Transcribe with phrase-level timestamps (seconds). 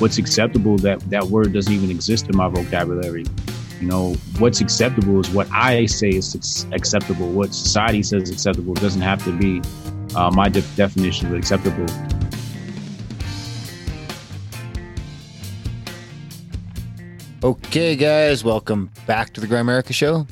[0.00, 3.24] what's acceptable that that word doesn't even exist in my vocabulary
[3.80, 8.72] you know what's acceptable is what i say is acceptable what society says is acceptable
[8.74, 9.60] doesn't have to be
[10.16, 11.86] uh, my de- definition of acceptable
[17.42, 20.26] Okay, guys, welcome back to the Grimerica Show.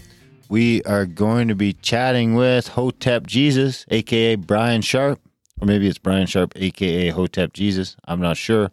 [0.50, 5.18] We are going to be chatting with Hotep Jesus, aka Brian Sharp,
[5.58, 7.96] or maybe it's Brian Sharp, aka Hotep Jesus.
[8.04, 8.68] I'm not sure.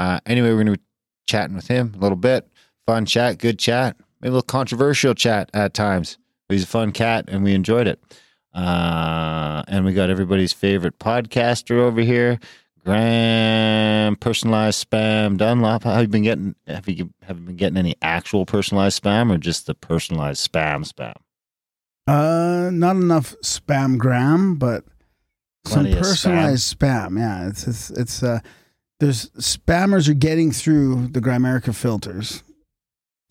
[0.00, 0.84] Uh, anyway, we're going to be
[1.26, 2.48] chatting with him a little bit.
[2.86, 6.16] Fun chat, good chat, maybe a little controversial chat at times.
[6.48, 8.02] But he's a fun cat, and we enjoyed it.
[8.54, 12.40] Uh, and we got everybody's favorite podcaster over here,
[12.84, 15.84] Graham personalized spam Dunlop.
[15.84, 16.54] How have you been getting?
[16.66, 20.90] Have you have you been getting any actual personalized spam or just the personalized spam
[20.90, 21.14] spam?
[22.06, 24.84] Uh, not enough spam gram, but
[25.64, 27.18] Plenty some personalized spam.
[27.18, 28.40] Yeah, it's it's it's uh,
[29.00, 32.42] there's spammers are getting through the Grimerica filters,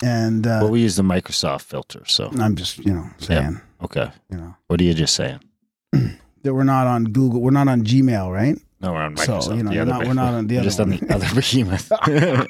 [0.04, 4.12] and uh, well, we use the Microsoft filter, so I'm just you know saying okay.
[4.30, 5.40] you know What are you just saying?
[5.92, 8.58] that we're not on Google, we're not on Gmail, right?
[8.82, 9.58] No, we're on So, Microsoft.
[9.58, 11.28] you know, the you're other not- we're not on the other just on the other
[11.36, 11.92] behemoth.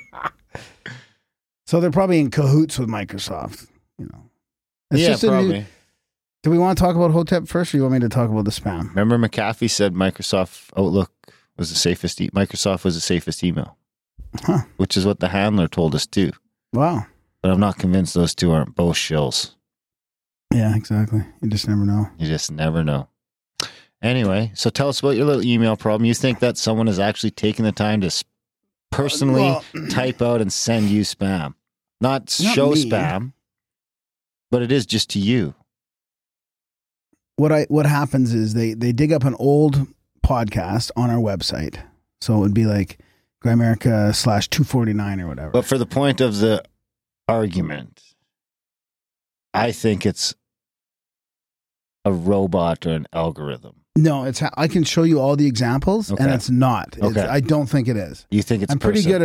[1.67, 3.67] So they're probably in cahoots with Microsoft.
[3.99, 4.23] You know,
[4.89, 5.65] it's yeah, just a new- probably.
[6.41, 8.45] do we want to talk about Hotep first, or you want me to talk about
[8.45, 8.89] the spam?
[8.95, 11.11] Remember, McAfee said Microsoft Outlook
[11.59, 12.19] was the safest.
[12.21, 13.77] E- Microsoft was the safest email,
[14.43, 14.61] Huh.
[14.77, 16.31] which is what the handler told us too.
[16.73, 17.05] Wow.
[17.42, 19.55] But I'm not convinced those two aren't both shills.
[20.53, 21.23] Yeah, exactly.
[21.42, 22.08] You just never know.
[22.17, 23.08] You just never know.
[24.02, 26.05] Anyway, so tell us about your little email problem.
[26.05, 28.23] You think that someone has actually taken the time to
[28.91, 31.53] personally Well- type out and send you spam,
[32.02, 32.89] not, Not show me.
[32.89, 33.33] spam,
[34.52, 35.53] but it is just to you.
[37.36, 39.87] what I what happens is they they dig up an old
[40.29, 41.77] podcast on our website,
[42.21, 42.99] so it would be like
[43.43, 45.49] Grimerica slash two forty nine or whatever.
[45.51, 46.63] But for the point of the
[47.27, 48.01] argument,
[49.53, 50.35] I think it's
[52.05, 53.75] a robot or an algorithm.
[53.97, 56.95] no, it's I can show you all the examples, and it's not.
[56.97, 57.21] It's, Okay.
[57.21, 58.25] I don't think it is.
[58.31, 59.11] You think it's I'm a pretty person.
[59.11, 59.21] good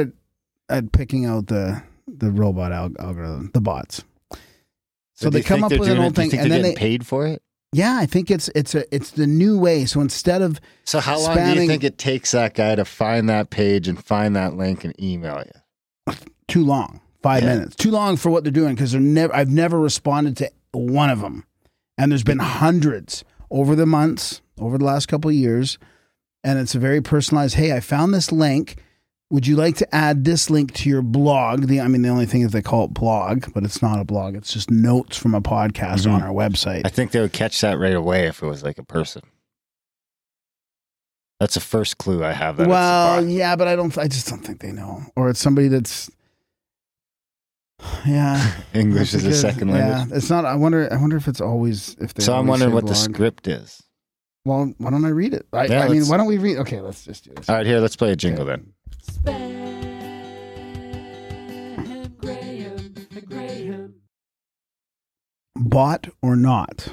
[0.68, 4.02] at at picking out the the robot al- algorithm, the bots.
[5.16, 7.40] So, do they come up with an old thing, and then they paid for it.
[7.74, 9.84] Yeah, I think it's it's a it's the new way.
[9.84, 13.28] So instead of So how long do you think it takes that guy to find
[13.28, 16.14] that page and find that link and email you?
[16.48, 17.54] too long, five Yeah.
[17.54, 19.34] minutes, too long for what they're doing because they're never.
[19.34, 21.44] I've never responded to one of them,
[21.98, 25.78] and there's been hundreds over the months, over the last couple of years,
[26.42, 27.54] and it's a very personalized.
[27.54, 28.76] Hey, I found this link.
[29.30, 31.66] Would you like to add this link to your blog?
[31.66, 34.04] The I mean, the only thing is they call it blog, but it's not a
[34.04, 34.36] blog.
[34.36, 36.24] It's just notes from a podcast on Mhm.
[36.24, 36.82] our website.
[36.84, 39.22] I think they would catch that right away if it was like a person.
[41.40, 42.58] That's the first clue I have.
[42.58, 43.32] That well, it's a bot.
[43.32, 43.96] yeah, but I don't.
[43.98, 46.10] I just don't think they know, or it's somebody that's.
[48.06, 50.16] Yeah, English is a second Yeah, language.
[50.18, 50.44] it's not.
[50.44, 50.86] I wonder.
[50.92, 52.22] I wonder if it's always if they.
[52.22, 53.82] So I'm wondering what the script is.
[54.44, 55.46] Well, why don't I read it?
[55.52, 56.58] I, Yeah, I mean, why don't we read?
[56.58, 57.48] Okay, let's just do this.
[57.48, 58.60] All right, here, let's play a jingle Okay.
[58.62, 58.73] then.
[65.56, 66.88] Bot or not?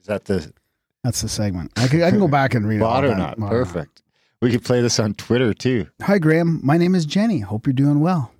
[0.00, 0.52] Is that the
[1.02, 1.72] That's the segment.
[1.76, 2.80] I can, I can go back and read it.
[2.80, 3.38] bot all or not?
[3.38, 4.02] Bot Perfect.
[4.40, 5.88] We could play this on Twitter too.
[6.02, 6.60] Hi, Graham.
[6.62, 7.40] My name is Jenny.
[7.40, 8.32] Hope you're doing well.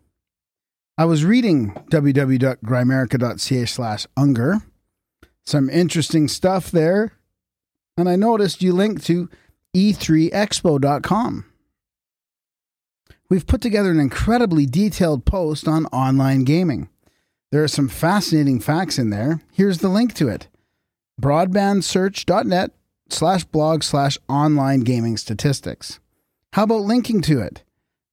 [0.97, 4.63] I was reading www.grimerica.ca slash unger.
[5.45, 7.13] Some interesting stuff there.
[7.97, 9.29] And I noticed you linked to
[9.75, 11.45] E e3expo.com.
[13.31, 16.89] We've put together an incredibly detailed post on online gaming.
[17.53, 19.41] There are some fascinating facts in there.
[19.53, 20.49] Here's the link to it
[21.21, 22.71] broadbandsearch.net
[23.11, 26.01] slash blog slash online gaming statistics.
[26.53, 27.65] How about linking to it?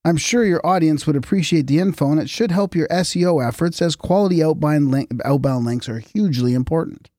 [0.03, 3.81] I'm sure your audience would appreciate the info and it should help your SEO efforts
[3.81, 7.09] as quality outbound, link, outbound links are hugely important.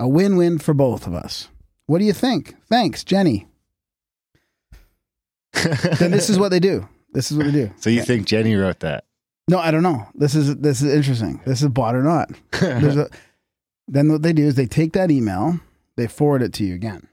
[0.00, 1.48] A win win for both of us.
[1.86, 2.56] What do you think?
[2.68, 3.46] Thanks, Jenny.
[5.98, 6.88] Then this is what they do.
[7.12, 7.70] This is what they do.
[7.76, 9.04] so you think Jenny wrote that?
[9.48, 10.06] No, I don't know.
[10.14, 11.40] This is this is interesting.
[11.46, 12.30] This is bot or not.
[12.60, 13.08] There's a
[13.88, 15.60] Then what they do is they take that email,
[15.96, 17.06] they forward it to you again.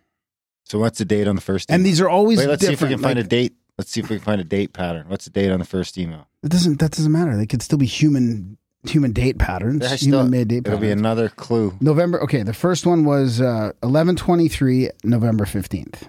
[0.65, 1.69] So what's the date on the first?
[1.69, 1.75] Email?
[1.77, 3.53] And these are always Wait, let's see if we can find a date.
[3.77, 5.07] Let's see if we can find a date pattern.
[5.09, 6.27] What's the date on the first email?
[6.41, 7.37] It doesn't that doesn't matter.
[7.37, 9.81] They could still be human human date patterns.
[9.83, 10.81] Yeah, still- human made date It'll patterns.
[10.81, 11.77] be another clue.
[11.81, 16.07] November okay, the first one was uh eleven twenty three, November fifteenth.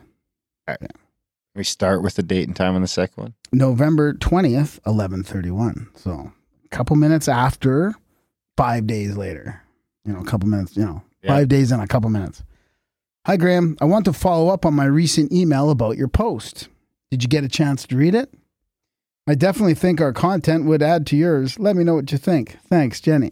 [1.54, 3.34] We start with the date and time on the second one.
[3.52, 5.88] November twentieth, eleven thirty one.
[5.94, 6.32] So
[6.64, 7.94] a couple minutes after,
[8.56, 9.62] five days later.
[10.04, 11.30] You know, a couple minutes, you know, Yeah.
[11.30, 12.42] five days and a couple minutes.
[13.26, 16.68] Hi Graham, I want to follow up on my recent email about your post.
[17.10, 18.34] Did you get a chance to read it?
[19.26, 21.58] I definitely think our content would add to yours.
[21.58, 22.58] Let me know what you think.
[22.68, 23.30] Thanks, Jenny.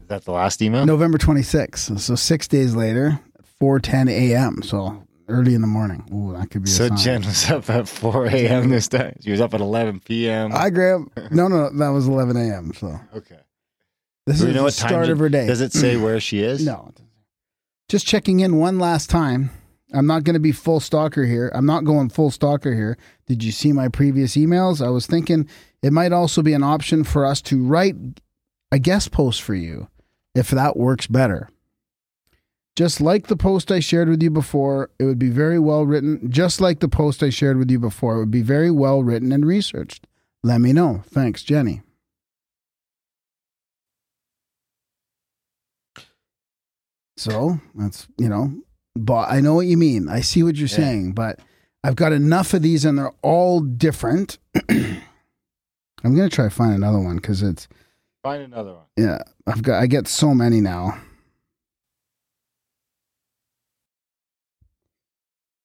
[0.00, 0.86] Is that the last email?
[0.86, 2.00] November 26th.
[2.00, 3.20] So six days later,
[3.62, 4.60] 4:10 a.m.
[4.62, 6.04] So early in the morning.
[6.12, 6.70] Ooh, that could be.
[6.70, 6.96] So a sign.
[6.96, 8.70] Jen was up at 4 a.m.
[8.70, 9.16] this time.
[9.20, 10.50] She was up at 11 p.m.
[10.52, 11.10] I Graham.
[11.30, 12.72] No, no, that was 11 a.m.
[12.74, 13.38] So okay.
[14.26, 15.46] this Do is the start of her day.
[15.46, 16.66] Does it say where she is?
[16.66, 16.92] No.
[17.88, 19.50] Just checking in one last time.
[19.94, 21.52] I'm not going to be full stalker here.
[21.54, 22.96] I'm not going full stalker here.
[23.26, 24.84] Did you see my previous emails?
[24.84, 25.46] I was thinking
[25.82, 27.94] it might also be an option for us to write
[28.72, 29.88] a guest post for you
[30.34, 31.50] if that works better.
[32.74, 36.30] Just like the post I shared with you before, it would be very well written.
[36.30, 39.30] Just like the post I shared with you before, it would be very well written
[39.30, 40.06] and researched.
[40.42, 41.02] Let me know.
[41.06, 41.82] Thanks, Jenny.
[47.16, 48.52] So that's, you know,
[48.96, 50.08] but I know what you mean.
[50.08, 50.76] I see what you're Yeah.
[50.76, 51.38] saying, but
[51.84, 54.38] I've got enough of these and they're all different.
[54.70, 57.68] I'm going to try to find another one because it's,
[58.22, 58.84] Find another one.
[58.96, 60.96] yeah, I've got, I get so many now.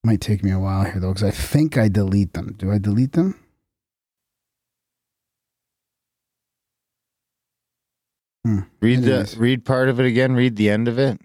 [0.07, 2.55] Might take me a while here though, because I think I delete them.
[2.57, 3.35] Do I delete them?
[8.79, 9.33] Read Anyways.
[9.33, 10.33] the read part of it again.
[10.33, 11.19] Read the end of it,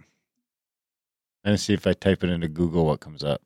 [1.45, 3.43] and see if I type it into Google what comes up.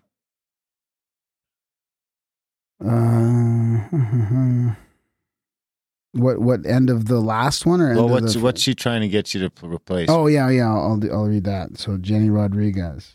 [2.82, 3.80] Uh,
[6.12, 8.74] what what end of the last one or end Well, of what's the, what's she
[8.74, 10.08] trying to get you to replace?
[10.08, 10.72] Oh yeah, yeah.
[10.72, 11.76] I'll I'll, do- I'll read that.
[11.76, 13.12] So Jenny Rodriguez.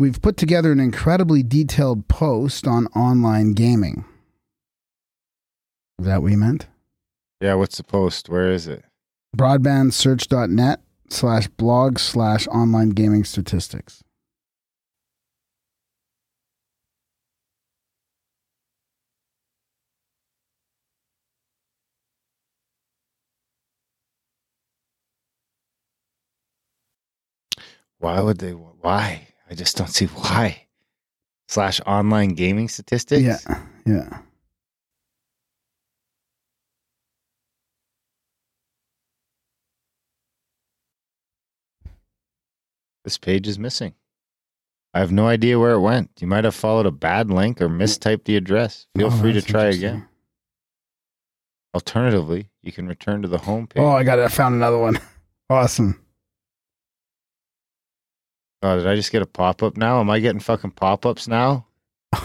[0.00, 4.06] We've put together an incredibly detailed post on online gaming.
[5.98, 6.68] Is that what you meant?
[7.38, 7.52] yeah.
[7.52, 8.30] What's the post?
[8.30, 8.82] Where is it?
[9.36, 10.80] Broadbandsearch.net
[11.10, 14.02] slash blog slash online gaming statistics.
[27.98, 28.52] Why would they?
[28.52, 29.29] Why?
[29.50, 30.66] I just don't see why.
[31.48, 33.22] Slash online gaming statistics.
[33.22, 34.18] Yeah, yeah.
[43.04, 43.94] This page is missing.
[44.92, 46.10] I have no idea where it went.
[46.20, 48.86] You might have followed a bad link or mistyped the address.
[48.96, 50.06] Feel Oh, free to try again.
[51.74, 53.82] Alternatively, you can return to the home oh, page.
[53.82, 54.24] Oh, I got it.
[54.24, 54.98] I found another one.
[55.48, 56.00] Awesome.
[58.62, 60.00] Oh, did I just get a pop up now?
[60.00, 61.66] Am I getting fucking pop ups now?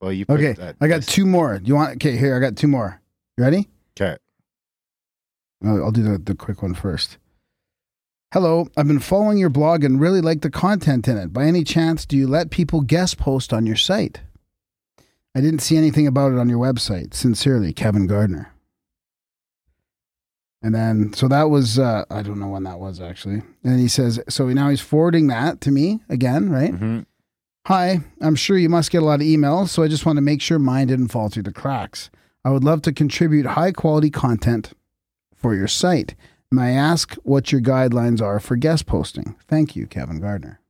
[0.00, 0.76] Well, you Okay, that.
[0.80, 1.60] I got two more.
[1.60, 1.94] Do you want?
[1.94, 3.00] Okay, here I got two more.
[3.38, 3.68] You ready?
[3.96, 4.16] Okay.
[5.64, 7.18] I'll, I'll do the, the quick one first.
[8.32, 11.32] Hello, I've been following your blog and really like the content in it.
[11.32, 14.22] By any chance, do you let people guest post on your site?
[15.36, 17.14] I didn't see anything about it on your website.
[17.14, 18.51] Sincerely, Kevin Gardner.
[20.62, 23.42] And then, so that was, uh, I don't know when that was actually.
[23.64, 26.70] And he says, so now he's forwarding that to me again, right?
[26.72, 27.00] hmm
[27.68, 30.20] Hi, I'm sure you must get a lot of emails, so I just want to
[30.20, 32.10] make sure mine didn't fall through the cracks.
[32.44, 34.72] I would love to contribute high quality content
[35.36, 36.16] for your site.
[36.50, 39.36] May I ask what your guidelines are for guest posting?
[39.46, 40.60] Thank you, Kevin Gardner.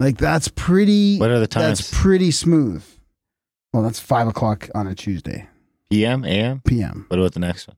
[0.00, 1.18] Like that's pretty.
[1.18, 1.78] What are the times?
[1.78, 2.84] That's pretty smooth.
[3.72, 5.48] Well, that's five o'clock on a Tuesday
[5.90, 6.60] PM, AM?
[6.66, 7.06] p.m.
[7.08, 7.76] What about the next one?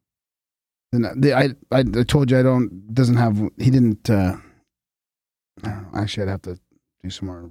[0.93, 4.09] The, I, I I told you I don't doesn't have he didn't.
[4.09, 4.37] uh
[5.63, 5.99] I don't know.
[6.01, 6.59] Actually, I'd have to
[7.03, 7.51] do some more.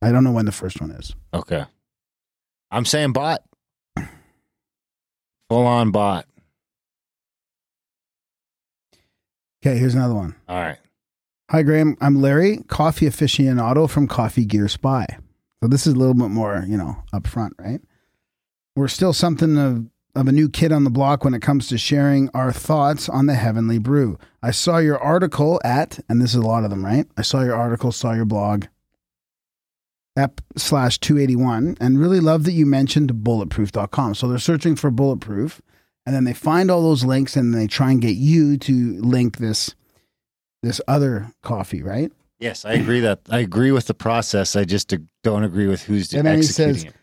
[0.00, 1.14] I don't know when the first one is.
[1.32, 1.64] Okay.
[2.70, 3.42] I'm saying bot.
[5.48, 6.26] Full on bot.
[9.64, 10.34] Okay, here's another one.
[10.48, 10.78] All right.
[11.50, 11.96] Hi, Graham.
[12.00, 15.06] I'm Larry, coffee aficionado from Coffee Gear Spy.
[15.62, 17.80] So this is a little bit more, you know, upfront, right?
[18.74, 21.78] We're still something of, of a new kid on the block when it comes to
[21.78, 24.18] sharing our thoughts on the Heavenly Brew.
[24.42, 27.06] I saw your article at, and this is a lot of them, right?
[27.16, 28.66] I saw your article, saw your blog.
[30.16, 34.14] ep slash 281 and really love that you mentioned bulletproof.com.
[34.14, 35.62] So they're searching for bulletproof
[36.04, 39.38] and then they find all those links and they try and get you to link
[39.38, 39.74] this
[40.62, 42.12] this other coffee, right?
[42.38, 44.54] Yes, I agree that I agree with the process.
[44.56, 44.92] I just
[45.24, 46.94] don't agree with who's And then he executing says- it.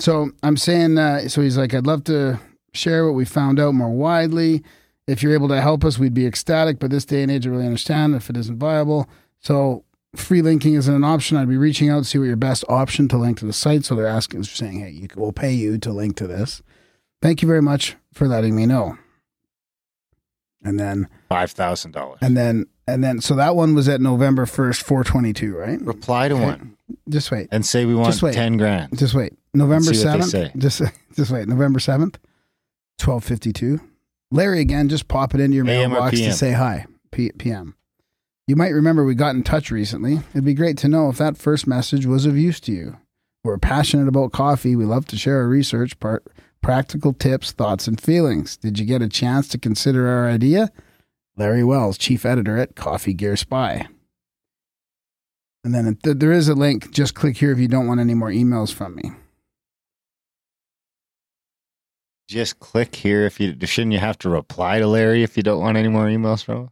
[0.00, 2.38] So I'm saying, uh, so he's like, I'd love to
[2.72, 4.62] share what we found out more widely.
[5.06, 6.78] If you're able to help us, we'd be ecstatic.
[6.78, 9.08] But this day and age, I really understand if it isn't viable.
[9.40, 9.84] So
[10.14, 11.36] free linking isn't an option.
[11.36, 13.84] I'd be reaching out to see what your best option to link to the site.
[13.84, 16.62] So they're asking, saying, hey, you, we'll pay you to link to this.
[17.22, 18.98] Thank you very much for letting me know.
[20.64, 22.18] And then, Five thousand dollars.
[22.20, 25.80] and then, and then, so that one was at November 1st, 422, right?
[25.80, 26.44] Reply to Okay.
[26.44, 26.76] one
[27.08, 27.48] Just wait.
[27.52, 28.34] and say we want Just wait.
[28.34, 28.98] ten grand.
[28.98, 29.34] Just wait.
[29.54, 30.30] November see what they seventh.
[30.30, 30.52] say.
[30.58, 30.82] Just
[31.16, 31.46] just wait.
[31.48, 32.18] November seventh,
[32.98, 33.80] twelve fifty two.
[34.30, 34.88] Larry again.
[34.88, 36.86] Just pop it into your AM mailbox to say hi.
[37.12, 37.74] P- PM.
[38.46, 40.20] You might remember we got in touch recently.
[40.30, 42.96] It'd be great to know if that first message was of use to you.
[43.44, 44.74] We're passionate about coffee.
[44.76, 46.26] We love to share our research, part,
[46.62, 48.56] practical tips, thoughts, and feelings.
[48.56, 50.70] Did you get a chance to consider our idea?
[51.36, 53.86] Larry Wells, chief editor at Coffee Gear Spy.
[55.64, 56.90] And then th- there is a link.
[56.90, 59.12] Just click here if you don't want any more emails from me.
[62.28, 65.60] Just click here if you shouldn't you have to reply to Larry if you don't
[65.60, 66.68] want any more emails from him?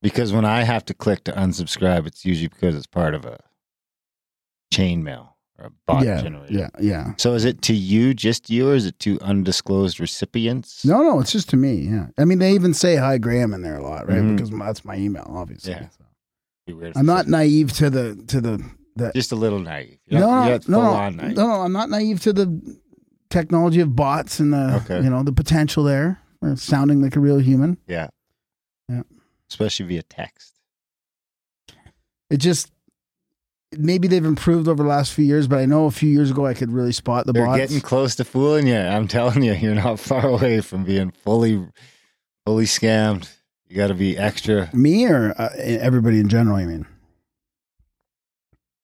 [0.00, 3.38] Because when I have to click to unsubscribe, it's usually because it's part of a
[4.72, 6.54] chain mail or a bot yeah, generator.
[6.54, 7.12] yeah, yeah.
[7.18, 10.82] So is it to you, just you, or is it to undisclosed recipients?
[10.84, 11.74] No, no, it's just to me.
[11.80, 14.18] Yeah, I mean, they even say hi Graham in there a lot, right?
[14.18, 14.36] Mhm.
[14.36, 15.72] Because that's my email, obviously.
[15.72, 15.88] Yeah.
[15.90, 16.04] So.
[16.66, 18.64] Be weird if I'm not naive to the to the
[18.96, 19.12] the.
[19.14, 19.98] just a little naive.
[20.10, 21.36] no, You're no, not, no, full no, on no, naive.
[21.36, 22.78] no, I'm not naive to the
[23.30, 25.02] technology of bots and the Okay.
[25.02, 27.78] you know the potential there, or sounding like a real human.
[27.86, 28.08] Yeah.
[28.88, 29.02] Yeah.
[29.50, 30.54] Especially via text.
[32.30, 32.70] It just
[33.76, 36.46] maybe they've improved over the last few years, but I know a few years ago
[36.46, 37.58] I could really spot the They're bots.
[37.58, 38.76] getting close to fooling you.
[38.78, 41.66] I'm telling you, you're not far away from being fully,
[42.46, 43.30] fully scammed.
[43.66, 44.70] You got to be extra.
[44.72, 46.56] me or uh, everybody in general.
[46.56, 46.86] I mean.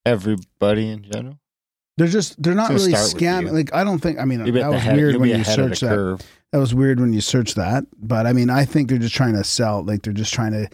[0.06, 1.38] Everybody in general.
[1.96, 3.52] They're just they're not really gonna start with scamming.
[3.52, 4.96] Like I don't think I mean, that was head.
[4.96, 5.88] weird when you search that.
[5.88, 6.20] curve.
[6.50, 7.84] That was weird when you search that.
[7.96, 10.68] But I mean I think they're just trying to sell like they're just trying to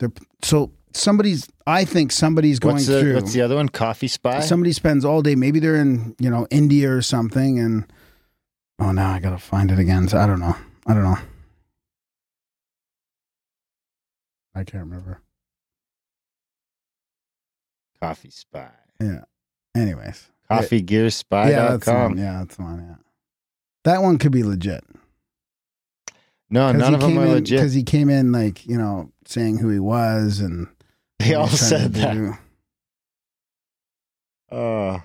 [0.00, 0.12] they're
[0.42, 3.70] so somebody's I think somebody's going What's the, through what's the other one?
[3.70, 4.40] Coffee Spy.
[4.40, 7.90] somebody spends all day maybe they're in, you know, India or something and
[8.78, 10.08] oh now I gotta find it again.
[10.08, 10.56] So I don't know.
[10.86, 11.18] I don't know.
[14.54, 15.20] I can't remember.
[18.02, 18.68] Coffee Spy.
[19.00, 19.24] Yeah.
[19.74, 20.28] Anyways.
[20.50, 21.48] CoffeeGearSpy.com.
[21.50, 22.18] Yeah, that's the one.
[22.18, 22.94] Yeah, that's the one, yeah.
[23.84, 24.84] That one could be legit.
[26.50, 27.58] No, none of them are legit.
[27.58, 30.66] Because he came in like you know saying who he was and
[31.20, 32.14] They all what he's trying said that.
[32.14, 32.34] do.
[34.50, 35.02] Oh,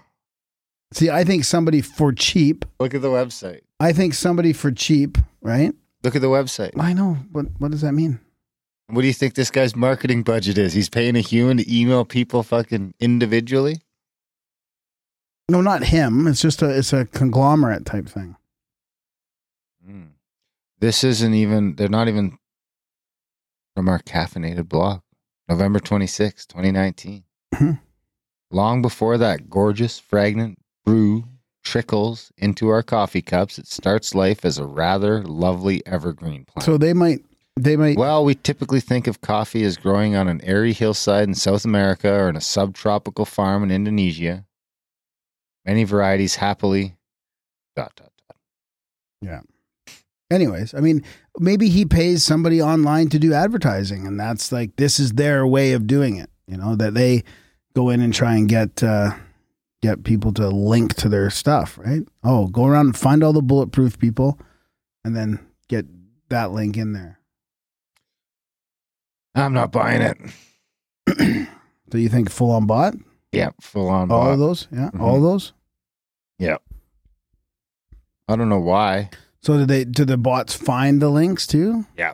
[0.94, 2.66] See, I think somebody for cheap.
[2.80, 3.62] look at the website.
[3.80, 5.74] I think somebody for cheap, right?
[6.04, 6.72] Look at the website.
[6.80, 7.18] I know.
[7.32, 8.20] What What does that mean?
[8.88, 10.74] What do you think this guy's marketing budget is?
[10.74, 13.82] He's paying a human to email people fucking individually?
[15.50, 16.28] No, not him.
[16.28, 18.36] It's just a it's a conglomerate type thing.
[19.88, 20.10] Mm.
[20.80, 22.38] This isn't even, they're not even
[23.75, 25.02] from our caffeinated blog.
[25.48, 27.24] November 26, 2019.
[27.54, 27.80] Mhm.
[28.52, 31.25] Long before that gorgeous, fragrant brew
[31.64, 36.66] trickles into our coffee cups, it starts life as a rather lovely evergreen plant.
[36.66, 37.24] So they might
[37.58, 41.36] they might Well, we typically think of coffee as growing on an airy hillside in
[41.36, 44.46] South America or in a subtropical farm in Indonesia.
[45.65, 46.95] Many varieties happily.
[47.75, 48.38] Dot dot dot.
[49.22, 49.41] Yeah.
[50.31, 50.74] Anyways.
[50.74, 51.03] I mean,
[51.39, 55.74] maybe he pays somebody online to do advertising, and that's like this is their way
[55.74, 56.29] of doing it.
[56.48, 57.24] You know that they
[57.75, 59.12] go in and try and get uh,
[59.81, 62.03] get people to link to their stuff, right?
[62.24, 64.39] Oh, go around and find all the bulletproof people,
[65.03, 65.86] and then get
[66.29, 67.19] that link in there.
[69.34, 71.48] I'm not buying it.
[71.91, 72.95] So you think full on bot?
[73.31, 74.10] Yeah, full on.
[74.12, 74.34] All bot.
[74.34, 74.67] of those?
[74.72, 75.00] Yeah, Mhm.
[75.01, 75.53] all of those.
[78.27, 79.10] I don't know why.
[79.41, 79.86] So did they?
[79.86, 81.86] Do the bots find the links too?
[81.98, 82.13] Yeah.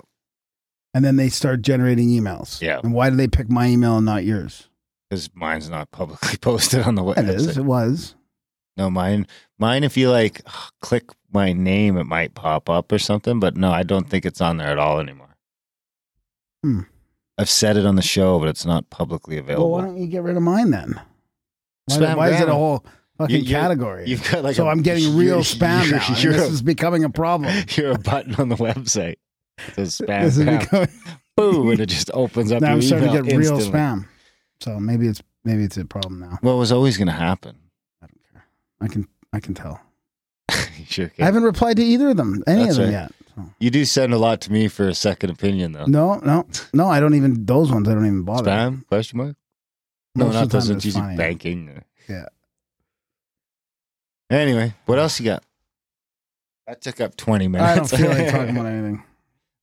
[0.93, 2.61] And then they start generating emails.
[2.61, 2.81] Yeah.
[2.83, 4.67] And why do they pick my email and not yours?
[5.09, 7.29] Because mine's not publicly posted on the website.
[7.29, 7.57] is.
[7.57, 8.15] It was.
[8.77, 9.25] No, mine.
[9.57, 9.83] Mine.
[9.85, 10.41] If you like,
[10.81, 13.39] click my name, it might pop up or something.
[13.39, 15.35] But no, I don't think it's on there at all anymore.
[16.63, 16.81] Hmm.
[17.37, 19.71] I've said it on the show, but it's not publicly Well, available.
[19.71, 20.99] why don't you get rid of mine then?
[21.87, 22.85] Why, why is it a whole
[23.21, 24.07] fucking You- category?
[24.07, 26.03] You've got like so i I'm getting real spam now.
[26.07, 27.53] and this a, is becoming a problem.
[27.75, 29.15] you're a button on the website.
[29.67, 30.21] It says spam.
[30.23, 30.59] This is spam.
[30.59, 30.89] becoming,
[31.37, 32.61] Boom, and it just opens up.
[32.61, 34.05] now I'm starting to get real spam.
[34.59, 36.39] So maybe it's maybe it's a problem now.
[36.41, 37.57] Well, it was always going to happen?
[38.01, 38.45] I don't care.
[38.81, 39.79] I can I can tell.
[40.85, 43.01] Sure I haven't replied to either of them, any That's of them right.
[43.03, 43.11] yet.
[43.35, 43.45] So.
[43.59, 45.85] You do send a lot to me for a second opinion, though.
[45.85, 46.89] No, no, no.
[46.89, 47.87] I don't even those ones.
[47.87, 48.51] I don't even bother.
[48.51, 48.85] Spam?
[48.87, 49.35] Question mark?
[50.15, 51.81] No, Most not those ones it's banking.
[52.09, 52.25] Yeah.
[54.31, 55.43] Anyway, what else you got?
[56.67, 57.69] That took up 20 minutes.
[57.69, 59.03] I don't feel like talking about anything.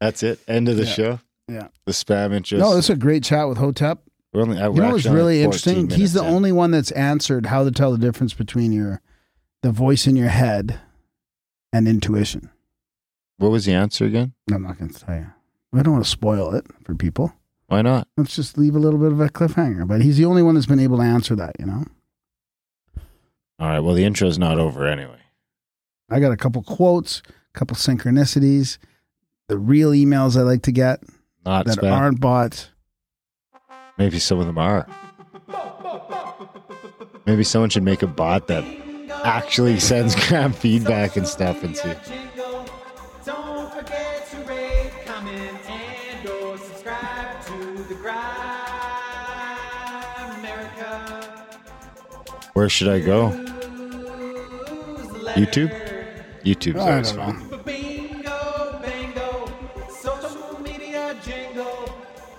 [0.01, 0.41] That's it.
[0.47, 0.93] End of the Yeah.
[0.93, 1.21] show.
[1.49, 1.69] Yeah.
[1.87, 2.61] The spam interest.
[2.61, 4.03] No, this is a great chat with Hotep.
[4.35, 5.91] we're only, uh, You we're know what's really 14 interesting?
[5.99, 6.37] He's the minutes in.
[6.37, 9.01] only one that's answered how to tell the difference between your
[9.63, 10.79] the voice in your head
[11.73, 12.51] and intuition.
[13.39, 14.35] What was the answer again?
[14.53, 15.27] I'm not going to tell you.
[15.73, 17.33] I don't want to spoil it for people.
[17.67, 18.07] Why not?
[18.17, 19.87] Let's just leave a little bit of a cliffhanger.
[19.89, 21.57] But he's the only one that's been able to answer that.
[21.59, 21.85] You know,
[23.59, 23.81] All right.
[23.81, 25.19] Well, the intro's not over anyway.
[26.11, 27.23] I got a couple quotes,
[27.55, 28.79] a couple synchronicities,
[29.49, 31.03] the real emails I like to get
[31.45, 31.93] Not that spam.
[31.93, 32.69] aren't bots.
[33.99, 34.87] Maybe some of them are.
[37.27, 38.65] Maybe someone should make a bot that
[39.25, 41.93] actually sends crap feedback and stuff and see.
[43.25, 48.29] Don't forget to rate, comment, and or subscribe to the Grind
[50.39, 51.57] America.
[52.55, 53.45] Where should I go?
[55.35, 55.71] YouTube?
[56.45, 57.51] YouTube's I always don't fun.
[57.51, 57.59] know.
[57.59, 59.53] Bingo, bango,
[59.91, 61.93] social media jingle.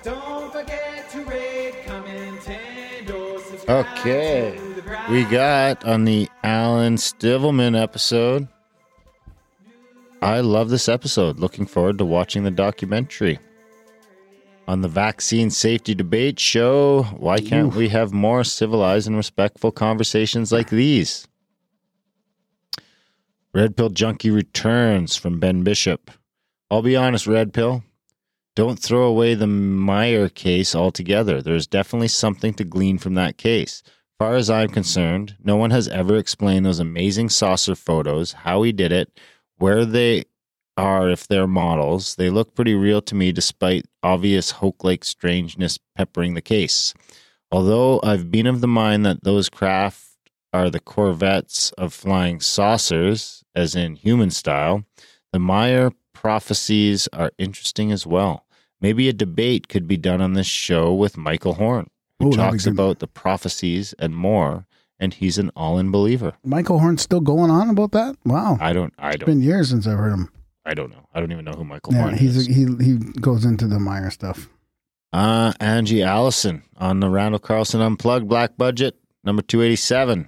[0.03, 4.57] Don't forget to rate, comment, and or subscribe Okay.
[4.57, 5.11] to the Grind.
[5.13, 8.47] We got on the Alan Stivelman episode.
[10.21, 11.39] I love this episode.
[11.39, 13.39] Looking forward to watching the documentary.
[14.67, 20.51] On the vaccine safety debate show, why can't we have more civilized and respectful conversations
[20.51, 21.25] like these?
[23.53, 26.11] Red Pill Junkie returns from Ben Bishop.
[26.69, 27.83] I'll be honest, Red Pill.
[28.55, 31.41] Don't throw away the Meier case altogether.
[31.41, 33.81] There's definitely something to glean from that case
[34.19, 38.73] far as I'm concerned, no one has ever explained those amazing saucer photos, how he
[38.73, 39.17] did it,
[39.57, 40.25] where they
[40.75, 42.15] are if they're models.
[42.15, 46.93] They look pretty real to me despite obvious Hoke like strangeness peppering the case.
[47.51, 50.03] Although I've been of the mind that those craft
[50.53, 54.83] are the corvettes of flying saucers, as in human style,
[55.31, 58.45] the Meier prophecies are interesting as well.
[58.81, 62.65] Maybe a debate could be done on this show with Michael Horn who Ooh, talks
[62.65, 64.65] about the prophecies and more,
[64.99, 66.33] and he's an all-in believer.
[66.43, 68.17] Michael Horn's still going on about that.
[68.25, 70.29] Wow, I don't, I it's don't, been years since I've heard him.
[70.65, 71.07] I don't know.
[71.13, 72.47] I don't even know who Michael Yeah, Horn he's is.
[72.47, 74.49] he he goes into the Meier stuff.
[75.13, 80.27] uh, Angie Allison on the Randall Carlson Unplugged Black Budget number two eighty-seven.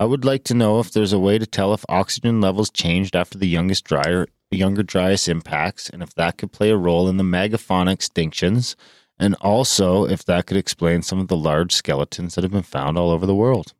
[0.00, 3.14] I would like to know if there's a way to tell if oxygen levels changed
[3.14, 7.16] after the youngest dryer, younger dryas impacts, and if that could play a role in
[7.16, 8.74] the megafauna extinctions,
[9.18, 12.98] and also if that could explain some of the large skeletons that have been found
[12.98, 13.74] all over the world.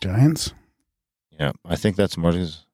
[0.00, 0.52] Giants.
[1.38, 2.64] Yeah, I think that's more because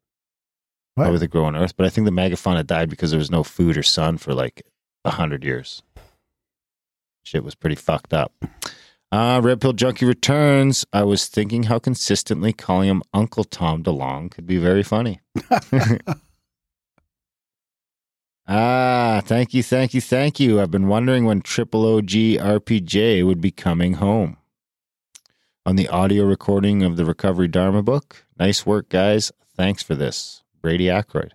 [0.94, 1.04] What?
[1.04, 3.42] probably they grow on Earth, but I think the megafauna died because there was no
[3.42, 4.62] food or sun for like
[5.04, 5.82] a hundred years.
[7.22, 8.32] Shit was pretty fucked up.
[9.12, 10.86] Uh, Red Pill Junkie returns.
[10.92, 15.20] I was thinking how consistently calling him Uncle Tom DeLonge could be very funny.
[18.46, 20.60] ah, thank you, thank you, thank you.
[20.60, 24.36] I've been wondering when Triple OG RPJ would be coming home.
[25.66, 28.24] On the audio recording of the Recovery Dharma book.
[28.38, 29.30] Nice work, guys.
[29.56, 30.42] Thanks for this.
[30.62, 31.32] Brady Aykroyd.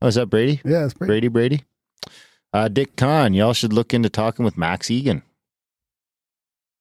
[0.00, 0.60] Oh, is that Brady?
[0.64, 1.08] Yeah, it's pretty.
[1.08, 1.64] Brady Brady.
[2.52, 5.22] Uh, Dick Kahn, y'all should look into talking with Max Egan.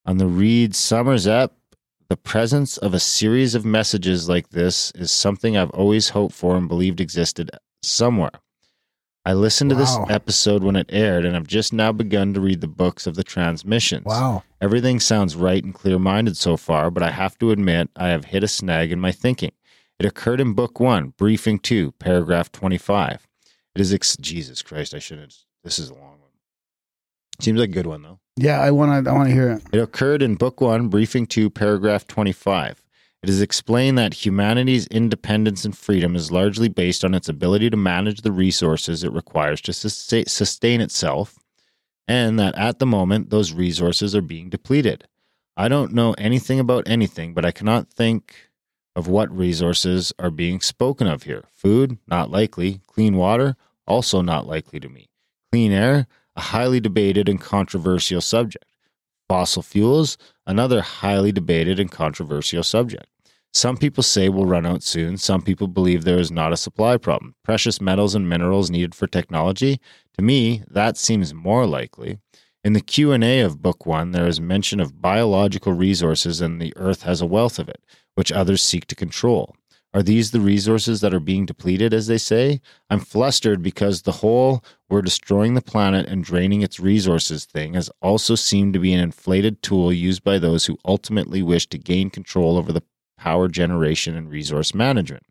[0.05, 1.53] On the Reed Summers app,
[2.09, 6.55] the presence of a series of messages like this is something I've always hoped for
[6.55, 7.49] and believed existed
[7.81, 8.31] somewhere.
[9.25, 12.61] I listened to this episode when it aired, and I've just now begun to read
[12.61, 14.05] the books of the transmissions.
[14.05, 14.43] Wow.
[14.61, 18.25] Everything sounds right and clear minded so far, but I have to admit I have
[18.25, 19.53] hit a snag in my thinking.
[19.97, 23.25] It occurred in Book One, Briefing Two, paragraph 25.
[23.73, 25.35] It is, ex- Jesus Christ, I shouldn't.
[25.63, 26.14] This is a long.
[27.39, 28.19] Seems like a good one, though.
[28.37, 29.09] Yeah, I want to.
[29.09, 29.63] I want to hear it.
[29.71, 32.81] It occurred in Book One, Briefing Two, paragraph 25.
[33.23, 37.77] It is explained that humanity's independence and freedom is largely based on its ability to
[37.77, 41.39] manage the resources it requires to sustain itself,
[42.07, 45.07] and that at the moment, those resources are being depleted.
[45.57, 48.35] I don't know anything about anything, but I cannot think
[48.95, 51.45] of what resources are being spoken of here.
[51.53, 52.81] Food, not likely.
[52.85, 53.55] Clean water,
[53.87, 55.09] also not likely to me.
[55.51, 58.65] Clean air, a highly debated and controversial subject.
[59.27, 63.07] Fossil fuels, another highly debated and controversial subject.
[63.53, 65.17] Some people say we'll run out soon.
[65.17, 67.35] Some people believe there is not a supply problem.
[67.43, 69.79] Precious metals and minerals needed for technology,
[70.17, 72.19] to me, that seems more likely.
[72.65, 77.03] In the Q&A of book 1, there is mention of biological resources and the earth
[77.03, 77.83] has a wealth of it,
[78.15, 79.55] which others seek to control.
[79.95, 82.59] Are these the resources that are being depleted, as they say?
[82.89, 87.89] I'm flustered because the whole we're destroying the planet and draining its resources thing has
[88.01, 92.09] also seemed to be an inflated tool used by those who ultimately wish to gain
[92.09, 92.83] control over the
[93.17, 95.23] power generation and resource management,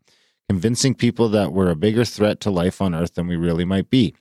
[0.49, 3.91] convincing people that we're a bigger threat to life on Earth than we really might
[3.91, 4.15] be,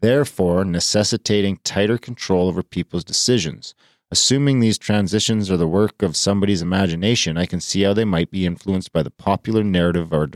[0.00, 3.74] therefore necessitating tighter control over people's decisions.
[4.12, 8.30] Assuming these transitions are the work of somebody's imagination, I can see how they might
[8.30, 10.28] be influenced by the popular narrative or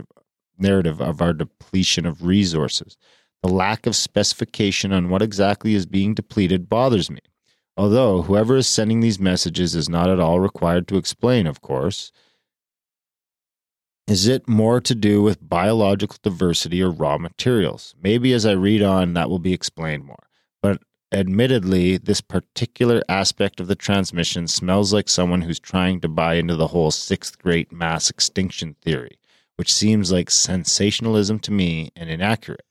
[0.57, 2.95] narrative of our depletion of resources.
[3.43, 7.19] The lack of specification on what exactly is being depleted bothers me.
[7.75, 12.13] Although whoever is sending these messages is not at all required to explain, of course.
[14.07, 17.93] Is it more to do with biological diversity or raw materials?
[18.01, 20.27] Maybe as I read on, that will be explained more.
[20.61, 20.81] But
[21.15, 26.55] admittedly, this particular aspect of the transmission smells like someone who's trying to buy into
[26.55, 29.17] the whole sixth great mass extinction theory,
[29.55, 32.65] which seems like sensationalism to me and inaccurate.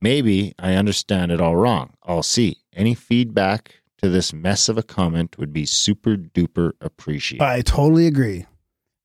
[0.00, 1.94] Maybe I understand it all wrong.
[2.04, 2.58] I'll see.
[2.72, 7.44] Any feedback to this mess of a comment would be super duper appreciated.
[7.44, 8.46] I totally agree.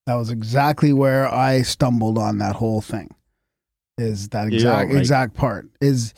[0.06, 3.14] That was exactly where I stumbled on that whole thing.
[3.98, 6.14] Is that Yeah, exact exact part is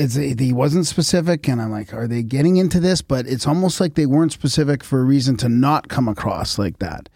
[0.00, 3.02] is he wasn't specific and I'm like, are they getting into this?
[3.02, 6.78] But it's almost like they weren't specific for a reason to not come across like
[6.78, 7.08] that.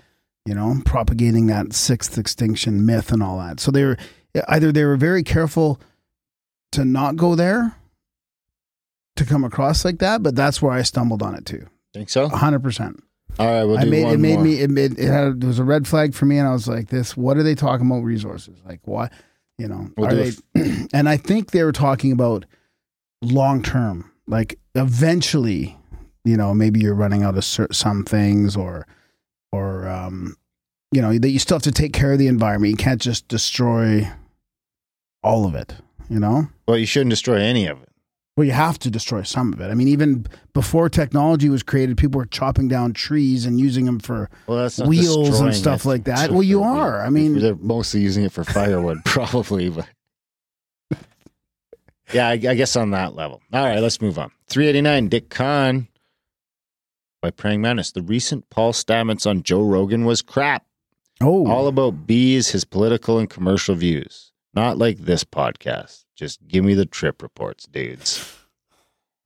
[0.47, 3.61] You know, propagating that sixth extinction myth and all that.
[3.61, 3.97] So they were
[4.49, 5.81] either they were very careful
[6.73, 7.77] to not go there
[9.17, 11.67] to come across like that, but that's where I stumbled on it too.
[11.95, 12.29] Think so?
[12.29, 13.03] hundred percent.
[13.39, 14.45] All right, we'll I do made it made more.
[14.45, 16.69] me it made it had it was a red flag for me, and I was
[16.69, 18.59] like, "This, what are they talking about resources?
[18.67, 19.13] Like, what,
[19.59, 19.89] you know?
[19.97, 22.45] We'll are they?" and I think they were talking about
[23.25, 25.77] long term, like eventually,
[26.25, 28.87] you know, maybe you're running out of some things, or,
[29.53, 30.37] or, um,
[30.93, 32.71] you know, that you still have to take care of the environment.
[32.71, 34.09] You can't just destroy
[35.23, 35.75] all of it.
[36.11, 37.89] You know, well, you shouldn't destroy any of it.
[38.37, 39.71] well, you have to destroy some of it.
[39.71, 43.99] I mean, even before technology was created, people were chopping down trees and using them
[44.01, 45.89] for Well, wheels and stuff it.
[45.89, 46.31] like that.
[46.31, 47.01] Well, you are.
[47.03, 49.89] I mean, they're mostly using it for firewood, probably, but
[52.15, 53.43] yeah, I, I guess on that level.
[53.53, 54.31] All right, let's move on.
[54.49, 55.89] 389, Dick Kahn
[57.21, 57.93] by Praying Mantis.
[57.93, 60.65] The recent Paul Stamets on Joe Rogan was crap.
[61.21, 64.33] oh, All about bees, his political and commercial views.
[64.55, 66.05] Not like this podcast.
[66.15, 68.37] Just give me the trip reports, dudes.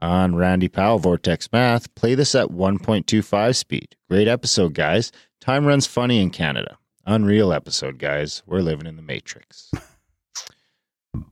[0.00, 3.96] On Randy Powell, Vortex Math, play this at 1.25 speed.
[4.08, 5.10] Great episode, guys.
[5.40, 6.78] Time runs funny in Canada.
[7.04, 8.42] Unreal episode, guys.
[8.46, 9.70] We're living in the Matrix.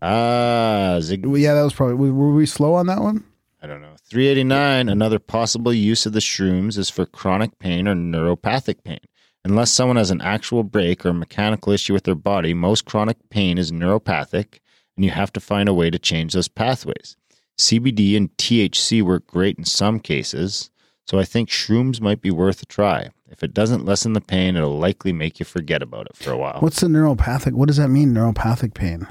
[0.02, 1.26] Ah, Zig.
[1.26, 2.10] Well, yeah, that was probably.
[2.10, 3.24] Were we slow on that one?
[3.62, 3.96] I don't know.
[4.08, 4.88] 389.
[4.88, 9.00] Another possible use of the shrooms is for chronic pain or neuropathic pain.
[9.44, 13.58] Unless someone has an actual break or mechanical issue with their body, most chronic pain
[13.58, 14.58] is neuropathic,
[14.96, 17.16] and you have to find a way to change those pathways.
[17.58, 20.70] CBD and THC work great in some cases,
[21.06, 23.10] so I think shrooms might be worth a try.
[23.30, 26.36] If it doesn't lessen the pain, it'll likely make you forget about it for a
[26.36, 26.58] while.
[26.60, 27.52] What's the neuropathic?
[27.52, 28.12] What does that mean?
[28.12, 29.06] Neuropathic pain.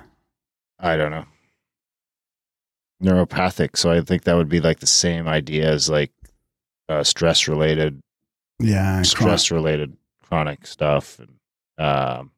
[0.80, 1.26] I don't know.
[3.04, 6.12] Neuropathic, so I think that would be like the same idea as like
[6.90, 8.02] uh, stress related
[8.60, 11.30] Yeah, stress related chronic stuff and
[11.78, 12.32] um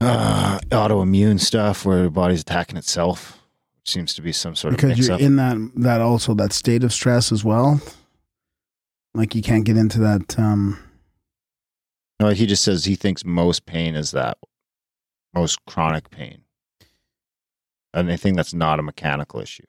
[0.00, 3.40] uh, autoimmune stuff where the body's attacking itself,
[3.80, 5.20] which seems to be some sort of because you're up.
[5.20, 7.80] in that that also that state of stress as well.
[9.14, 10.38] Like you can't get into that.
[10.38, 10.78] um
[12.20, 14.38] no, he just says he thinks most pain is that
[15.34, 16.42] most chronic pain.
[17.94, 19.64] Anything that's not a mechanical issue.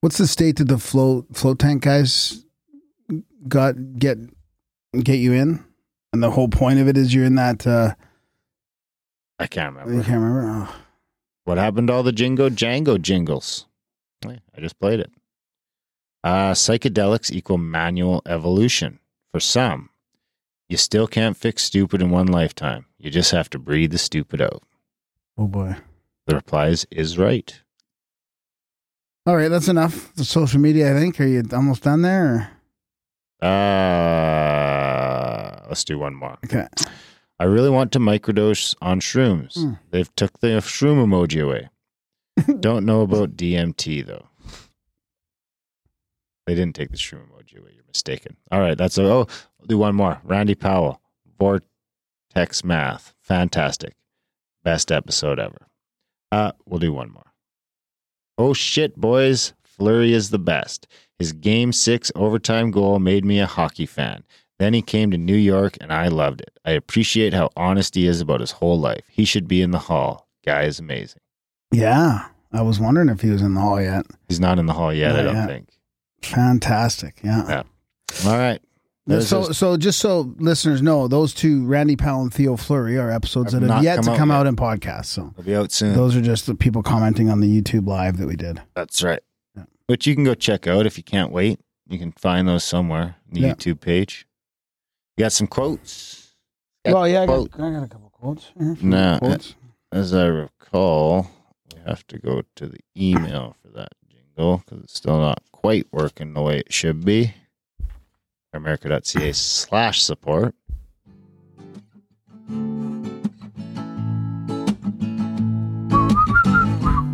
[0.00, 2.44] What's the state that the float float tank guys
[3.48, 4.18] got get
[5.02, 5.64] get you in?
[6.12, 7.66] And the whole point of it is you're in that.
[7.66, 7.94] uh
[9.38, 10.02] I can't remember.
[10.02, 10.66] can't remember.
[10.68, 10.76] Oh.
[11.44, 13.66] What happened to all the Jingo Django jingles?
[14.26, 15.12] I just played it.
[16.24, 18.98] Uh, psychedelics equal manual evolution.
[19.30, 19.90] For some,
[20.68, 22.86] you still can't fix stupid in one lifetime.
[22.98, 24.62] You just have to breathe the stupid out.
[25.38, 25.76] oh boy.
[26.28, 27.60] The reply is, right.
[29.24, 30.14] All right, that's enough.
[30.14, 30.94] The social media.
[30.94, 31.18] I think.
[31.20, 32.52] Are you almost done there?
[33.40, 33.48] Or?
[33.48, 34.58] Uh,
[35.68, 36.36] let's do one more.
[36.44, 36.66] Okay.
[37.40, 39.54] I really want to microdose on shrooms.
[39.54, 39.72] Hmm.
[39.90, 41.70] They've took the shroom emoji away.
[42.60, 44.26] Don't know about DMT though.
[46.46, 47.70] They didn't take the shroom emoji away.
[47.74, 48.36] You're mistaken.
[48.52, 49.26] All right, that's a, oh.
[49.60, 50.20] I'll do one more.
[50.24, 51.00] Randy Powell,
[51.38, 53.94] Vortex Math, fantastic,
[54.62, 55.67] best episode ever.
[56.30, 57.32] Uh, we'll do one more.
[58.36, 59.52] Oh shit, boys!
[59.64, 60.86] Fleury is the best.
[61.18, 64.24] His game six overtime goal made me a hockey fan.
[64.58, 66.58] Then he came to New York and I loved it.
[66.64, 69.04] I appreciate how honest he is about his whole life.
[69.08, 70.28] He should be in the hall.
[70.44, 71.20] Guy is amazing.
[71.72, 72.26] Yeah.
[72.52, 74.06] I was wondering if he was in the hall yet.
[74.28, 75.48] He's not in the hall yet, I don't yet.
[75.48, 75.68] think.
[76.22, 77.20] Fantastic.
[77.22, 77.44] Yeah.
[77.48, 77.62] Yeah.
[78.30, 78.60] All right.
[79.08, 83.10] So, this- so just so listeners know, those two, Randy Powell and Theo Fleury, are
[83.10, 84.34] episodes Have that have yet come to come yet.
[84.36, 85.06] out in podcasts.
[85.06, 85.94] So It'll be out soon.
[85.94, 88.60] those are just the people commenting on the YouTube live that we did.
[88.74, 89.20] That's right.
[89.56, 89.64] Yeah.
[89.86, 91.58] Which you can go check out if you can't wait.
[91.88, 93.54] You can find those somewhere on the Yeah.
[93.54, 94.26] YouTube page.
[95.16, 96.34] You got some quotes?
[96.84, 98.52] Got well, yeah, I got, I got a couple quotes.
[98.56, 99.54] Nah, quotes.
[99.90, 101.30] As I recall,
[101.74, 105.86] we have to go to the email for that jingle because it's still not quite
[105.92, 107.32] working the way it should be.
[108.52, 110.54] America.ca slash support.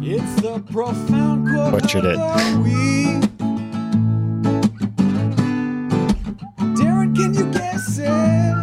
[0.07, 2.19] It's the profound quote Butchered it.
[6.77, 8.55] Darren, can you guess it?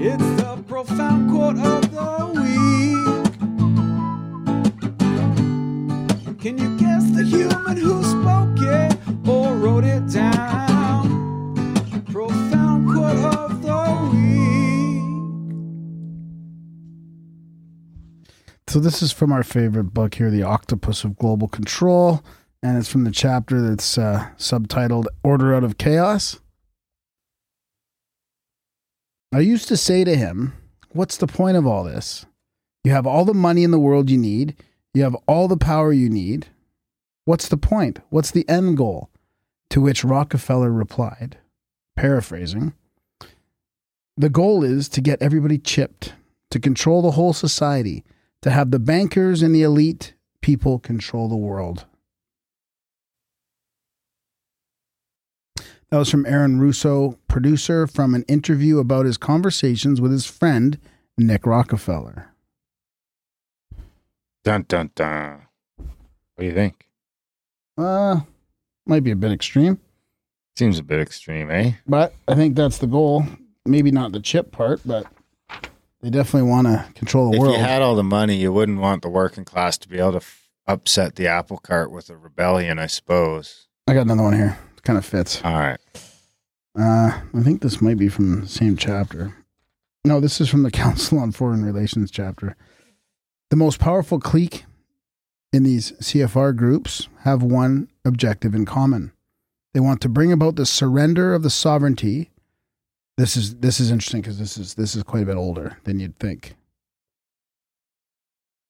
[0.00, 2.62] It's the profound quote of the week.
[6.40, 8.91] Can you guess the human who spoke it
[9.26, 11.74] or wrote it down?
[12.10, 15.02] Profound quote of the week.
[18.66, 22.24] So this is from our favorite book here, The Octopus of Global Control,
[22.62, 26.40] and it's from the chapter that's uh, subtitled "Order Out of Chaos."
[29.32, 30.54] I used to say to him,
[30.90, 32.26] "What's the point of all this?
[32.84, 34.56] You have all the money in the world you need.
[34.92, 36.48] You have all the power you need.
[37.24, 38.00] What's the point?
[38.10, 39.08] What's the end goal?"
[39.72, 41.38] To which Rockefeller replied,
[41.96, 42.72] paraphrasing,
[44.16, 46.14] "The goal is to get everybody chipped,
[46.50, 48.04] to control the whole society."
[48.42, 51.86] to have the bankers and the elite people control the world.
[55.90, 60.78] That was from Aaron Russo, producer, from an interview about his conversations with his friend,
[61.16, 62.34] Nick Rockefeller.
[64.42, 65.42] Dun dun dun.
[65.76, 66.88] What do you think?
[67.78, 68.22] Uh,
[68.86, 69.78] might be a bit extreme,
[70.56, 71.72] Seems a bit extreme, eh?
[71.86, 73.24] but I think that's the goal.
[73.64, 75.06] Maybe not the chip part, but
[76.02, 77.52] they definitely want to control the world.
[77.54, 77.56] If world.
[77.60, 80.16] you had all the money, you wouldn't want the working class to be able to
[80.18, 83.68] f- upset the apple cart with a rebellion, I suppose.
[83.86, 84.58] I got another one here.
[84.82, 85.40] Kind of fits.
[85.44, 85.78] All right.
[86.78, 89.34] Uh, I think this might be from the same chapter.
[90.04, 92.56] No, this is from the Council on Foreign Relations chapter.
[93.50, 94.64] The most powerful clique
[95.52, 99.12] in these CFR groups have one objective in common.
[99.74, 102.30] They want to bring about the surrender of the sovereignty.
[103.16, 106.00] This is this is interesting because this is this is quite a bit older than
[106.00, 106.54] you'd think.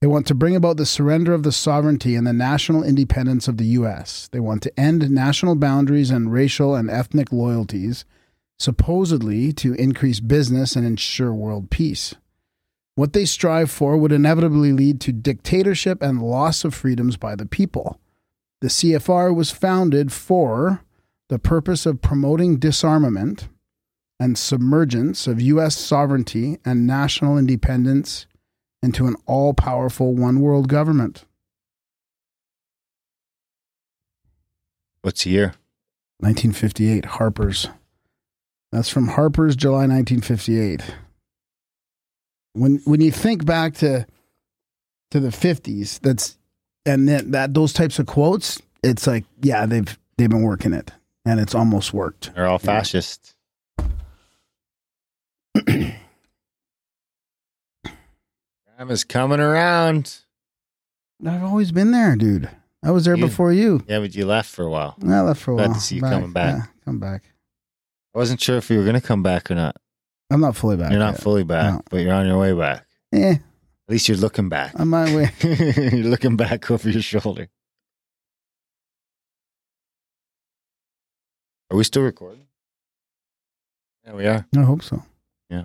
[0.00, 3.56] They want to bring about the surrender of the sovereignty and the national independence of
[3.56, 4.28] the U.S.
[4.32, 8.04] They want to end national boundaries and racial and ethnic loyalties,
[8.58, 12.16] supposedly to increase business and ensure world peace.
[12.96, 17.46] What they strive for would inevitably lead to dictatorship and loss of freedoms by the
[17.46, 18.00] people.
[18.62, 20.84] The CFR was founded for
[21.28, 23.48] the purpose of promoting disarmament
[24.20, 25.76] and submergence of U.S.
[25.76, 28.26] sovereignty and national independence
[28.80, 31.24] into an all powerful one world government.
[35.00, 35.54] What's the year?
[36.18, 37.68] 1958, Harper's.
[38.70, 40.82] That's from Harper's, July 1958.
[42.52, 44.06] When when you think back to
[45.10, 46.38] to the 50s, that's
[46.86, 50.90] and that, that those types of quotes, it's like, yeah, they've they've been working it,
[51.24, 52.34] and it's almost worked.
[52.34, 52.66] They're all Yeah.
[52.66, 53.34] fascist.
[58.78, 60.18] Time is coming around.
[61.24, 62.48] I've always been there, dude.
[62.82, 63.84] I was there You- before you.
[63.86, 64.96] Yeah, but you left for a while.
[65.06, 65.66] I left for a while.
[65.66, 65.80] Glad while.
[65.80, 66.56] to see you coming back.
[66.56, 67.22] Yeah, come back.
[68.14, 69.76] I wasn't sure if you were going to come back or not.
[70.30, 70.90] I'm not fully back.
[70.90, 71.22] You're not yet.
[71.22, 71.82] fully back, No.
[71.90, 72.86] but you're on your way back.
[73.12, 73.36] Eh,
[73.88, 74.78] At least you're looking back.
[74.78, 75.30] on my way.
[75.42, 77.48] you're looking back over your shoulder.
[81.70, 82.46] Are we still recording?
[84.06, 84.46] Yeah, we are.
[84.56, 85.02] I hope so.
[85.48, 85.64] Yeah.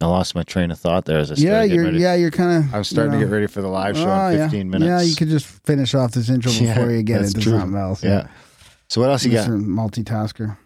[0.00, 1.84] I lost my train of thought there as I started Yeah, you're.
[1.84, 1.98] ready.
[1.98, 2.74] Yeah, you're kind of.
[2.74, 4.44] I'm starting to get ready for the live show Oh, in yeah.
[4.46, 4.86] 15 minutes.
[4.88, 7.52] Yeah, you could just finish off this intro Yeah, before you get into true.
[7.58, 8.02] something else.
[8.02, 8.28] Yeah.
[8.88, 9.48] So what else you got?
[9.48, 10.56] Multitasker.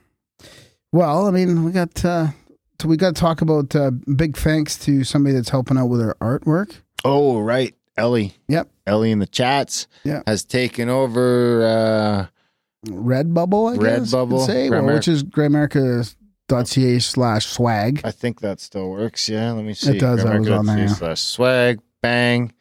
[0.92, 2.28] Well, I mean, we got uh,
[2.80, 6.00] so we got to talk about uh, big thanks to somebody that's helping out with
[6.00, 6.80] our artwork.
[7.04, 7.74] Oh, right.
[7.96, 8.34] Ellie.
[8.48, 8.68] Yep.
[8.86, 10.22] Ellie in the chats Yeah.
[10.26, 11.66] has taken over.
[11.66, 12.26] Uh,
[12.90, 14.12] Redbubble, I guess.
[14.12, 18.00] Redbubble, say, well, which is grimerica.ca slash swag.
[18.04, 19.28] I think that still works.
[19.28, 19.52] Yeah.
[19.52, 19.96] Let me see.
[19.96, 20.24] It does.
[20.24, 20.88] I was on there.
[20.88, 21.80] Slash swag.
[22.02, 22.52] Bang.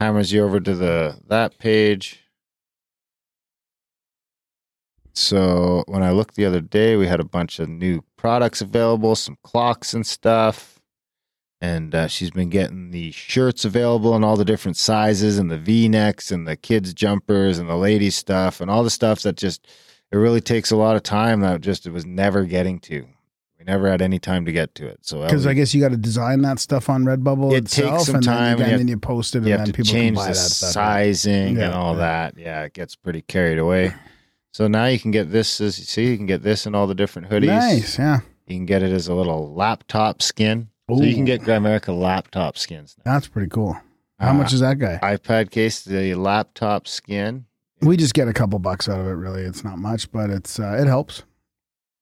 [0.00, 2.21] hammers you over to the that page.
[5.14, 9.14] So when I looked the other day, we had a bunch of new products available,
[9.14, 10.80] some clocks and stuff.
[11.60, 15.58] And uh, she's been getting the shirts available in all the different sizes, and the
[15.58, 19.36] V necks, and the kids' jumpers, and the ladies' stuff, and all the stuff that
[19.36, 19.68] just
[20.10, 23.06] it really takes a lot of time that just it was never getting to.
[23.58, 25.06] We never had any time to get to it.
[25.06, 28.02] So Because I guess you got to design that stuff on Redbubble It takes itself,
[28.02, 29.66] some and time, then, and you, and then you post it, you and have then
[29.66, 30.70] to people change can buy the that stuff.
[30.72, 31.98] sizing Yeah, and all yeah.
[32.00, 32.38] that.
[32.38, 33.94] Yeah, it gets pretty carried away.
[34.52, 36.86] So now you can get this as you see, you can get this in all
[36.86, 37.46] the different hoodies.
[37.46, 38.20] Nice, yeah.
[38.46, 40.68] You can get it as a little laptop skin.
[40.90, 43.14] So you can get Grimerica laptop skins now.
[43.14, 43.78] That's pretty cool.
[44.18, 44.98] How Uh, much is that guy?
[45.02, 47.46] iPad case, the laptop skin,
[47.80, 49.10] we just get a couple bucks out of it.
[49.10, 51.22] Really, it's not much, but it's uh, it helps.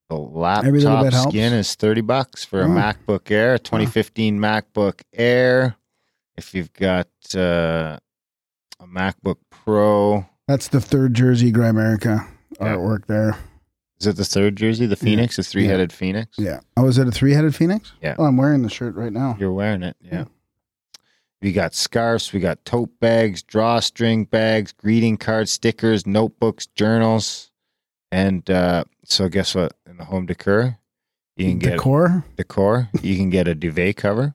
[0.09, 1.31] the laptop helps.
[1.31, 2.69] skin is 30 bucks for a Oh.
[2.69, 5.77] MacBook Air, a 2015 MacBook Air.
[6.37, 7.99] If you've got uh,
[8.81, 12.27] a MacBook Pro, That's the third jersey, Grimerica
[12.61, 12.77] Yeah.
[12.77, 13.37] artwork there.
[14.01, 14.87] is it the third jersey?
[14.87, 16.37] The Phoenix, the three headed Phoenix?
[16.39, 16.61] Yeah.
[16.77, 17.93] Oh, is it a three-headed phoenix?
[18.03, 18.17] Yeah.
[18.19, 19.37] Oh, I'm wearing the shirt right now.
[19.39, 20.25] You're wearing it, yeah.
[21.43, 27.51] We got scarves, we got tote bags, drawstring bags, greeting cards, stickers, notebooks, journals,
[28.13, 29.73] and uh, so guess what?
[29.89, 30.77] In the home decor,
[31.37, 32.25] you can get Decor.
[32.37, 32.89] decor.
[33.03, 34.35] You can get a duvet cover,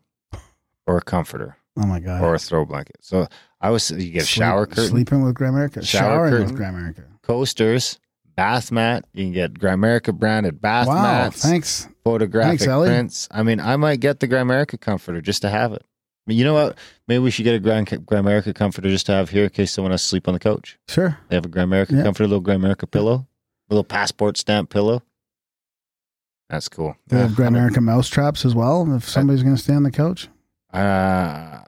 [0.87, 2.23] or a comforter, Oh my god.
[2.23, 2.97] or a throw blanket.
[3.01, 3.27] So
[3.61, 5.85] I was you get a Sleep- shower curtain, Sleeping with Grimerica.
[5.85, 6.53] Shower Showering curtain.
[6.53, 7.03] with Grimerica.
[7.21, 7.99] coasters,
[8.35, 9.05] bath mat.
[9.13, 11.01] You can get Grimerica branded bath Wow.
[11.03, 11.41] mats.
[11.41, 11.87] Thanks.
[12.03, 12.89] photographic Thanks, Ellie.
[12.89, 13.27] prints.
[13.31, 15.81] I mean, I might get the Grimerica comforter just to have it.
[15.83, 16.77] I mean, you know what?
[17.07, 19.91] Maybe we should get a Grand Grimerica comforter just to have here in case someone
[19.91, 20.77] has to sleep on the couch.
[20.87, 21.17] Sure.
[21.29, 22.03] They have a Grimerica Yeah.
[22.03, 23.27] comforter, a little Grimerica pillow,
[23.69, 25.01] a little passport stamp pillow.
[26.49, 26.95] That's cool.
[27.07, 28.91] They have Grimerica mouse traps as well.
[28.95, 30.27] If somebody's going to stay on the couch.
[30.71, 31.59] Uh,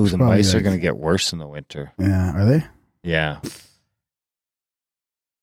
[0.00, 1.92] ooh, the mice are going to get worse in the winter.
[1.98, 2.34] Yeah.
[2.36, 2.64] Are they?
[3.02, 3.40] Yeah.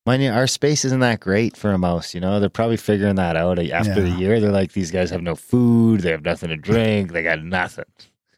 [0.05, 2.15] Mind you, our space isn't that great for a mouse.
[2.15, 4.39] You know, they're probably figuring that out after the year.
[4.39, 7.85] They're like, these guys have no food, they have nothing to drink, they got nothing.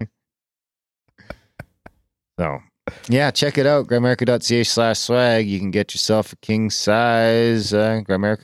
[2.37, 2.59] so,
[3.07, 3.87] yeah, check it out.
[3.87, 5.47] Grimerica.ca slash swag.
[5.47, 8.01] You can get yourself a king size uh,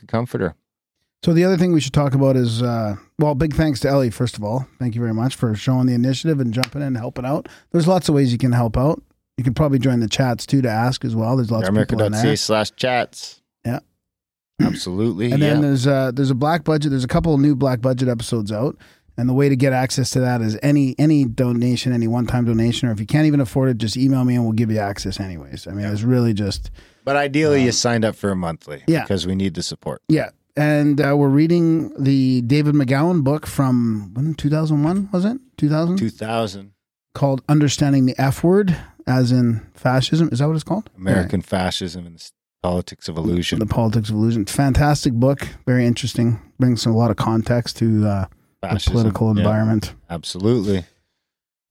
[0.08, 0.54] comforter.
[1.22, 4.08] So the other thing we should talk about is, uh, well, big thanks to Ellie
[4.08, 4.66] first of all.
[4.78, 7.50] Thank you very much for showing the initiative and jumping in and helping out.
[7.72, 9.02] There's lots of ways you can help out.
[9.40, 11.34] You could probably join the chats too to ask as well.
[11.34, 12.36] There's lots of people in there.
[12.36, 13.40] Slash chats.
[13.64, 13.78] Yeah.
[14.60, 15.32] Absolutely.
[15.32, 15.62] And then yeah.
[15.62, 16.90] there's uh there's a black budget.
[16.90, 18.76] There's a couple of new black budget episodes out,
[19.16, 22.44] and the way to get access to that is any any donation, any one time
[22.44, 24.78] donation, or if you can't even afford it, just email me and we'll give you
[24.78, 25.66] access anyways.
[25.66, 26.70] I mean, it's really just
[27.06, 28.76] But ideally, you signed up for a monthly.
[28.76, 29.00] Um, yeah.
[29.04, 30.02] Because we need the support.
[30.08, 30.28] yeah.
[30.54, 36.72] And uh, we're reading the David McGowan book from when 2001 was it 2000 2000.
[37.14, 38.76] called Understanding the F Word,
[39.10, 40.28] as in fascism.
[40.32, 40.88] Is that what it's called?
[40.96, 42.30] American fascism and the
[42.62, 43.58] politics of illusion.
[43.58, 44.44] The Politics of Illusion.
[44.46, 45.48] Fantastic book.
[45.66, 46.40] Very interesting.
[46.58, 48.24] Brings a lot of context to uh,
[48.62, 49.94] the political Yeah, environment.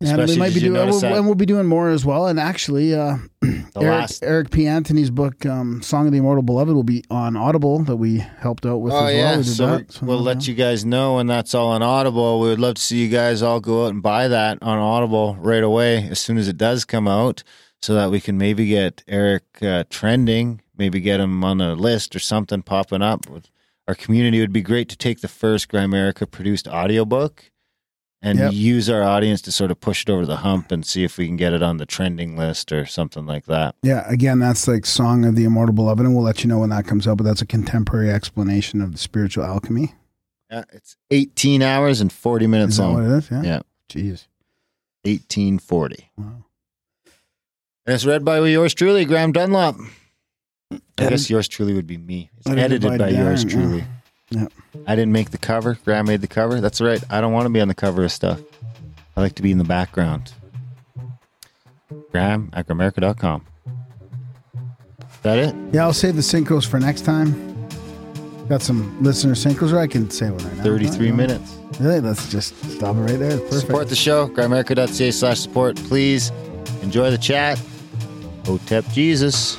[0.01, 0.23] Absolutely.
[0.23, 2.27] And we might be doing, notice we'll, and we'll be doing more as well.
[2.27, 4.23] And actually, uh, Eric, last?
[4.23, 4.65] Eric P.
[4.65, 8.65] Anthony's book, um, "Song of the Immortal Beloved," will be on Audible that we helped
[8.65, 8.93] out with.
[8.93, 9.37] Oh as yeah, well.
[9.37, 10.23] we so, that, so, we'll yeah.
[10.23, 12.39] let you guys know when that's all on Audible.
[12.39, 15.35] We would love to see you guys all go out and buy that on Audible
[15.35, 17.43] right away as soon as it does come out,
[17.81, 22.15] so that we can maybe get Eric uh, trending, maybe get him on a list
[22.15, 23.25] or something popping up.
[23.87, 27.51] Our community would be great to take the first Grimerica produced audiobook
[28.21, 28.53] and Yep.
[28.53, 31.25] use our audience to sort of push it over the hump and see if we
[31.27, 33.75] can get it on the trending list or something like that.
[33.81, 36.69] Yeah, again, that's like "Song of the Immortal Beloved," and we'll let you know when
[36.71, 37.17] that comes out.
[37.17, 39.93] But that's a contemporary explanation of the spiritual alchemy.
[40.51, 43.11] Yeah, it's 18 hours and 40 minutes Is that what long.
[43.11, 43.31] it is?
[43.31, 43.41] Yeah.
[43.43, 43.59] Yeah.
[43.87, 44.25] Jeez.
[45.05, 46.09] 1840.
[46.17, 46.25] Wow.
[47.85, 49.77] And it's read by yours truly, Graham Dunlop.
[50.71, 50.77] I
[51.09, 52.29] guess yours truly would be me.
[52.37, 53.55] It's Edited edited, by by, yours Darren, yeah.
[53.55, 53.77] truly.
[53.79, 53.85] Yeah.
[54.35, 55.77] I didn't make the cover.
[55.85, 56.61] Graham made the cover.
[56.61, 57.03] That's right.
[57.09, 58.39] I don't want to be on the cover of stuff.
[59.17, 60.33] I like to be in the background.
[62.11, 63.45] Graham at Grimerica.com.
[63.65, 65.55] Is that it?
[65.73, 67.49] Yeah, I'll save the synchros for next time.
[68.47, 70.63] Got some listener synchros, or I can say one right now.
[70.63, 71.57] 33 minutes.
[71.79, 71.99] Really?
[71.99, 73.37] Let's just stop it right there.
[73.37, 73.61] Perfect.
[73.61, 74.27] Support the show.
[74.27, 75.75] Grimerica.ca slash support.
[75.75, 76.31] Please
[76.81, 77.61] enjoy the chat.
[78.45, 79.57] Hotep Jesus.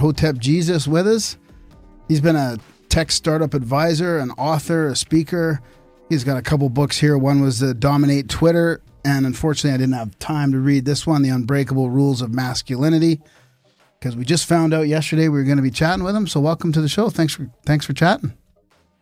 [0.00, 1.36] Hotep Jesus with us.
[2.08, 5.60] He's been a tech startup advisor, an author, a speaker.
[6.08, 7.16] He's got a couple books here.
[7.16, 11.22] One was the Dominate Twitter, and unfortunately, I didn't have time to read this one,
[11.22, 13.20] The Unbreakable Rules of Masculinity,
[13.98, 16.26] because we just found out yesterday we were going to be chatting with him.
[16.26, 17.10] So welcome to the show.
[17.10, 18.32] Thanks for thanks for chatting.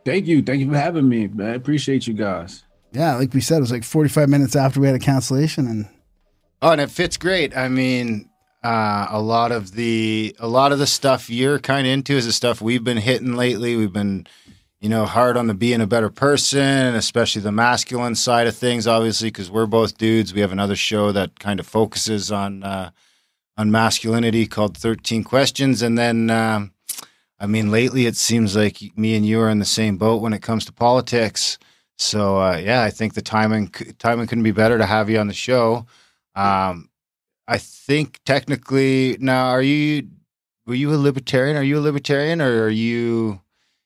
[0.04, 0.42] Thank you.
[0.42, 1.30] Thank you for having me.
[1.40, 2.64] I appreciate you guys.
[2.92, 5.88] Yeah, like we said, it was like 45 minutes after we had a cancellation, and
[6.60, 7.56] Oh, and it fits great.
[7.56, 8.27] I mean,
[8.62, 12.26] uh, a lot of the a lot of the stuff you're kind of into is
[12.26, 13.76] the stuff we've been hitting lately.
[13.76, 14.26] We've been,
[14.80, 18.86] you know, hard on the being a better person, especially the masculine side of things.
[18.86, 20.34] Obviously, because we're both dudes.
[20.34, 22.90] We have another show that kind of focuses on uh,
[23.56, 26.30] on masculinity called Thirteen Questions, and then.
[26.30, 26.72] Um,
[27.40, 30.32] I mean, lately it seems like me and you are in the same boat when
[30.32, 31.56] it comes to politics.
[31.96, 35.28] So uh, yeah, I think the timing timing couldn't be better to have you on
[35.28, 35.86] the show.
[36.34, 36.88] Um,
[37.48, 40.08] I think technically now, are you
[40.66, 41.56] were you a libertarian?
[41.56, 43.40] Are you a libertarian, or are you?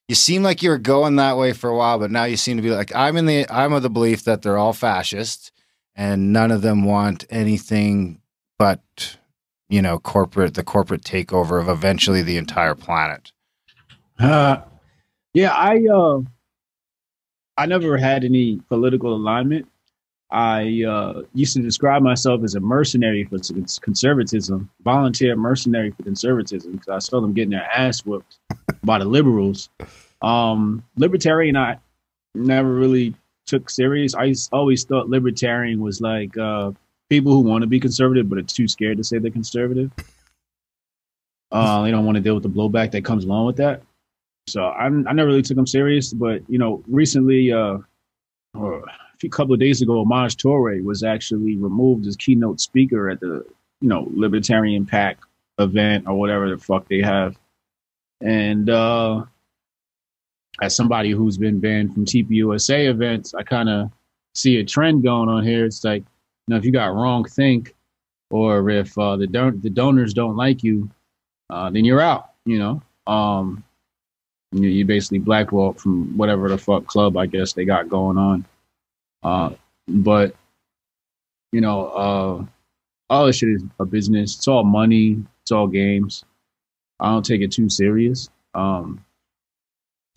[0.08, 2.56] You seem like you were going that way for a while, but now you seem
[2.56, 5.52] to be like I'm in the I'm of the belief that they're all fascist,
[5.94, 8.20] and none of them want anything
[8.58, 9.16] but
[9.68, 13.30] you know corporate the corporate takeover of eventually the entire planet.
[14.18, 14.56] Uh,
[15.34, 16.20] yeah, I uh,
[17.56, 19.68] I never had any political alignment.
[20.32, 23.36] I uh, used to describe myself as a mercenary for
[23.82, 28.38] conservatism, volunteer mercenary for conservatism, because I saw them getting their ass whooped
[28.82, 29.68] by the liberals.
[30.22, 31.76] Um, libertarian, I
[32.34, 33.14] never really
[33.44, 34.14] took serious.
[34.14, 36.72] I always thought libertarian was like uh,
[37.10, 39.90] people who want to be conservative but are too scared to say they're conservative.
[41.50, 43.82] Uh, they don't want to deal with the blowback that comes along with that.
[44.48, 46.14] So I'm, I never really took them serious.
[46.14, 47.78] But you know, recently, uh,
[49.24, 53.44] a couple of days ago, Maj Toure was actually removed as keynote speaker at the
[53.80, 55.18] you know Libertarian PAC
[55.58, 57.36] event or whatever the fuck they have.
[58.20, 59.24] And uh,
[60.60, 63.90] as somebody who's been banned from TPUSA events, I kind of
[64.34, 65.64] see a trend going on here.
[65.64, 67.74] It's like, you know, if you got wrong think,
[68.30, 70.90] or if uh, the don- the donors don't like you,
[71.50, 72.30] uh, then you're out.
[72.44, 73.62] You know, um,
[74.52, 78.44] you, you basically blackballed from whatever the fuck club I guess they got going on.
[79.22, 79.50] Uh,
[79.88, 80.34] but
[81.52, 82.44] you know, uh,
[83.10, 84.36] all this shit is a business.
[84.36, 85.22] It's all money.
[85.42, 86.24] It's all games.
[87.00, 88.30] I don't take it too serious.
[88.54, 89.04] Um,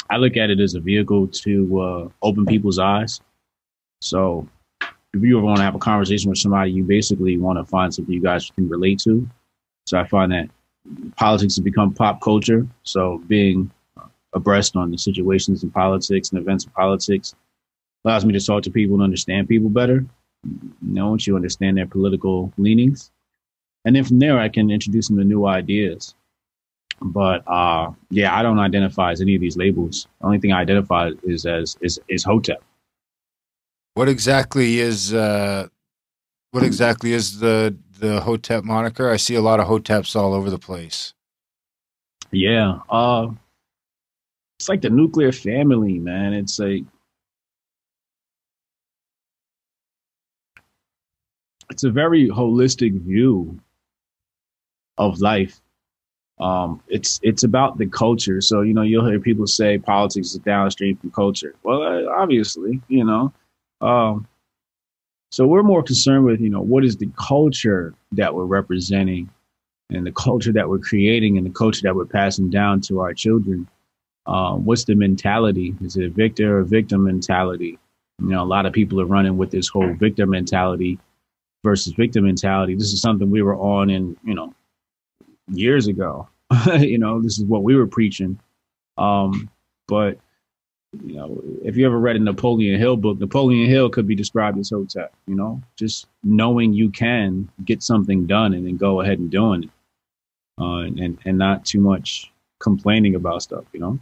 [0.09, 3.19] I look at it as a vehicle to uh, open people's eyes.
[4.01, 4.47] So
[5.13, 7.93] if you ever want to have a conversation with somebody, you basically want to find
[7.93, 9.27] something you guys can relate to.
[9.87, 10.49] So I find that
[11.17, 12.67] politics has become pop culture.
[12.83, 13.71] So being
[14.33, 17.33] abreast on the situations in politics and events in politics
[18.05, 20.05] allows me to talk to people and understand people better.
[20.43, 23.11] You know, once you understand their political leanings,
[23.83, 26.13] and then from there I can introduce them to new ideas.
[27.01, 30.07] But uh, yeah, I don't identify as any of these labels.
[30.21, 32.63] The only thing I identify is as is is Hotep.
[33.95, 35.67] What exactly is uh,
[36.51, 39.09] what exactly is the the Hotep moniker?
[39.09, 41.13] I see a lot of Hoteps all over the place.
[42.31, 43.29] Yeah, uh,
[44.59, 46.33] it's like the nuclear family, man.
[46.33, 46.83] It's like
[51.69, 53.59] it's a very holistic view
[54.97, 55.59] of life.
[56.39, 58.41] Um, it's it's about the culture.
[58.41, 61.55] So you know, you'll hear people say politics is downstream from culture.
[61.63, 63.33] Well, uh, obviously, you know.
[63.81, 64.27] Um,
[65.31, 69.29] so we're more concerned with you know what is the culture that we're representing,
[69.89, 73.13] and the culture that we're creating, and the culture that we're passing down to our
[73.13, 73.67] children.
[74.27, 75.75] Um, what's the mentality?
[75.81, 77.77] Is it a victor or victim mentality?
[78.19, 80.99] You know, a lot of people are running with this whole victim mentality
[81.65, 82.75] versus victim mentality.
[82.75, 84.53] This is something we were on in, you know,
[85.51, 86.29] years ago.
[86.79, 88.39] you know, this is what we were preaching.
[88.97, 89.49] Um,
[89.87, 90.17] but
[91.03, 94.57] you know, if you ever read a Napoleon Hill book, Napoleon Hill could be described
[94.57, 99.19] as Hotep, you know, just knowing you can get something done and then go ahead
[99.19, 99.69] and doing it.
[100.57, 103.99] Uh, and, and not too much complaining about stuff, you know?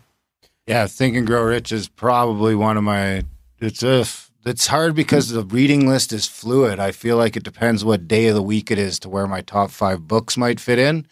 [0.68, 3.24] Yeah, Think and Grow Rich is probably one of my.
[3.60, 4.06] It's a.
[4.46, 6.78] It's hard because the reading list is fluid.
[6.78, 9.40] I feel like it depends what day of the week it is to where my
[9.40, 11.08] top five books might fit in.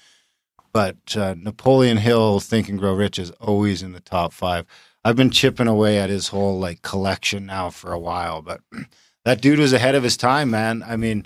[0.73, 4.65] But uh, Napoleon Hill, Think and Grow Rich, is always in the top five.
[5.05, 8.61] I've been chipping away at his whole like collection now for a while, but
[9.25, 10.83] that dude was ahead of his time, man.
[10.85, 11.25] I mean,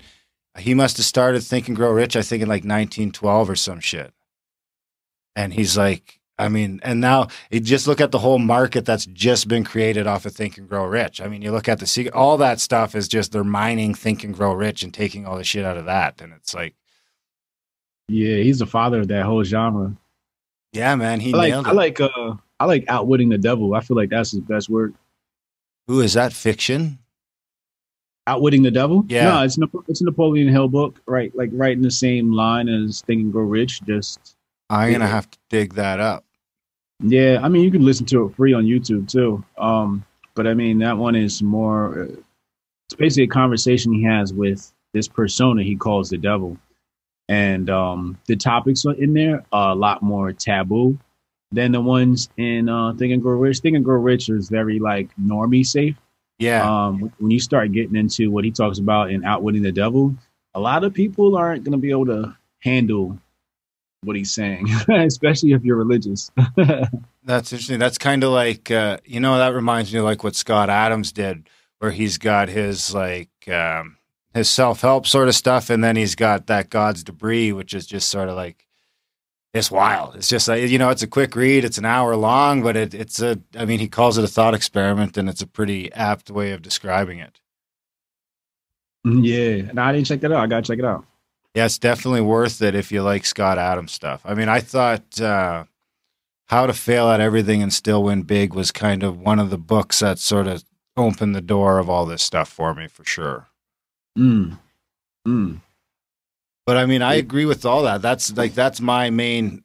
[0.58, 3.80] he must have started Think and Grow Rich, I think, in like 1912 or some
[3.80, 4.12] shit.
[5.34, 9.06] And he's like, I mean, and now you just look at the whole market that's
[9.06, 11.20] just been created off of Think and Grow Rich.
[11.20, 14.22] I mean, you look at the secret, all that stuff is just they're mining Think
[14.22, 16.20] and Grow Rich and taking all the shit out of that.
[16.20, 16.74] And it's like,
[18.08, 19.96] yeah, he's the father of that whole genre.
[20.72, 21.70] Yeah, man, he I like nailed it.
[21.70, 23.74] I like uh I like outwitting the devil.
[23.74, 24.92] I feel like that's his best work.
[25.88, 26.98] Who is that fiction?
[28.26, 29.04] Outwitting the devil.
[29.08, 29.24] Yeah.
[29.24, 31.34] no, it's Nap- it's a Napoleon Hill book, right?
[31.34, 33.82] Like right in the same line as Think and Grow Rich.
[33.84, 34.36] Just
[34.68, 36.25] I'm gonna have to dig that up.
[37.00, 39.44] Yeah, I mean you can listen to it free on YouTube too.
[39.58, 42.02] Um, but I mean that one is more.
[42.02, 42.16] Uh,
[42.88, 46.56] it's basically a conversation he has with this persona he calls the devil,
[47.28, 50.98] and um, the topics in there are a lot more taboo
[51.52, 53.60] than the ones in uh, Think and Grow Rich.
[53.60, 55.96] Think and Grow Rich is very like normie safe.
[56.38, 60.14] Yeah, Um, when you start getting into what he talks about in Outwitting the Devil,
[60.54, 63.18] a lot of people aren't going to be able to handle
[64.02, 66.30] what he's saying, especially if you're religious.
[67.24, 67.78] that's interesting.
[67.78, 71.12] That's kind of like uh, you know that reminds me of like what Scott Adams
[71.12, 73.96] did, where he's got his like um,
[74.34, 77.86] his self help sort of stuff, and then he's got that God's debris, which is
[77.86, 78.66] just sort of like
[79.54, 80.16] it's wild.
[80.16, 81.64] It's just like you know, it's a quick read.
[81.64, 83.40] It's an hour long, but it, it's a.
[83.56, 86.62] I mean, he calls it a thought experiment, and it's a pretty apt way of
[86.62, 87.40] describing it.
[89.04, 90.40] yeah, and I didn't check that out.
[90.40, 91.04] I got to check it out.
[91.56, 94.20] Yeah, it's definitely worth it if you like Scott Adams stuff.
[94.26, 95.64] I mean, I thought uh,
[96.48, 99.56] How to Fail at Everything and Still Win Big was kind of one of the
[99.56, 100.64] books that sort of
[100.98, 103.46] opened the door of all this stuff for me, for sure.
[104.18, 104.58] Mm.
[105.26, 105.60] Mm.
[106.66, 108.02] But I mean, I agree with all that.
[108.02, 109.64] That's like that's my main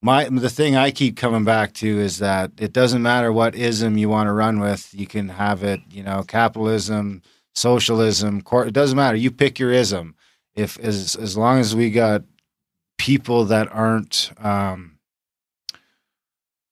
[0.00, 3.98] my the thing I keep coming back to is that it doesn't matter what ism
[3.98, 4.94] you want to run with.
[4.94, 7.20] You can have it, you know, capitalism,
[7.54, 9.18] socialism, cor- it doesn't matter.
[9.18, 10.14] You pick your ism.
[10.54, 12.22] If as as long as we got
[12.98, 14.98] people that aren't um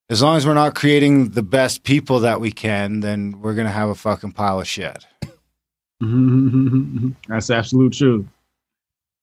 [0.08, 3.70] as long as we're not creating the best people that we can, then we're gonna
[3.70, 5.06] have a fucking pile of shit.
[7.28, 8.26] That's absolute truth.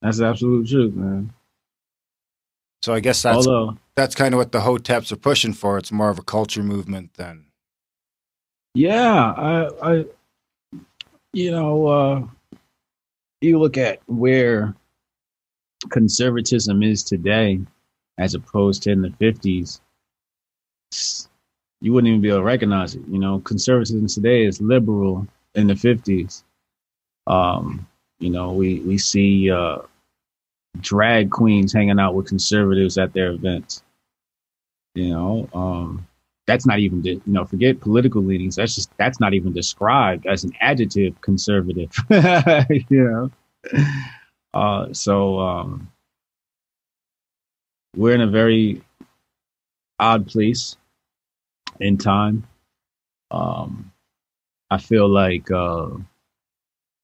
[0.01, 1.33] That's absolute truth, man.
[2.83, 5.79] So I guess that's Although, that's kind of what the hoteps are pushing for.
[5.79, 7.47] It's more of a culture movement than
[8.77, 10.05] yeah, I, I,
[11.33, 12.23] you know, uh,
[13.41, 14.75] you look at where
[15.89, 17.59] conservatism is today,
[18.17, 19.81] as opposed to in the fifties.
[21.81, 23.03] You wouldn't even be able to recognize it.
[23.07, 26.43] You know, conservatism today is liberal in the fifties.
[27.27, 27.87] Um,
[28.19, 29.79] you know, we we see uh,
[30.79, 33.83] drag queens hanging out with conservatives at their events.
[34.95, 36.07] You know, um,
[36.47, 38.55] that's not even you know forget political leanings.
[38.55, 41.91] That's just that's not even described as an adjective conservative.
[42.09, 43.31] you know,
[44.53, 45.91] uh, so um,
[47.95, 48.81] we're in a very
[49.99, 50.77] odd place
[51.79, 52.47] in time.
[53.29, 53.91] Um,
[54.71, 55.51] I feel like.
[55.51, 55.89] Uh,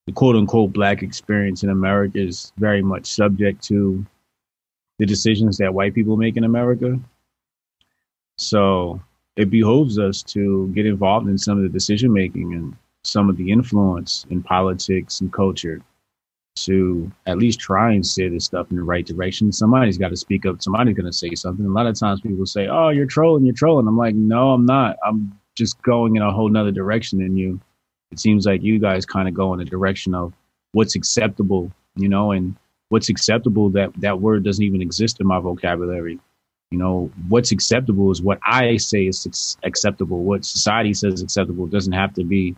[0.06, 4.06] the quote unquote black experience in America is very much subject to
[5.00, 7.00] the decisions that white people make in America.
[8.38, 9.02] So
[9.36, 13.38] it behoves us to get involved in some of the decision making and some of
[13.38, 15.82] the influence in politics and culture
[16.56, 19.52] to at least try and steer this stuff in the right direction.
[19.52, 20.62] Somebody's got to speak up.
[20.62, 21.66] Somebody's going to say something.
[21.66, 23.88] A lot of times people say, Oh, you're trolling, you're trolling.
[23.88, 24.98] I'm like, No, I'm not.
[25.04, 27.60] I'm just going in a whole nother direction than you
[28.14, 30.34] it seems like you guys kind of go in the direction of
[30.74, 32.56] what's acceptable, you know, and
[32.90, 36.20] what's acceptable that that word doesn't even exist in my vocabulary.
[36.74, 40.24] You know, what's acceptable is what I say is acceptable.
[40.24, 42.56] What society says acceptable doesn't have to be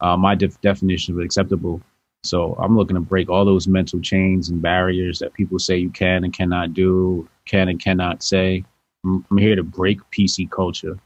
[0.00, 1.82] uh, my def- definition of acceptable.
[2.24, 5.90] So I'm looking to break all those mental chains and barriers that people say you
[5.90, 8.64] can and cannot do, can and cannot say.
[9.04, 10.98] I'm, I'm here to break PC culture.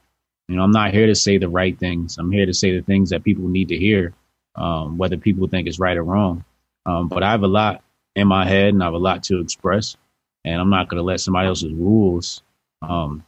[0.47, 2.17] You know, I'm not here to say the right things.
[2.17, 4.15] I'm here to say the things that people need to hear,
[4.55, 6.45] um, whether people think it's right or wrong.
[6.87, 7.83] Um, but I have a lot
[8.15, 9.97] in my head and I have a lot to express,
[10.45, 12.41] and I'm not going to let somebody else's rules
[12.83, 13.25] um,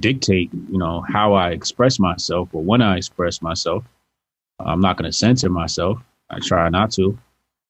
[0.00, 3.84] dictate, you know, how I express myself or when I express myself.
[4.60, 5.98] I'm not going to censor myself.
[6.30, 7.18] I try not to.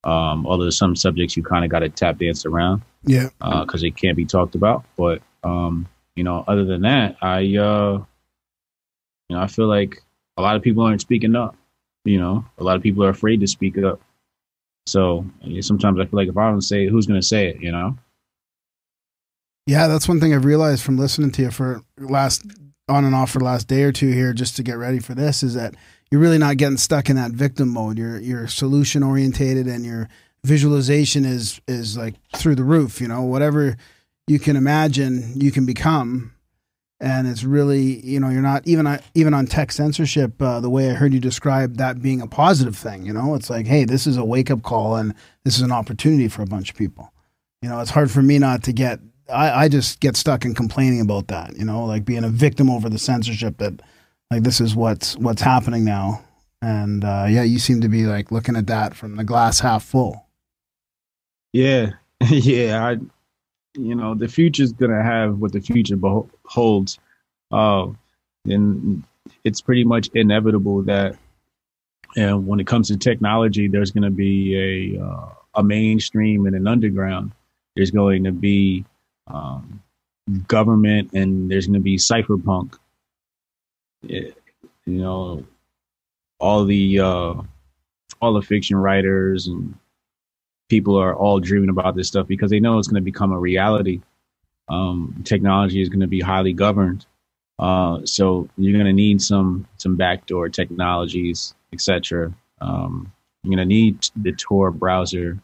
[0.05, 3.31] Um, although some subjects you kind of got to tap dance around Yeah.
[3.41, 4.85] because it can't be talked about.
[4.97, 8.05] But um, you know, other than that, I uh,
[9.29, 10.03] you know, I feel like
[10.37, 11.57] a lot of people aren't speaking up.
[12.05, 14.01] You know, a lot of people are afraid to speak up.
[14.87, 15.25] So
[15.63, 17.61] sometimes I feel like if I don't say it, who's going to say it?
[17.63, 17.97] You know?
[19.67, 22.45] Yeah, that's one thing I've realized from listening to you for last
[22.89, 25.15] on and off for the last day or two here, just to get ready for
[25.15, 25.75] this, is that
[26.11, 27.97] you're really not getting stuck in that victim mode.
[27.97, 30.09] You're you're solution orientated, and your
[30.45, 33.01] visualization is is like through the roof.
[33.01, 33.77] You know, whatever
[34.27, 36.33] you can imagine, you can become.
[37.01, 40.41] And it's really, you know, you're not even even on tech censorship.
[40.41, 43.51] Uh, the way I heard you describe that being a positive thing, you know, it's
[43.51, 46.47] like, hey, this is a wake up call, and this is an opportunity for a
[46.47, 47.13] bunch of people.
[47.63, 49.01] You know, it's hard for me not to get
[49.33, 52.71] I, I just get stuck in complaining about that, you know, like being a victim
[52.71, 53.81] over the censorship that
[54.31, 56.23] like this is what's what's happening now.
[56.61, 59.85] And uh, yeah, you seem to be like looking at that from the glass half
[59.85, 60.27] full.
[61.53, 61.91] Yeah,
[62.29, 62.87] yeah.
[62.87, 62.93] I,
[63.79, 66.99] you know, the future's gonna have what the future beho- holds,
[67.53, 67.87] uh,
[68.47, 69.03] and
[69.45, 71.17] it's pretty much inevitable that,
[72.17, 76.67] and when it comes to technology, there's gonna be a uh, a mainstream and an
[76.67, 77.33] underground.
[77.77, 78.85] There's going to be
[79.27, 79.83] um,
[80.47, 82.79] government, and there's going to be cypherpunk.
[84.03, 84.35] You
[84.87, 85.45] know,
[86.39, 87.35] all the uh,
[88.21, 89.75] all the fiction writers and
[90.69, 93.39] people are all dreaming about this stuff because they know it's going to become a
[93.39, 94.01] reality.
[94.69, 97.07] Um, technology is going to be highly governed,
[97.59, 102.33] uh, so you're going to need some some backdoor technologies, etc.
[102.61, 103.13] Um,
[103.43, 105.39] you're going to need the Tor browser.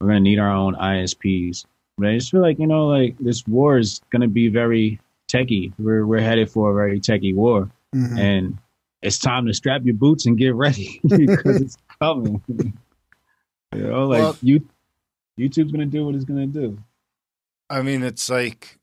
[0.00, 1.66] We're going to need our own ISPs.
[2.00, 4.98] But I just feel like you know, like this war is going to be very
[5.28, 5.72] techie.
[5.78, 8.18] We're we're headed for a very techie war, Mhm.
[8.18, 8.58] and
[9.02, 12.42] it's time to strap your boots and get ready because it's coming.
[12.48, 12.72] you
[13.74, 14.66] know, like Well- you,
[15.38, 16.78] YouTube's gonna do what it's gonna do.
[17.68, 18.79] I mean, it's like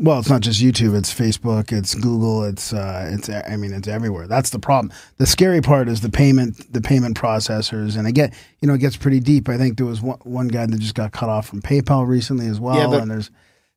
[0.00, 3.88] Well, it's not just YouTube; it's Facebook, it's Google, it's uh, it's I mean, it's
[3.88, 4.28] everywhere.
[4.28, 4.92] That's the problem.
[5.16, 8.96] The scary part is the payment, the payment processors, and again, you know, it gets
[8.96, 9.48] pretty deep.
[9.48, 12.46] I think there was one, one guy that just got cut off from PayPal recently
[12.46, 13.30] as well, Yeah, but- and there's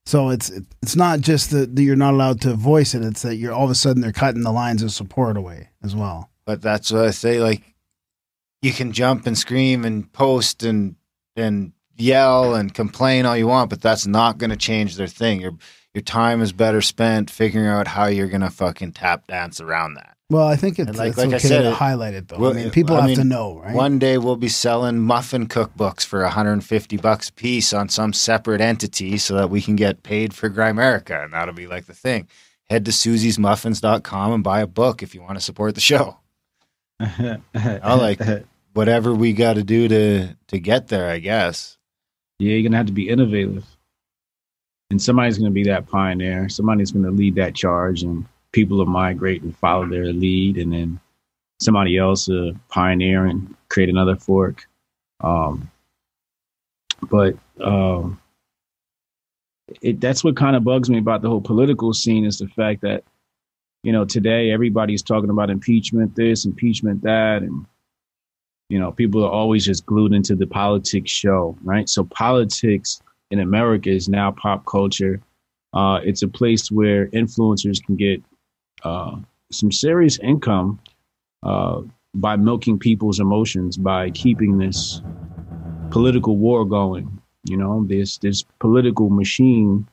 [0.05, 0.51] so it's
[0.83, 3.71] it's not just that you're not allowed to voice it; it's that you're all of
[3.71, 6.29] a sudden they're cutting the lines of support away as well.
[6.45, 7.39] But that's what I say.
[7.39, 7.61] Like,
[8.61, 10.95] you can jump and scream and post and
[11.35, 15.41] and yell and complain all you want, but that's not going to change their thing.
[15.41, 15.53] Your
[15.93, 19.95] your time is better spent figuring out how you're going to fucking tap dance around
[19.95, 20.15] that.
[20.29, 22.29] Well, I think it's, And like- it's like I okay said, to it- highlight it
[22.29, 22.37] though.
[22.37, 23.75] Well, I mean, people I have mean, to know, right?
[23.75, 28.61] One day we'll be selling muffin cookbooks for 150 bucks a piece on some separate
[28.61, 32.29] entity so that we can get paid for Grimerica, and that'll be like the thing.
[32.69, 36.17] Head to susiesmuffins.com and buy a book if you want to support the show.
[37.01, 38.21] I like
[38.73, 41.77] whatever we got to do to to get there, I guess.
[42.39, 43.65] Yeah, you're gonna have to be innovative,
[44.91, 46.49] and somebody's gonna be that pioneer.
[46.49, 50.99] Somebody's gonna lead that charge, and people will migrate and follow their lead, and then
[51.61, 54.67] somebody else will pioneer and create another fork.
[55.21, 55.71] Um,
[57.09, 58.19] but um,
[59.81, 62.81] it that's what kind of bugs me about the whole political scene is the fact
[62.81, 63.05] that
[63.83, 67.65] you know today everybody's talking about impeachment this, impeachment that, and
[68.67, 73.01] you know people are always just glued into the politics show right so politics
[73.31, 75.19] in america is now pop culture
[75.73, 78.21] uh, it's a place where influencers can get
[78.83, 79.15] uh,
[79.51, 80.77] some serious income
[81.43, 81.81] uh,
[82.13, 85.01] by milking people's emotions by keeping this
[85.89, 89.87] political war going you know this this political machine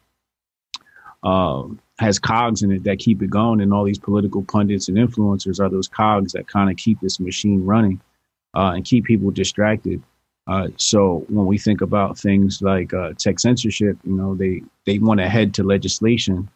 [1.23, 1.65] uh,
[1.99, 5.61] has cogs in it that keep it going and all these political pundits and influencers
[5.61, 8.01] are those cogs that kind of keep this machine running
[8.55, 10.03] uh, and keep people distracted.
[10.49, 14.99] Uh, so when we think about things like uh, tech censorship, you know, they they
[14.99, 16.49] want to head to legislation,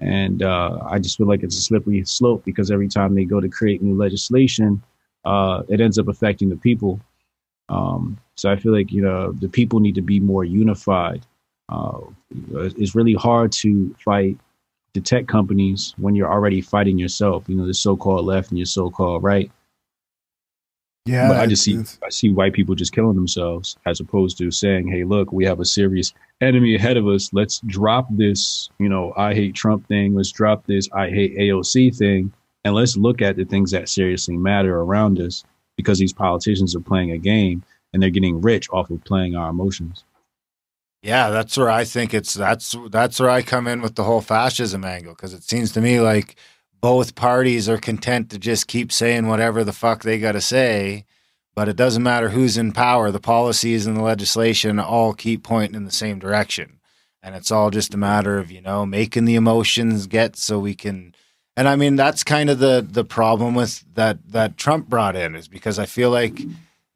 [0.00, 3.40] and uh, I just feel like it's a slippery slope because every time they go
[3.40, 4.82] to create new legislation,
[5.26, 6.98] uh, it ends up affecting the people.
[7.68, 11.26] Um, so I feel like you know the people need to be more unified.
[11.68, 14.38] Uh, it's really hard to fight
[14.94, 17.44] the tech companies when you're already fighting yourself.
[17.46, 19.50] You know, the so-called left and your so-called right.
[21.06, 24.50] Yeah, But I just see I see white people just killing themselves as opposed to
[24.50, 27.30] saying, "Hey, look, we have a serious enemy ahead of us.
[27.32, 30.14] Let's drop this, you know, I hate Trump thing.
[30.14, 32.32] Let's drop this I hate AOC thing,
[32.64, 35.44] and let's look at the things that seriously matter around us
[35.76, 39.50] because these politicians are playing a game and they're getting rich off of playing our
[39.50, 40.04] emotions."
[41.02, 44.22] Yeah, that's where I think it's that's that's where I come in with the whole
[44.22, 46.36] fascism angle because it seems to me like
[46.84, 51.06] both parties are content to just keep saying whatever the fuck they got to say,
[51.54, 53.10] but it doesn't matter who's in power.
[53.10, 56.80] The policies and the legislation all keep pointing in the same direction,
[57.22, 60.74] and it's all just a matter of you know making the emotions get so we
[60.74, 61.14] can.
[61.56, 65.34] And I mean that's kind of the the problem with that that Trump brought in
[65.34, 66.38] is because I feel like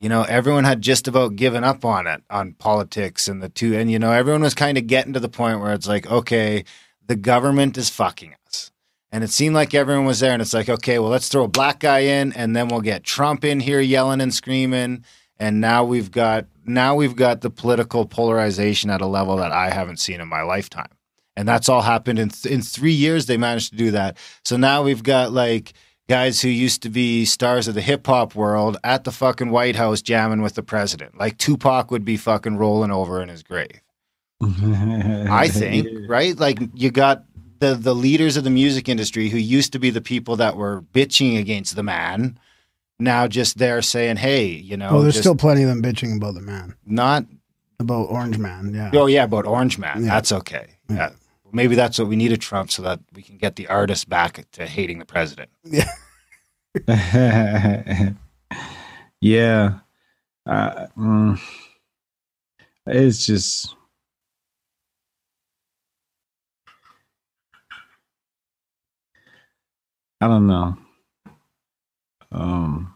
[0.00, 3.74] you know, everyone had just about given up on it, on politics and the two.
[3.74, 6.64] And, you know, everyone was kind of getting to the point where it's like, okay,
[7.04, 8.47] the government is fucking us.
[9.10, 10.32] And it seemed like everyone was there.
[10.32, 13.04] And it's like, okay, well, let's throw a black guy in and then we'll get
[13.04, 15.04] Trump in here yelling and screaming.
[15.38, 19.70] And now we've got, now we've got the political polarization at a level that I
[19.70, 20.90] haven't seen in my lifetime.
[21.36, 23.26] And that's all happened in, th- in three years.
[23.26, 24.18] They managed to do that.
[24.44, 25.72] So now we've got like,
[26.08, 29.76] guys who used to be stars of the hip hop world at the fucking White
[29.76, 31.18] House jamming with the president.
[31.18, 33.82] Like Tupac would be fucking rolling over in his grave.
[34.42, 36.36] I think, right?
[36.38, 37.24] Like you got
[37.60, 40.82] the the leaders of the music industry who used to be the people that were
[40.92, 42.38] bitching against the man,
[42.98, 46.16] now just there saying, "Hey, you know, oh, there's just still plenty of them bitching
[46.16, 47.24] about the man, not
[47.80, 48.74] about Orange Man.
[48.74, 48.90] Yeah.
[48.94, 50.04] oh yeah about Orange Man.
[50.04, 50.10] Yeah.
[50.10, 50.78] That's okay.
[50.88, 51.10] Yeah.
[51.52, 54.44] Maybe that's what we need a Trump so that we can get the artists back
[54.52, 55.50] to hating the president.
[59.20, 59.78] yeah.
[60.48, 61.38] Uh, mm,
[62.86, 63.74] it's just.
[70.20, 70.76] I don't know.
[72.32, 72.94] Um,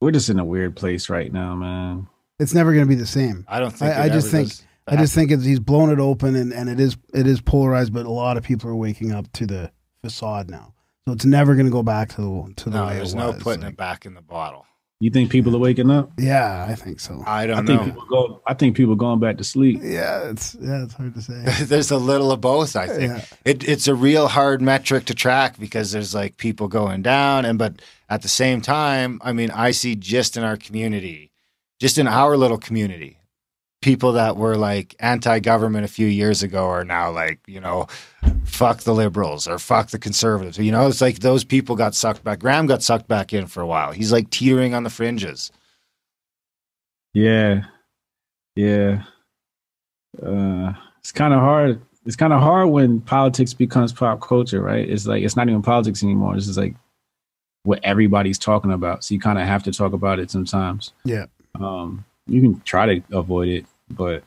[0.00, 2.08] we're just in a weird place right now, man.
[2.38, 3.44] It's never going to be the same.
[3.48, 3.94] I don't think.
[3.94, 4.52] I- I just think-
[4.86, 7.92] I just think it's, he's blown it open, and, and it is it is polarized.
[7.92, 9.70] But a lot of people are waking up to the
[10.02, 10.74] facade now,
[11.06, 13.32] so it's never going to go back to the to the no, way there's no
[13.32, 14.66] putting Like, it back in the bottle.
[15.02, 16.12] You think people are waking up?
[16.18, 17.22] Yeah, I think so.
[17.26, 17.86] I I don't think know.
[17.86, 18.42] people go.
[18.46, 19.80] I think people going back to sleep.
[19.82, 21.42] Yeah, it's yeah, it's hard to say.
[21.64, 22.76] there's a little of both.
[22.76, 23.24] I think Yeah.
[23.46, 27.58] it, it's a real hard metric to track because there's like people going down, and
[27.58, 27.80] but
[28.10, 31.30] at the same time, I mean, I see just in our community,
[31.80, 33.16] just in our little community,
[33.82, 37.86] people that were like anti-government a few years ago are now like, you know,
[38.44, 40.58] fuck the liberals or fuck the conservatives.
[40.58, 42.40] You know, it's like those people got sucked back.
[42.40, 43.92] Graham got sucked back in for a while.
[43.92, 45.50] He's like teetering on the fringes.
[47.14, 47.64] Yeah,
[48.54, 49.02] yeah.
[50.22, 51.80] Uh, it's kind of hard.
[52.04, 54.88] It's kind of hard when politics becomes pop culture, right?
[54.88, 56.36] It's like it's not even politics anymore.
[56.36, 56.74] It's just like
[57.62, 59.04] what everybody's talking about.
[59.04, 60.92] So you kind of have to talk about it sometimes.
[61.04, 61.26] Yeah.
[61.58, 64.24] Um, you can try to avoid it, but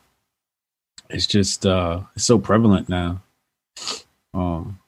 [1.10, 3.22] it's just uh, it's so prevalent now.
[4.34, 4.80] Um,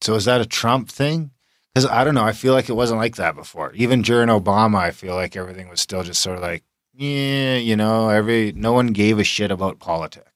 [0.00, 1.30] So is that a Trump thing?
[1.74, 2.24] Because I don't know.
[2.24, 3.72] I feel like it wasn't like that before.
[3.74, 6.64] Even during Obama, I feel like everything was still just sort of like,
[6.94, 10.30] yeah, you know, every no one gave a shit about politics.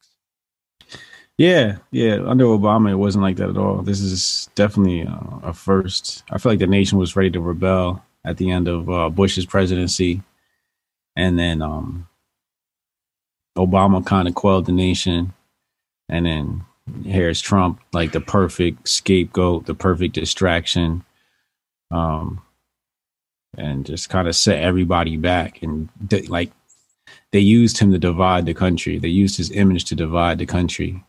[1.39, 2.23] Yeah, yeah.
[2.27, 3.81] Under Obama, it wasn't like that at all.
[3.81, 6.23] This is definitely uh, a first.
[6.31, 9.47] I feel like the nation was ready to rebel at the end of uh, Bush's
[9.47, 10.21] presidency,
[11.17, 12.07] and then um,
[13.61, 15.35] Obama kind of quelled the nation,
[16.09, 16.65] and then
[17.05, 21.05] here's Trump, like the perfect scapegoat, the perfect distraction,
[21.91, 22.41] um,
[23.57, 25.89] and just kind of set everybody back and
[26.29, 26.51] like
[27.33, 28.99] they used him to divide the country.
[28.99, 31.05] They used his image to divide the country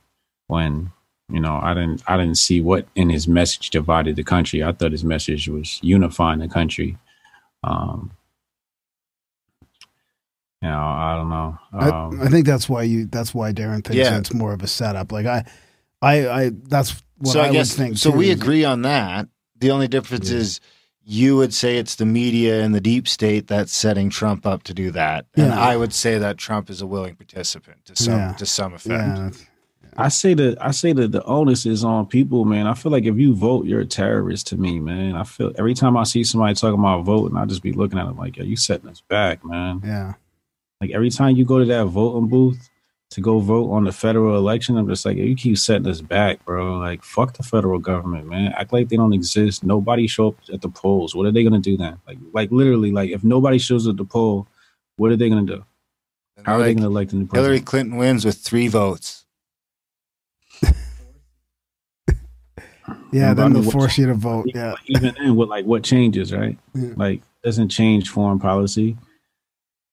[0.47, 0.91] when
[1.29, 4.63] you know I didn't I didn't see what in his message divided the country.
[4.63, 6.97] I thought his message was unifying the country.
[7.63, 8.11] Um,
[10.61, 11.57] you know, I don't know.
[11.73, 13.05] Um, I, I think that's why you.
[13.07, 14.17] That's why Darren thinks Yeah.
[14.17, 15.11] it's more of a setup.
[15.11, 15.45] Like I,
[16.01, 16.51] I, I.
[16.53, 17.97] That's what so I, I, guess would think.
[17.97, 18.11] so.
[18.11, 19.27] too, We agree on that.
[19.59, 20.37] The only difference Yeah.
[20.37, 20.59] is
[21.03, 24.73] you would say it's the media and the deep state that's setting Trump up to
[24.73, 25.59] do that, and Yeah.
[25.59, 28.33] I would say that Trump is a willing participant to some Yeah.
[28.33, 28.87] to some effect.
[29.07, 29.29] Yeah,
[29.97, 32.65] I say that I say that the onus is on people, man.
[32.67, 35.15] I feel like if you vote, you're a terrorist to me, man.
[35.15, 38.05] I feel every time I see somebody talking about voting, I just be looking at
[38.05, 40.13] them like, "Yo, you setting us back, man." yeah.
[40.81, 42.69] Like every time you go to that voting booth
[43.11, 46.43] to go vote on the federal election, I'm just like, you keep setting us back,
[46.43, 46.79] bro.
[46.79, 48.51] Like, fuck the federal government, man.
[48.53, 49.63] Act like they don't exist.
[49.63, 51.13] Nobody show up at the polls.
[51.13, 51.99] What are they gonna do then?
[52.07, 54.47] Like, like literally, like if nobody shows up at the poll,
[54.95, 55.63] what are they gonna do?
[56.37, 57.59] And How are they gonna elect a new Hillary?
[57.59, 59.25] Clinton wins with three votes.
[63.13, 64.45] Yeah, And then they'll force you to vote.
[64.53, 66.57] Yeah, Even then, with like what changes, right?
[66.73, 66.93] Yeah.
[66.95, 68.97] Like doesn't change foreign policy.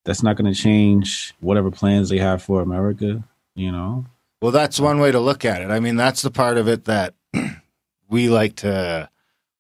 [0.09, 3.23] That's not gonna change whatever plans they have for America.
[3.55, 4.07] You know.
[4.41, 5.71] Well, that's one way to look at it.
[5.71, 7.13] I mean, that's the part of it that
[8.09, 9.11] we like to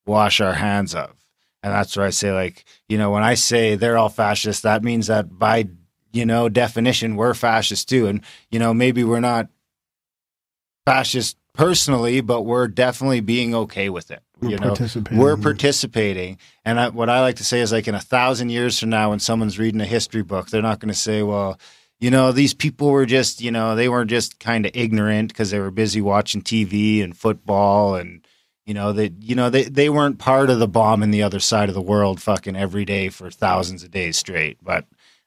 [0.06, 1.14] wash our hands of.
[1.62, 4.82] And that's where I say, like, you know, when I say they're all fascists, that
[4.82, 5.68] means that by,
[6.14, 8.06] you know, definition, we're fascists too.
[8.06, 9.48] And, you know, maybe we're not
[10.86, 14.22] fascist personally, but we're definitely being okay with it.
[14.40, 15.18] We're you know, participating.
[15.18, 16.38] we're participating.
[16.64, 19.10] And I, what I like to say is, like, in a thousand years from now,
[19.10, 21.58] when someone's reading a history book, they're not going to say, well,
[22.00, 25.50] you know, these people were just, you know, they weren't just kind of ignorant because
[25.50, 28.24] they were busy watching TV and football and,
[28.66, 31.40] you know, they, you know, they, they weren't part of the bomb in the other
[31.40, 34.58] side of the world fucking every day for thousands of days straight.
[34.62, 34.84] But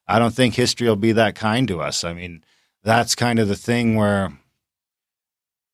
[0.07, 2.03] I don't think history will be that kind to us.
[2.03, 2.43] I mean,
[2.83, 4.31] that's kind of the thing where,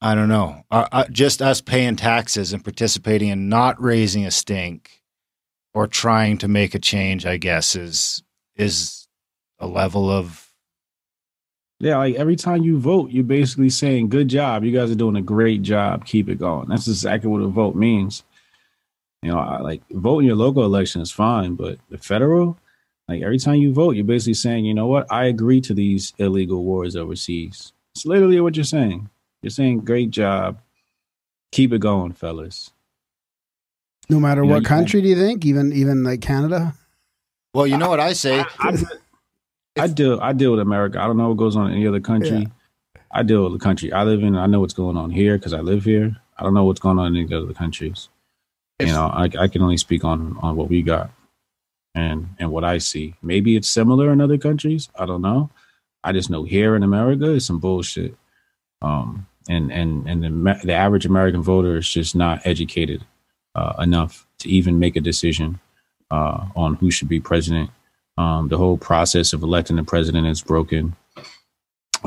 [0.01, 4.31] I don't know, uh, uh, just us paying taxes and participating and not raising a
[4.31, 5.01] stink
[5.73, 8.23] or trying to make a change, I guess, is,
[8.55, 9.07] is
[9.59, 10.51] a level of,
[11.79, 15.15] Yeah, like every time you vote, you're basically saying, "Good job, you guys are doing
[15.15, 16.05] a great job.
[16.05, 18.23] Keep it going." That's exactly what a vote means.
[19.21, 22.57] You know, I, like voting your local election is fine, but the federal,
[23.07, 26.13] Like every time you vote, you're basically saying, you know what, I agree to these
[26.17, 27.73] illegal wars overseas.
[27.95, 29.09] It's literally what you're saying.
[29.41, 30.59] You're saying, great job.
[31.51, 32.71] Keep it going, fellas.
[34.09, 35.45] No matter You know, what you- country do you think?
[35.45, 36.73] Even even like Canada?
[37.53, 38.43] Well, you know what I say?
[38.59, 38.77] I,
[39.79, 41.01] I deal I deal with America.
[41.01, 42.47] I don't know what goes on in any other country.
[43.11, 44.35] I deal with the country I live in.
[44.35, 46.15] I know what's going on here because I live here.
[46.37, 48.09] I don't know what's going on in any other countries.
[48.79, 51.09] You know, I, I can only speak on on what we got
[51.95, 53.15] and and what I see.
[53.21, 54.89] Maybe it's similar in other countries.
[54.97, 55.49] I don't know.
[56.03, 58.15] I just know here in America is some bullshit.
[58.81, 63.03] Um, and and and the the average American voter is just not educated
[63.55, 65.59] uh, enough to even make a decision
[66.11, 67.69] uh, on who should be president.
[68.17, 70.95] Um, the whole process of electing a president is broken.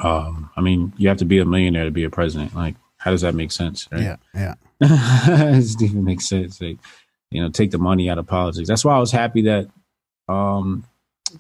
[0.02, 2.54] Um, I mean, you have to be a millionaire to be a president.
[2.54, 3.88] Like, how does that make sense?
[3.90, 4.02] Right?
[4.02, 4.54] Yeah, yeah.
[4.80, 6.60] it doesn't even make sense.
[6.60, 6.78] Like,
[7.30, 8.68] you know, take the money out of politics.
[8.68, 9.68] That's why I was happy that
[10.28, 10.84] um,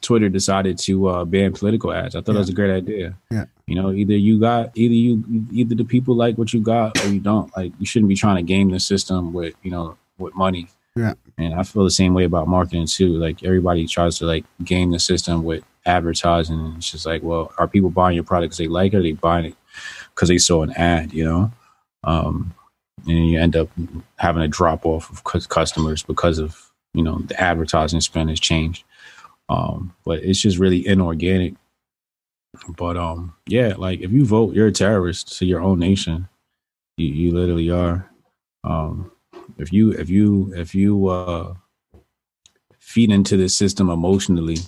[0.00, 2.14] Twitter decided to uh, ban political ads.
[2.14, 3.16] I thought that was a great idea.
[3.30, 3.46] Yeah.
[3.66, 7.08] You know, either you got either you either the people like what you got or
[7.08, 7.54] you don't.
[7.56, 10.68] Like, you shouldn't be trying to game the system with you know with money.
[10.96, 11.14] Yeah.
[11.38, 13.16] And I feel the same way about marketing too.
[13.16, 17.52] Like everybody tries to like game the system with advertising, and it's just like, well,
[17.58, 18.96] are people buying your product because they like it?
[18.96, 19.54] Or are they buying it
[20.14, 21.12] because they saw an ad?
[21.12, 21.52] You know,
[22.04, 22.54] um,
[23.06, 23.68] and you end up
[24.16, 28.84] having a drop off of customers because of you know the advertising spend has changed.
[29.50, 31.54] Um, but it's just really inorganic.
[32.76, 36.28] But um, yeah, like if you vote, you're a terrorist to your own nation.
[36.96, 38.08] You you literally are.
[38.62, 39.10] Um,
[39.58, 41.54] if you if you if you uh
[42.78, 44.58] feed into this system emotionally,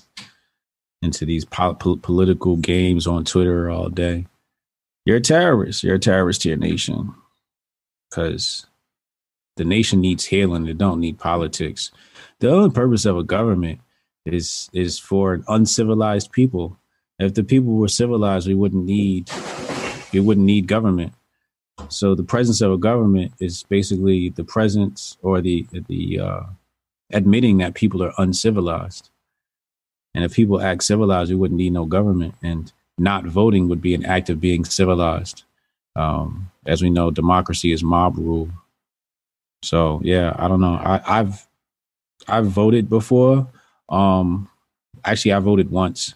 [1.00, 4.26] into these po- po- political games on Twitter all day,
[5.04, 5.84] you're a terrorist.
[5.84, 7.14] You're a terrorist to your nation
[8.10, 8.66] because
[9.56, 10.66] the nation needs healing.
[10.66, 11.92] It don't need politics.
[12.40, 13.80] The only purpose of a government
[14.24, 16.76] is is for an uncivilized people.
[17.18, 19.30] If the people were civilized, we wouldn't need
[20.12, 21.12] we wouldn't need government.
[21.88, 26.42] So the presence of a government is basically the presence or the the uh,
[27.12, 29.10] admitting that people are uncivilized.
[30.14, 32.34] And if people act civilized, we wouldn't need no government.
[32.42, 35.44] And not voting would be an act of being civilized.
[35.96, 38.50] Um, as we know, democracy is mob rule.
[39.62, 40.74] So yeah, I don't know.
[40.74, 41.46] I, I've
[42.28, 43.48] I've voted before.
[43.92, 44.48] Um,
[45.04, 46.14] actually, I voted once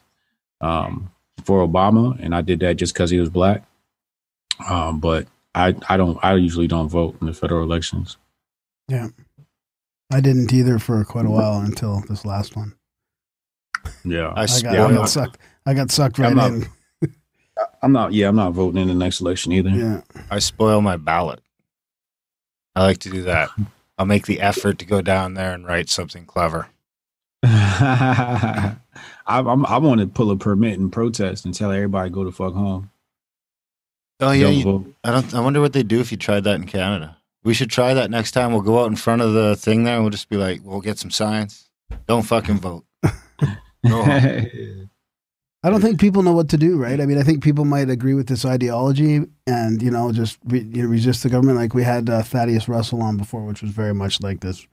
[0.61, 1.11] um,
[1.45, 3.63] for Obama, and I did that just because he was black.
[4.69, 8.17] Um, but I I don't I usually don't vote in the federal elections.
[8.89, 9.09] Yeah.
[10.13, 12.75] I didn't either for quite a while until this last one.
[14.05, 15.39] Yeah, I, I got, yeah, I got not- sucked.
[15.67, 16.69] I got sucked right I'm not- in.
[17.83, 18.13] I'm not.
[18.13, 19.71] Yeah, I'm not voting in the next election either.
[19.71, 20.01] Yeah.
[20.31, 21.41] I spoil my ballot.
[22.75, 23.51] I like to do that.
[23.99, 26.69] I'll make the effort to go down there and write something clever.
[29.27, 32.33] I, I'm, I want to pull a permit and protest and tell everybody go to
[32.33, 32.91] fuck home.
[34.21, 34.95] Oh yeah, Don't you.
[35.05, 35.35] I don't.
[35.35, 37.19] I wonder what they do if you tried that in Canada.
[37.45, 38.53] We should try that next time.
[38.53, 40.81] We'll go out in front of the thing there and we'll just be like, we'll
[40.81, 41.71] get some signs.
[42.09, 42.85] Don't fucking vote.
[43.87, 44.91] Go home.
[45.63, 47.01] I don't think people know what to do, right?
[47.01, 50.61] I mean, I think people might agree with this ideology and, you know, just re,
[50.61, 51.59] you know, resist the government.
[51.59, 54.67] Like we had uh, Thaddeus Russell on before, which was very much like this.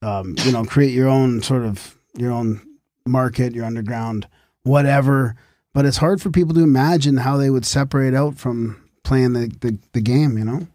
[0.00, 2.60] Um, you know, create your own sort of your own
[3.06, 4.26] market, your underground,
[4.62, 5.36] whatever.
[5.74, 9.52] But it's hard for people to imagine how they would separate out from playing the,
[9.60, 10.66] the, the game, you know?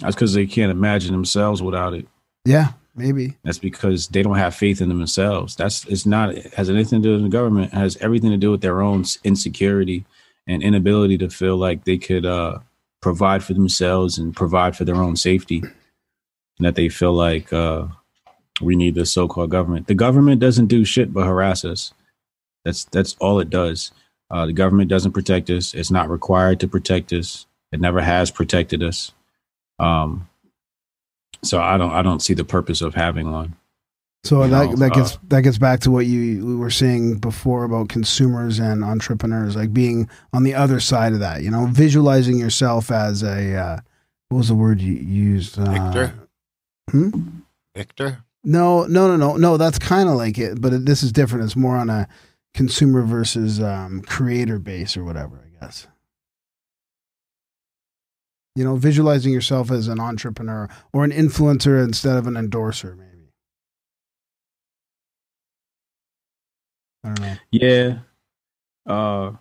[0.00, 2.06] That's because they can't imagine themselves without it.
[2.44, 3.36] Yeah, maybe.
[3.44, 5.56] That's because they don't have faith in themselves.
[5.56, 7.72] That's it's not it has anything to do with the government.
[7.72, 10.04] It has everything to do with their own insecurity
[10.46, 12.58] and inability to feel like they could uh,
[13.00, 15.62] provide for themselves and provide for their own safety.
[16.58, 17.86] And that they feel like uh,
[18.60, 19.86] we need the so-called government.
[19.86, 21.92] The government doesn't do shit but harass us.
[22.64, 23.92] That's that's all it does.
[24.30, 25.74] Uh, the government doesn't protect us.
[25.74, 27.46] It's not required to protect us.
[27.72, 29.12] It never has protected us.
[29.78, 30.28] Um,
[31.42, 33.56] so I don't I don't see the purpose of having one.
[34.24, 36.70] So You that know, that uh, gets that gets back to what you we were
[36.70, 41.42] saying before about consumers and entrepreneurs, like being on the other side of that.
[41.42, 43.80] You know, visualizing yourself as a uh,
[44.28, 45.58] what was the word you used?
[45.58, 46.14] Uh, Victor?
[46.90, 47.10] Hmm?
[47.76, 48.24] Victor?
[48.48, 49.56] No, no, no, no, no.
[49.56, 51.44] That's kind of like it, but it, this is different.
[51.44, 52.06] It's more on a
[52.54, 55.44] consumer versus um, creator base or whatever.
[55.44, 55.88] I guess.
[58.54, 63.32] You know, visualizing yourself as an entrepreneur or an influencer instead of an endorser, maybe.
[67.04, 67.36] I don't know.
[67.50, 67.98] Yeah.
[68.86, 69.32] Uh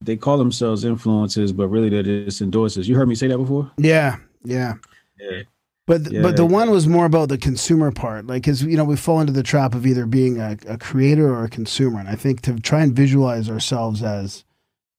[0.00, 2.86] they call themselves influencers, but really they're just endorsers.
[2.86, 3.70] You heard me say that before?
[3.78, 4.74] Yeah, yeah.
[5.18, 5.42] Yeah.
[5.88, 6.22] But Yeah.
[6.22, 9.20] but the one was more about the consumer part, like because you know we fall
[9.20, 12.42] into the trap of either being a, a creator or a consumer, and I think
[12.42, 14.44] to try and visualize ourselves as,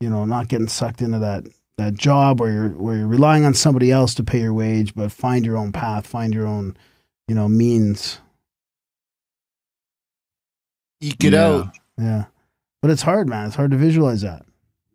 [0.01, 1.45] you know, not getting sucked into that
[1.77, 5.11] that job where you're where you're relying on somebody else to pay your wage, but
[5.11, 6.75] find your own path, find your own,
[7.27, 8.19] you know, means.
[11.01, 11.45] Eke it Yeah.
[11.47, 11.77] out.
[11.97, 12.25] Yeah,
[12.81, 13.45] but it's hard, man.
[13.47, 14.43] It's hard to visualize that.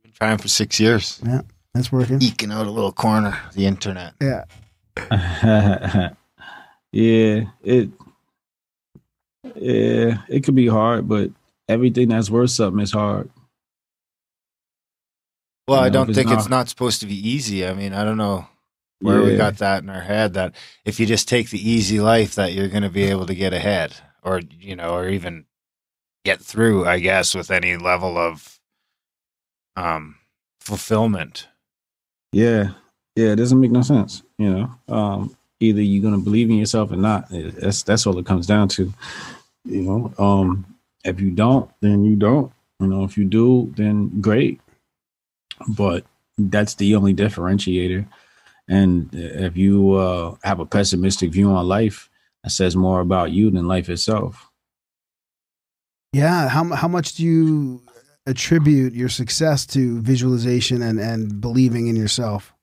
[0.03, 1.21] Been trying for six years.
[1.25, 1.43] Yeah,
[1.73, 2.21] that's working.
[2.21, 4.15] Eking out a little corner, of the internet.
[4.21, 4.45] Yeah.
[6.93, 7.89] yeah, it
[9.57, 11.31] yeah, it could be hard, but
[11.69, 13.31] everything that's worth something is hard.
[15.67, 17.67] Well, I You know, don't if think it's it's not supposed to be easy.
[17.67, 18.47] I mean, I don't know
[19.01, 22.35] where we got that in our head that if you just take the easy life
[22.37, 25.47] that you're going to be able to get ahead or you know or even
[26.25, 28.59] get through, I guess, with any level of
[29.77, 30.17] um
[30.61, 31.49] fulfillment.
[32.33, 32.73] Yeah,
[33.17, 34.23] yeah, it doesn't make no sense.
[34.39, 37.29] You know, um, either you're gonna believe in yourself or not.
[37.31, 38.93] That's that's all it comes down to.
[39.65, 40.67] You know, um,
[41.05, 42.53] if you don't, then you don't.
[42.81, 44.61] You know, if you do, then great.
[45.69, 46.05] But
[46.37, 48.07] that's the only differentiator.
[48.69, 52.11] And if you uh, have a pessimistic view on life,
[52.45, 54.51] that says more about you than life itself.
[56.13, 56.49] Yeah.
[56.49, 57.83] How how much do you
[58.27, 62.54] attribute your success to visualization and and believing in yourself?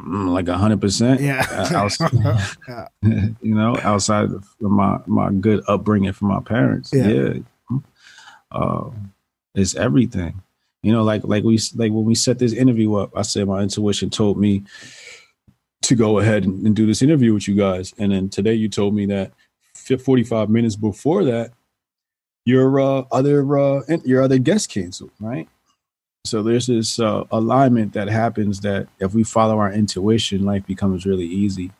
[0.00, 1.20] Mm, Like a hundred percent.
[1.20, 1.44] Yeah.
[1.50, 1.98] Uh, outs-
[2.68, 2.88] Yeah.
[3.42, 6.92] you know, outside of my my good upbringing from my parents.
[6.92, 7.08] Yeah.
[7.08, 7.78] Yeah,
[8.50, 8.90] Uh,
[9.54, 10.42] it's everything.
[10.82, 13.60] You know, like like we like when we set this interview up, I said my
[13.62, 14.62] intuition told me
[15.82, 18.68] to go ahead and, and do this interview with you guys, and then today you
[18.68, 19.32] told me that
[19.74, 21.52] 45 minutes before that,
[22.44, 25.48] your uh, other uh, your other guest canceled, right?
[26.26, 31.06] So there's this uh, alignment that happens that if we follow our intuition, life becomes
[31.06, 31.72] really easy.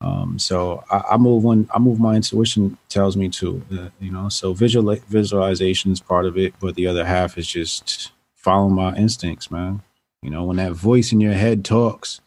[0.00, 4.12] Um, so I, I move when I move my intuition tells me to, uh, you
[4.12, 4.28] know.
[4.28, 8.94] So visual visualization is part of it, but the other half is just following my
[8.94, 9.82] instincts, man.
[10.22, 12.20] You know, when that voice in your head talks,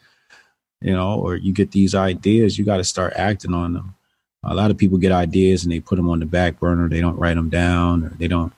[0.80, 3.94] you know, or you get these ideas, you got to start acting on them.
[4.42, 6.88] A lot of people get ideas and they put them on the back burner.
[6.88, 8.52] They don't write them down or they don't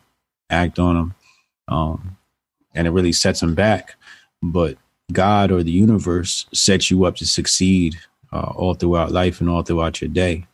[0.49, 1.15] act on them,
[1.69, 2.17] um,
[2.75, 3.97] and it really sets them back.
[4.43, 4.77] But
[5.13, 7.97] God or the universe sets you up to succeed
[8.33, 10.47] uh, all throughout life and all throughout your day.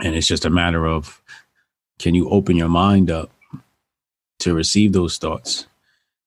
[0.00, 1.22] And it's just a matter of
[1.98, 3.30] can you open your mind up
[4.40, 5.66] to receive those thoughts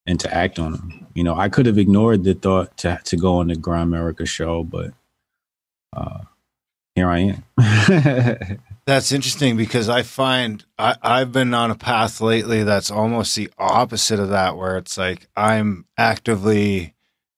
[0.05, 1.07] and to act on them?
[1.13, 4.63] You know, I could have ignored the thought to, to go on the Grimerica show,
[4.63, 4.91] but
[5.93, 6.19] uh,
[6.95, 8.59] here I am.
[8.85, 13.49] That's interesting because I find I, I've been on a path lately that's almost the
[13.57, 16.93] opposite of that, where it's like I'm actively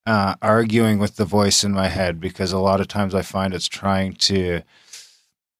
[0.05, 3.53] uh, arguing with the voice in my head because a lot of times I find
[3.53, 4.61] it's trying to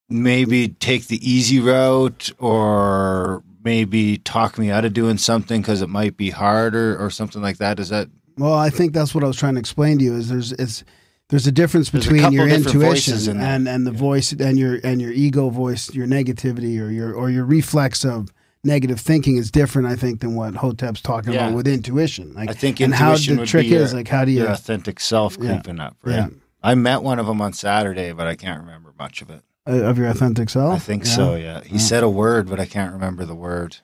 [0.09, 5.89] maybe take the easy route or maybe talk me out of doing something because it
[5.89, 7.79] might be harder or something like that.
[7.79, 10.15] Is that Well, I think that's what I was trying to explain to you.
[10.15, 10.83] Is there's it's
[11.29, 14.79] there's a difference There's between couple your intuition in and and the voice and your
[14.83, 18.29] and your ego voice, your negativity or your or your reflex of
[18.63, 19.87] negative thinking is different.
[19.87, 21.45] I think than what Hotep's talking Yeah.
[21.47, 22.33] about with intuition.
[22.33, 24.39] Like I think and how the would trick be your- is like how do you
[24.39, 25.53] your authentic self Yeah.
[25.59, 26.15] creeping up, right?
[26.15, 26.27] yeah
[26.63, 29.41] I met one of them on Saturday, but I can't remember much of it.
[29.69, 30.73] uh, of your authentic self?
[30.73, 31.11] I think Yeah.
[31.11, 31.35] so.
[31.35, 31.81] Yeah, he Yeah.
[31.81, 33.77] said a word, but I can't remember the word.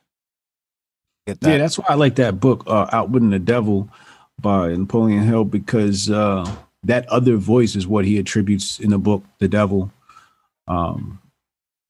[1.27, 1.49] Get that?
[1.51, 3.89] Yeah, that's why I like that book, uh, Outwitting the Devil
[4.41, 6.49] by Napoleon Hill, because uh,
[6.83, 9.91] that other voice is what he attributes in the book, The Devil.
[10.67, 11.19] Um,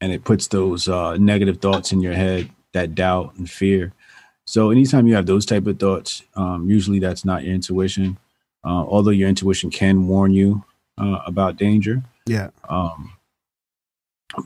[0.02, 3.94] and it puts those uh, negative thoughts in your head, that doubt and fear.
[4.46, 8.18] So anytime you have those type of thoughts, um, usually that's not your intuition.
[8.66, 10.64] Uh, although your intuition can warn you
[10.98, 12.04] uh, about danger.
[12.26, 12.50] yeah.
[12.70, 13.14] Um,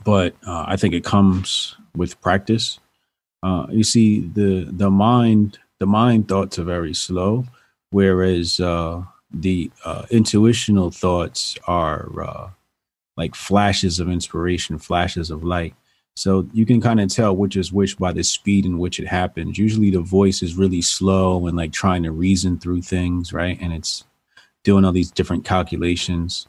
[0.04, 2.78] but uh, I think it comes with practice.
[3.42, 7.46] Uh, you see, the the mind the mind thoughts are very slow,
[7.90, 12.48] whereas uh, the uh, intuitional thoughts are uh,
[13.16, 15.74] like flashes of inspiration, flashes of light.
[16.16, 19.06] So you can kind of tell which is which by the speed in which it
[19.06, 19.58] happens.
[19.58, 23.56] Usually, the voice is really slow and like trying to reason through things, right?
[23.60, 24.04] And it's
[24.64, 26.46] doing all these different calculations.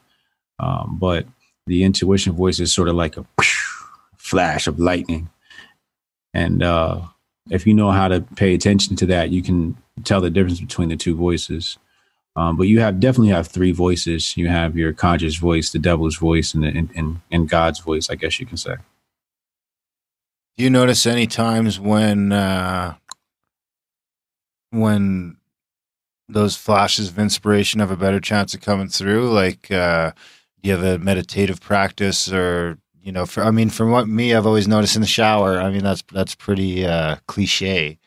[0.58, 1.26] Um, but
[1.68, 3.26] the intuition voice is sort of like a
[4.18, 5.30] flash of lightning.
[6.34, 7.02] And uh,
[7.50, 10.90] if you know how to pay attention to that, you can tell the difference between
[10.90, 11.78] the two voices.
[12.36, 14.38] Um, but you have definitely have three voices.
[14.38, 18.10] You have your conscious voice, the devil's voice, and, the, and, and and God's voice.
[18.10, 18.76] I guess you can say.
[20.58, 22.96] Do you notice any times when uh,
[24.72, 25.38] when
[26.28, 29.32] those flashes of inspiration have a better chance of coming through?
[29.32, 30.12] Like, uh,
[30.62, 34.34] do you have a meditative practice, or you know, for I mean, from what me
[34.34, 35.60] I've always noticed in the shower.
[35.60, 37.98] I mean, that's that's pretty uh, cliche,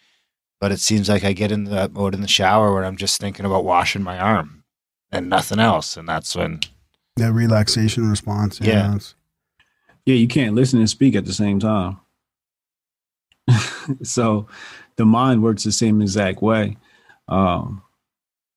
[0.63, 3.21] but it seems like I get into that mode in the shower where I'm just
[3.21, 4.63] thinking about washing my arm
[5.11, 6.61] and nothing else, and that's when
[7.17, 8.61] That relaxation response.
[8.61, 8.91] Yeah.
[8.95, 9.17] it's-
[10.07, 11.99] Yeah, you can't listen and speak at the same time.
[14.05, 14.47] so
[14.95, 16.77] the mind works the same exact way.
[17.27, 17.83] Um,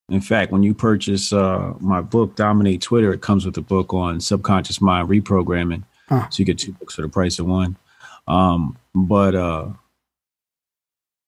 [0.07, 3.95] in fact, when you purchase uh, my book, Dominate Twitter, it comes with a book
[3.95, 5.83] on subconscious mind reprogramming.
[6.07, 6.29] Huh.
[6.29, 7.77] So you get two books for the price of one.
[8.27, 9.69] Um, but uh,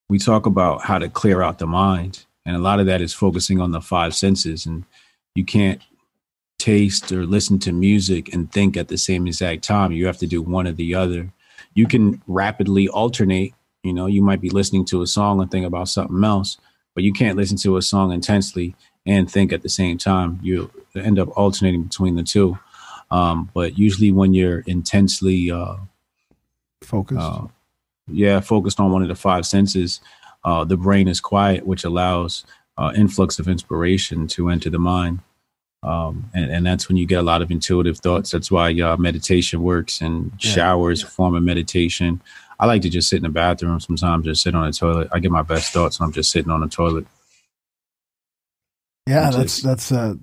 [0.10, 2.26] we talk about how to clear out the mind.
[2.46, 4.66] And a lot of that is focusing on the five senses.
[4.66, 4.86] And
[5.36, 5.82] you can't
[6.60, 9.92] taste or listen to music and think at the same exact time.
[9.92, 11.32] You have to do one or the other.
[11.74, 13.54] You can rapidly alternate.
[13.84, 16.58] You know, you might be listening to a song and think about something else,
[16.96, 20.40] but you can't listen to a song intensely and think at the same time.
[20.42, 22.58] You end up alternating between the two.
[23.12, 25.78] Um, but usually, when you're intensely, uh,
[26.82, 27.18] Focus.
[27.18, 27.48] uh,
[28.08, 30.00] yeah, focused on one of the five senses,
[30.44, 32.46] uh, the brain is quiet, which allows
[32.78, 35.20] uh, influx of inspiration to enter the mind.
[35.84, 38.32] Um, and, and that's when you get a lot of intuitive thoughts.
[38.32, 40.52] That's why uh, meditation works and Yeah.
[40.52, 42.22] showers form of meditation.
[42.60, 45.10] I like to just sit in the bathroom sometimes, just sit on the toilet.
[45.12, 47.06] I get my best thoughts when I'm just sitting on the toilet.
[49.08, 50.16] yeah, it's that's that's uh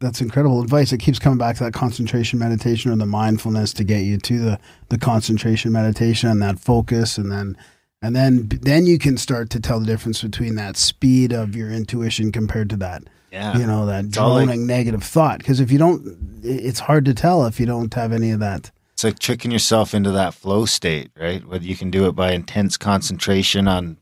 [0.00, 0.92] that's incredible advice.
[0.92, 4.38] It keeps coming back to that concentration meditation or the mindfulness to get you to
[4.38, 7.56] the the concentration meditation and that focus, and then
[8.02, 11.70] and then then you can start to tell the difference between that speed of your
[11.70, 15.38] intuition compared to that yeah, you know that all like- droning negative thought.
[15.38, 18.70] Because if you don't, it's hard to tell if you don't have any of that.
[18.92, 21.46] it's like tricking yourself into that flow state, right?
[21.46, 23.98] Whether you can do it by intense concentration on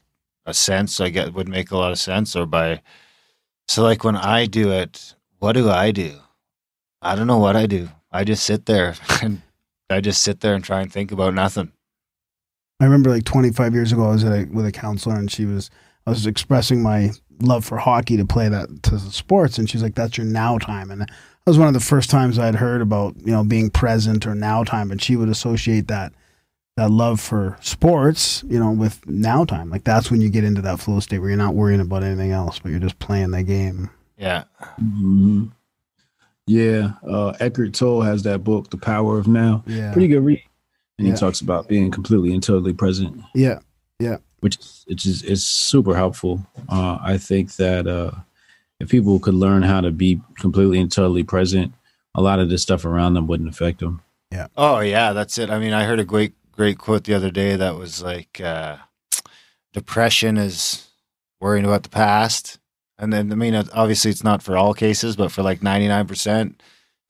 [0.46, 2.80] a sense, I get would make a lot of sense, or by
[3.68, 6.18] so like when I do it, what do I do?
[7.00, 7.88] I don't know what I do.
[8.10, 9.42] I just sit there and
[9.90, 11.72] I just sit there and try and think about nothing.
[12.80, 15.70] I remember like 25 years ago, I was a, with a counselor and she was,
[16.06, 17.10] I was expressing my
[17.40, 19.58] love for hockey to play that to sports.
[19.58, 20.90] And she's like, that's your now time.
[20.90, 21.10] And that
[21.46, 24.64] was one of the first times I'd heard about, you know, being present or now
[24.64, 24.90] time.
[24.90, 26.12] And she would associate that,
[26.76, 29.70] that love for sports, you know, with now time.
[29.70, 32.30] Like that's when you get into that flow state where you're not worrying about anything
[32.30, 33.90] else, but you're just playing the game.
[34.18, 34.44] Yeah.
[34.78, 35.46] hmm
[36.46, 39.62] Yeah, uh, Eckhart Tolle has that book, The Power of Now.
[39.66, 39.92] Yeah.
[39.92, 40.42] Pretty good read.
[40.98, 41.14] And Yeah.
[41.14, 43.22] he talks about being completely and totally present.
[43.34, 43.58] Yeah.
[44.00, 44.16] Yeah.
[44.40, 46.44] Which is it's just it's super helpful.
[46.68, 48.12] Uh, I think that uh,
[48.80, 51.72] if people could learn how to be completely and totally present,
[52.14, 54.00] a lot of the stuff around them wouldn't affect them.
[54.32, 54.46] Yeah.
[54.56, 55.50] Oh yeah, that's it.
[55.50, 58.76] I mean, I heard a great great quote the other day that was like uh
[59.72, 60.88] depression is
[61.40, 62.58] worrying about the past.
[62.98, 66.54] And then I mean obviously it's not for all cases, but for like 99%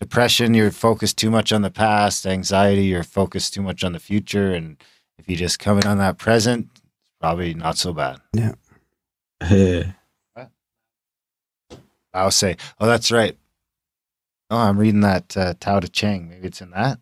[0.01, 3.99] depression you're focused too much on the past, anxiety you're focused too much on the
[3.99, 4.77] future and
[5.19, 8.21] if you just come in on that present, it's probably not so bad.
[8.33, 8.53] Yeah.
[12.15, 13.37] I'll say, "Oh, that's right.
[14.51, 16.29] Oh, I'm reading that uh, Tao Te Ching.
[16.29, 16.99] Maybe it's in that.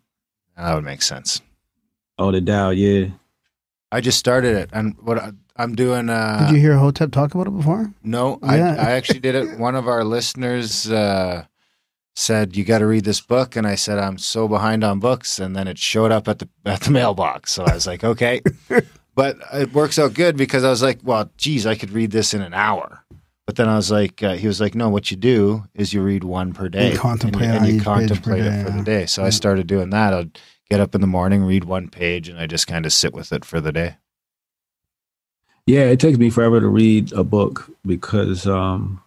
[0.56, 1.40] That would make sense."
[2.18, 3.08] Oh, the Tao, yeah.
[3.92, 6.08] I just started it, and what I, I'm doing.
[6.10, 7.92] Uh, Did you hear Hotep talk about it before?
[8.02, 8.74] No, I, Yeah.
[8.78, 9.58] I actually did it.
[9.58, 11.44] One of our listeners uh,
[12.14, 15.38] said you got to read this book, and I said I'm so behind on books,
[15.38, 17.52] and then it showed up at the at the mailbox.
[17.52, 18.42] So I was like, okay,
[19.14, 22.34] but it works out good because I was like, well, geez, I could read this
[22.34, 23.02] in an hour.
[23.46, 26.02] But then I was like, uh, he was like, no, what you do is you
[26.02, 28.48] read one per day, You contemplate and you, and you each page per contemplate day,
[28.48, 28.76] it for yeah.
[28.76, 29.06] the day.
[29.06, 30.12] So I started doing that.
[30.12, 33.14] I'd get up in the morning, read one page, and I just kind of sit
[33.14, 33.98] with it for the day.
[35.66, 39.02] Yeah, it takes me forever to read a book because um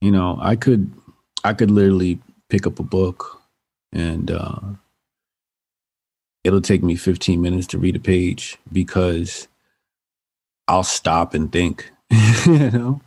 [0.00, 0.90] you know, I could
[1.44, 2.18] I could literally
[2.48, 3.40] pick up a book
[3.92, 4.60] and uh
[6.44, 9.48] it'll take me 15 minutes to read a page because
[10.68, 11.90] I'll stop and think,
[12.46, 13.00] you know,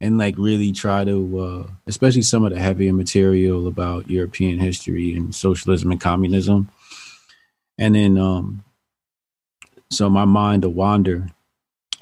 [0.00, 5.14] and like really try to uh especially some of the heavier material about European history
[5.14, 6.70] and socialism and communism.
[7.78, 8.64] And then um
[9.92, 11.28] so my mind will wander.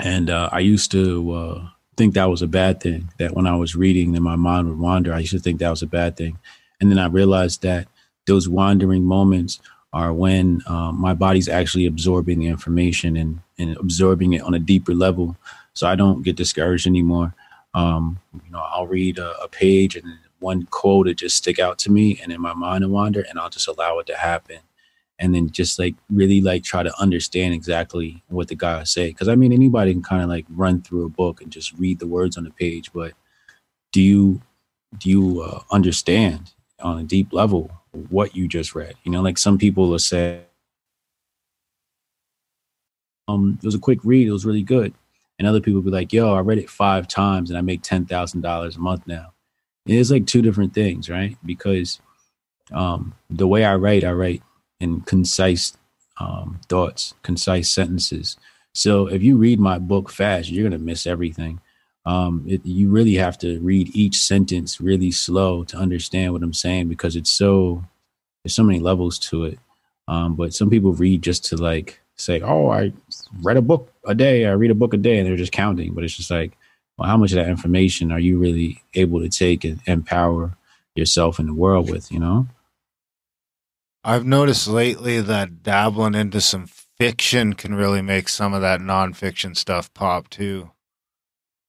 [0.03, 3.55] And uh, i used to uh, think that was a bad thing that when i
[3.55, 5.13] was reading then my mind would wander.
[5.13, 6.39] I used to think that was a bad thing.
[6.81, 7.89] And then i realized that
[8.27, 9.61] those wandering moments
[9.93, 14.59] are when um, my body's actually absorbing the information and, and absorbing it on a
[14.59, 15.37] deeper level.
[15.75, 17.35] So i don't get discouraged anymore.
[17.75, 20.07] Um, you know i'll read a, a page and
[20.41, 23.39] one quote will just stick out to me and in my mind will wander and
[23.39, 24.59] i'll just allow it to happen
[25.21, 29.09] and then just like really like try to understand exactly what the guy say.
[29.09, 31.99] Because I mean, anybody can kind of like run through a book and just read
[31.99, 33.13] the words on the page, but
[33.93, 34.41] do you
[34.99, 38.95] do you uh, understand on a deep level what you just read?
[39.05, 40.41] You know, like some people will say,
[43.29, 44.95] um, it was a quick read, it was really good,
[45.39, 48.07] and other people be like, yo, I read it five times and I make ten
[48.07, 49.35] thousand dollars a month now.
[49.85, 51.37] It's like two different things, right?
[51.45, 52.01] Because
[52.73, 54.43] um, the way I write, I write
[54.81, 55.77] in concise
[56.19, 58.37] um, thoughts, concise sentences.
[58.73, 61.61] So if you read my book fast, you're gonna miss everything.
[62.07, 66.55] Um, it, you really have to read each sentence really slow to understand what I'm
[66.55, 67.85] saying because it's so
[68.43, 69.59] there's so many levels to it.
[70.09, 72.93] Um, but some people read just to like say, "Oh, I
[73.43, 74.47] read a book a day.
[74.47, 75.93] I read a book a day," and they're just counting.
[75.95, 76.57] But it's just like,
[76.97, 80.57] well, how much of that information are you really able to take and empower
[80.95, 82.11] yourself in the world with?
[82.13, 82.47] You know?
[84.03, 89.57] I've noticed lately that dabbling into some fiction can really make some of that nonfiction
[89.57, 90.71] stuff pop too.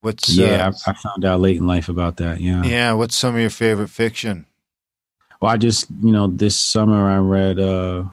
[0.01, 2.39] What's Yeah, uh, I, I found out late in life about that.
[2.41, 2.63] Yeah.
[2.63, 2.93] yeah?
[2.93, 4.45] What's some of your favorite fiction?
[5.41, 8.03] Well, I just you know this summer I read uh,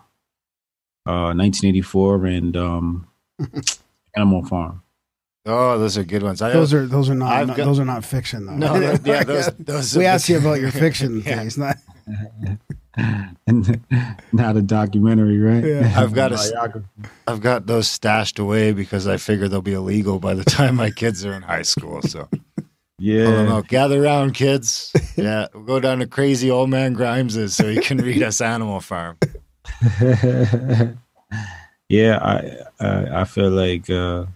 [1.07, 3.07] uh 1984 and um,
[4.17, 4.83] Animal Farm.
[5.47, 6.43] Oh, those are good ones.
[6.43, 8.57] I Those are those are not, not- got- those are not fiction though.
[8.57, 8.75] no,
[9.05, 9.47] yeah, those.
[9.59, 11.37] those we asked you about your fiction Yeah.
[11.39, 11.77] things, not
[13.47, 13.81] and
[14.33, 15.65] not a documentary, right?
[15.65, 15.93] Yeah.
[15.97, 16.87] I've got a, Biography.
[17.27, 20.91] I've got those stashed away because I figure they'll be illegal by the time my
[20.91, 22.03] kids are in high school.
[22.03, 22.67] So pull them
[22.99, 24.93] Yeah, gather around, kids.
[25.17, 28.81] Yeah, we'll go down to crazy old man Grimes's so he can read us Animal
[28.81, 29.17] Farm.
[31.89, 32.19] yeah.
[32.21, 34.27] I, I I feel like uh,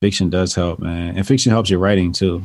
[0.00, 2.42] fiction does help, man, and fiction helps your writing too.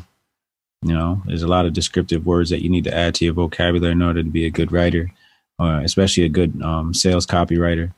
[0.82, 3.34] You know, there's a lot of descriptive words that you need to add to your
[3.34, 5.12] vocabulary in order to be a good writer,
[5.60, 7.94] uh, especially a good um, sales copywriter.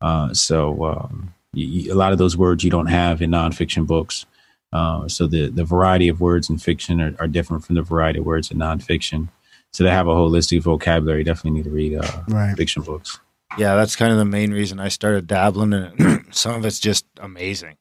[0.00, 3.86] Uh, so um, you, you- a lot of those words you don't have in nonfiction
[3.86, 4.26] books.
[4.72, 8.18] Uh, so the the variety of words in fiction are, are different from the variety
[8.18, 9.28] of words in nonfiction.
[9.72, 12.54] So to have a holistic vocabulary, you definitely need to read uh, right.
[12.56, 13.18] fiction books.
[13.56, 16.22] Yeah, that's kind of the main reason I started dabbling in it.
[16.34, 17.76] Some of it's just amazing.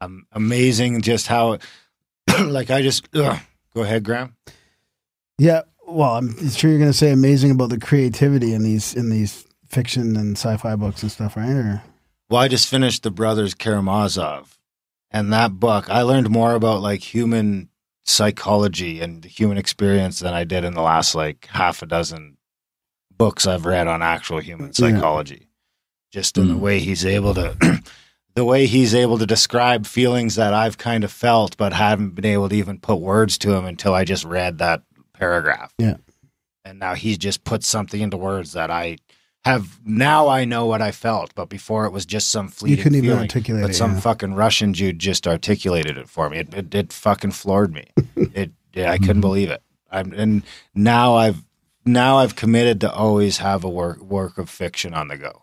[0.00, 1.58] Um, amazing just how,
[2.40, 3.38] like, I just, ugh.
[3.74, 4.34] go ahead, Graham.
[5.38, 5.62] Yeah,
[5.94, 9.46] well, I'm sure you're going to say amazing about the creativity in these in these
[9.68, 11.50] fiction and sci-fi books and stuff, right?
[11.50, 11.82] Or,
[12.28, 14.58] Well, I just finished The Brothers Karamazov.
[15.10, 17.68] And that book, I learned more about like human
[18.04, 22.36] psychology and the human experience than I did in the last like half a dozen
[23.16, 24.72] books I've read on actual human Yeah.
[24.94, 25.48] psychology.
[26.10, 26.60] Just in the Mm.
[26.60, 27.56] way he's able to
[28.34, 32.24] the way he's able to describe feelings that I've kind of felt but haven't been
[32.26, 34.82] able to even put words to him until I just read that
[35.14, 35.72] paragraph.
[35.78, 35.96] Yeah.
[36.64, 38.98] And now he's just put something into words that I
[39.44, 42.82] have now I know what I felt, but before it was just some fleeting you
[42.82, 43.22] couldn't even feeling.
[43.22, 43.74] articulate But it.
[43.74, 44.00] some yeah.
[44.00, 46.38] fucking Russian Jew just articulated it for me.
[46.38, 47.86] It it, it fucking floored me.
[48.16, 49.20] it yeah, I couldn't mm-hmm.
[49.20, 49.62] believe it.
[49.90, 50.42] I'm and
[50.74, 51.44] now I've
[51.84, 55.42] now I've committed to always have a work work of fiction on the go.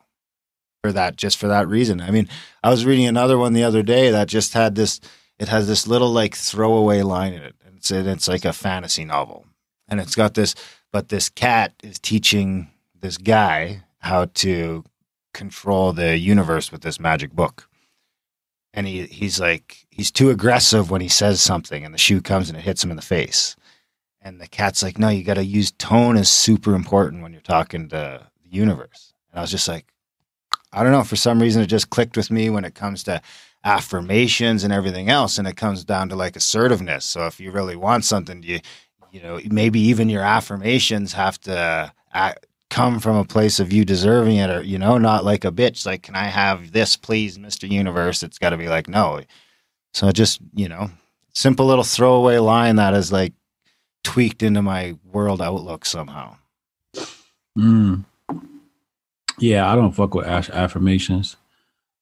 [0.82, 2.00] For that, just for that reason.
[2.00, 2.30] I mean,
[2.64, 5.02] I was reading another one the other day that just had this.
[5.38, 7.56] It has this little like throwaway line in it.
[7.66, 9.46] And it's and it's like a fantasy novel,
[9.90, 10.56] and it's got this.
[10.92, 14.84] But this cat is teaching this guy how to
[15.34, 17.70] control the universe with this magic book.
[18.74, 22.50] And he, he's like, he's too aggressive when he says something, and the shoe comes
[22.50, 23.56] and it hits him in the face.
[24.22, 27.42] And the cat's like, no, you got to use tone is super important when you're
[27.42, 29.14] talking to the universe.
[29.32, 29.94] And I was just like,
[30.72, 31.04] I don't know.
[31.04, 33.22] For some reason, it just clicked with me when it comes to
[33.64, 35.38] affirmations and everything else.
[35.38, 37.06] And it comes down to like assertiveness.
[37.06, 38.60] So if you really want something, you,
[39.12, 43.84] you know, maybe even your affirmations have to act, come from a place of you
[43.84, 47.40] deserving it or you know not like a bitch like can i have this please
[47.40, 49.20] mr universe it's got to be like no
[49.92, 50.88] so just you know
[51.34, 53.34] simple little throwaway line that is like
[54.04, 56.36] tweaked into my world outlook somehow
[57.58, 58.06] Mm.
[59.38, 61.36] Yeah, I don't fuck with aff- affirmations.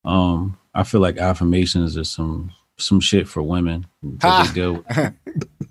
[0.03, 3.87] Um, I feel like affirmations are some some shit for women.
[4.03, 5.13] they deal with,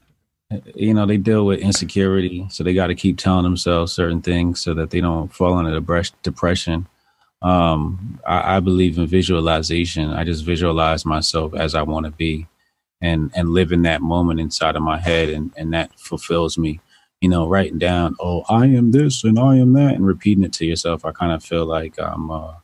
[0.74, 4.60] you know, they deal with insecurity, so they got to keep telling themselves certain things
[4.60, 6.86] so that they don't fall into depression.
[7.43, 10.10] Um, I, I believe in visualization.
[10.10, 12.47] I just visualize myself as I want to be,
[13.01, 16.81] and and live in that moment inside of my head, and and that fulfills me
[17.20, 20.52] you know, writing down, oh, I am this and I am that, and repeating it
[20.55, 22.55] to yourself, I kind of feel like I'm, uh,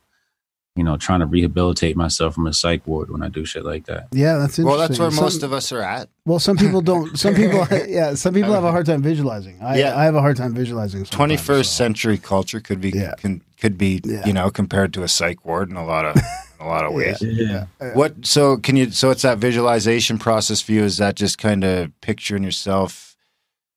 [0.75, 3.85] you know, trying to rehabilitate myself from a psych ward when I do shit like
[3.85, 4.07] that.
[4.11, 4.65] yeah, that's interesting.
[4.65, 7.17] well that's where Some- most of us are at Well, some people don't.
[7.17, 9.59] Some people, yeah, some people have a hard time visualizing.
[9.61, 9.95] I, Yeah.
[9.97, 11.03] I have a hard time visualizing.
[11.05, 11.61] 21st so.
[11.63, 13.13] century culture could be Yeah.
[13.17, 14.25] can could be, Yeah.
[14.25, 16.17] you know, compared to a psych ward in a lot of
[16.59, 17.17] a lot of ways.
[17.21, 17.65] Yeah.
[17.93, 20.83] What so can you so it's that visualization process for you?
[20.83, 23.15] Is that just kind of picturing yourself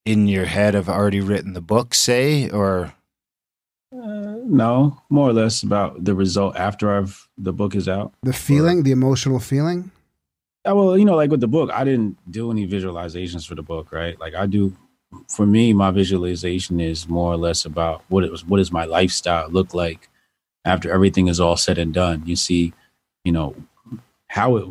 [0.07, 2.95] in your head of already written the book, say, or
[3.97, 8.13] Uh, no, more or less about the result after I've the book is out.
[8.23, 9.91] The feeling, the emotional feeling.
[10.69, 13.63] Uh, well, you know, like with the book, I didn't do any visualizations for the
[13.63, 14.19] book, right?
[14.21, 14.77] Like I do.
[15.29, 18.45] For me, my visualization is more or less about what it was.
[18.45, 20.09] What does my lifestyle look like
[20.65, 22.25] after everything is all said and done?
[22.27, 22.75] You see,
[23.25, 23.55] you know,
[24.27, 24.67] how it,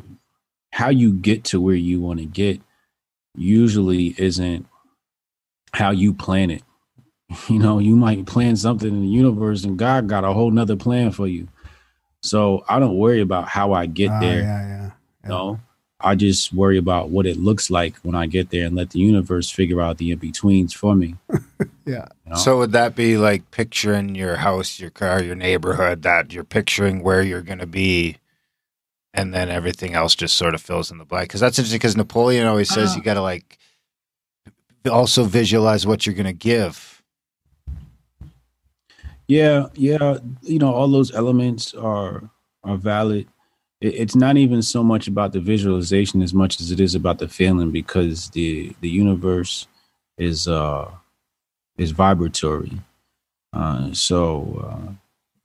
[0.71, 2.61] how you get to where you want to get
[3.33, 4.67] usually isn't
[5.73, 6.63] how you plan it.
[7.49, 10.75] You know, you might plan something in the universe, and God got a whole nother
[10.75, 11.47] plan for you.
[12.21, 14.39] So I don't worry about how I get Ah, there.
[14.41, 14.91] yeah, yeah.
[15.23, 15.29] Yeah.
[15.29, 15.59] No,
[15.99, 18.99] I just worry about what it looks like when I get there and let the
[18.99, 21.15] universe figure out the in betweens for me.
[21.87, 22.07] Yeah.
[22.25, 22.35] you know?
[22.37, 27.03] so would that be like picturing your house, your car, your neighborhood, that you're picturing
[27.03, 28.17] where you're gonna be
[29.13, 31.29] and then everything else just sort of fills in the blank.
[31.29, 32.95] Because that's interesting because Napoleon always says Uh.
[32.97, 33.59] you gotta like
[34.89, 36.94] also visualize what you're gonna give.
[39.27, 42.29] Yeah, yeah, you know, all those elements are
[42.63, 43.27] are valid.
[43.81, 47.19] It, it's not even so much about the visualization as much as it is about
[47.19, 49.67] the feeling because the the universe
[50.17, 50.89] is uh
[51.77, 52.79] is vibratory.
[53.53, 54.93] Uh, so uh,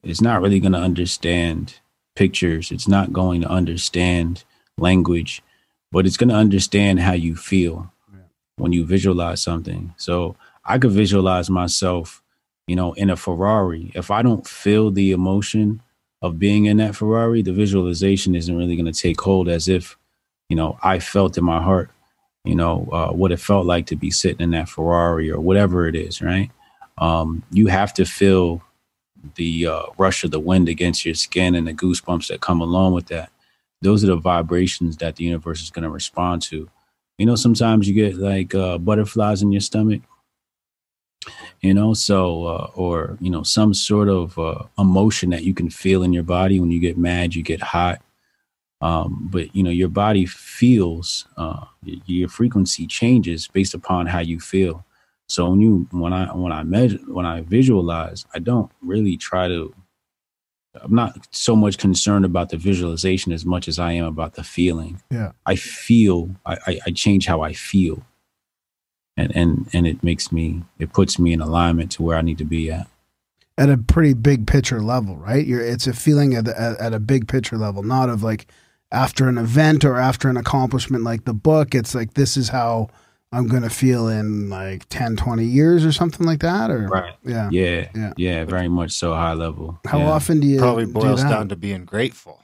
[0.02, 1.78] it's not really going to understand
[2.16, 2.70] pictures.
[2.70, 4.44] It's not going to understand
[4.76, 5.42] language,
[5.92, 7.92] but it's going to understand how you feel
[8.56, 9.94] when you visualize something.
[9.96, 12.22] So I could visualize myself,
[12.66, 13.90] you know, in a Ferrari.
[13.94, 15.82] If I don't feel the emotion
[16.22, 19.96] of being in that Ferrari, the visualization isn't really going to take hold as if,
[20.48, 21.90] you know, I felt in my heart,
[22.44, 25.86] you know, uh, what it felt like to be sitting in that Ferrari or whatever
[25.88, 26.50] it is, right?
[26.98, 28.62] Um, you have to feel
[29.36, 32.94] the uh, rush of the wind against your skin and the goosebumps that come along
[32.94, 33.30] with that.
[33.82, 36.68] Those are the vibrations that the universe is going to respond to.
[37.18, 40.02] You know, sometimes you get like uh, butterflies in your stomach,
[41.60, 45.70] you know, so, uh, or, you know, some sort of uh, emotion that you can
[45.70, 46.60] feel in your body.
[46.60, 48.00] When you get mad, you get hot.
[48.80, 54.40] Um, but, you know, your body feels, uh, your frequency changes based upon how you
[54.40, 54.84] feel.
[55.28, 59.46] So when you when I when I measure when I visualize, I don't really try
[59.46, 59.72] to.
[60.74, 64.42] I'm not so much concerned about the visualization as much as I am about the
[64.42, 65.00] feeling.
[65.08, 65.30] Yeah.
[65.46, 66.34] I feel.
[66.44, 68.02] I I, I change how I feel,
[69.20, 70.62] and and and it makes me.
[70.78, 72.86] It puts me in alignment to where I need to be at.
[73.58, 75.46] At a pretty big picture level, right?
[75.46, 78.46] You're, it's a feeling at, at, at a big picture level, not of like
[78.90, 81.74] after an event or after an accomplishment like the book.
[81.74, 82.88] It's like, this is how
[83.32, 86.70] I'm going to feel in like 10, 20 years or something like that.
[86.70, 87.12] Or, Right.
[87.24, 87.50] yeah.
[87.52, 87.88] Yeah.
[87.94, 88.12] Yeah.
[88.16, 88.44] Yeah.
[88.46, 89.78] very much so high level.
[89.86, 90.10] How Yeah.
[90.10, 91.28] often do you Probably do boils that?
[91.28, 92.42] down to being grateful.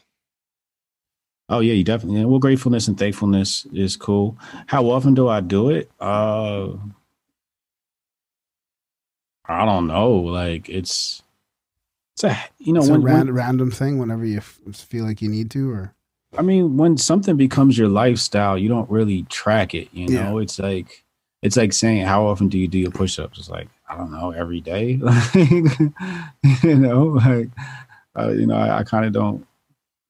[1.48, 2.18] Oh yeah, you definitely.
[2.20, 2.26] Yeah.
[2.26, 4.36] Well, gratefulness and thankfulness is cool.
[4.66, 5.90] How often do I do it?
[6.00, 6.70] Uh,
[9.48, 10.10] I don't know.
[10.12, 11.22] Like it's,
[12.14, 15.22] it's a you know it's when, a when- random thing whenever you f- feel like
[15.22, 15.94] you need to, or
[16.36, 19.88] I mean when something becomes your lifestyle, you don't really track it.
[19.92, 20.24] You Yeah.
[20.30, 21.04] know, it's like
[21.42, 23.38] it's like saying how often do you do your push-ups?
[23.38, 24.92] It's like I don't know, every day.
[25.34, 27.50] you know, like
[28.18, 29.46] uh, you know, I, I kind of don't.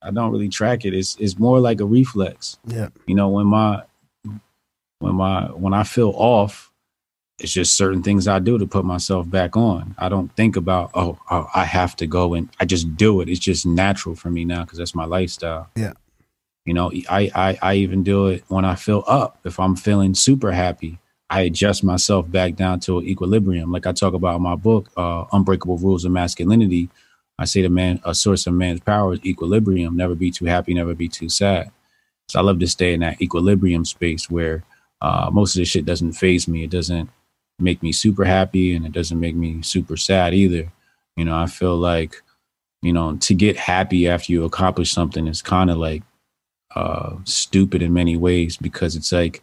[0.07, 0.95] I don't really track it.
[0.95, 2.59] It's it's more like a reflex.
[2.67, 3.83] yeah, you know when my
[4.99, 6.73] when my when i feel off
[7.39, 10.91] it's just certain things i do to put myself back on i don't think about
[10.95, 14.31] oh, oh i have to go and i just do it it's just natural for
[14.31, 15.93] me now because that's my lifestyle Yeah.
[16.65, 20.15] you know I, I i even do it when i feel up if i'm feeling
[20.15, 24.57] super happy i adjust myself back down to equilibrium like i talk about in my
[24.57, 26.89] book uh unbreakable rules of masculinity
[27.39, 30.75] i say the man a source of man's power is equilibrium never be too happy
[30.75, 31.71] never be too sad
[32.29, 34.65] so I love to stay in that equilibrium space where
[35.01, 36.65] uh, most of the shit doesn't phase me.
[36.65, 37.09] It doesn't
[37.59, 40.71] make me super happy and it doesn't make me super sad either.
[41.17, 42.23] You know, I feel like,
[42.83, 46.03] you know, to get happy after you accomplish something is kind of like
[46.75, 49.43] uh, stupid in many ways because it's like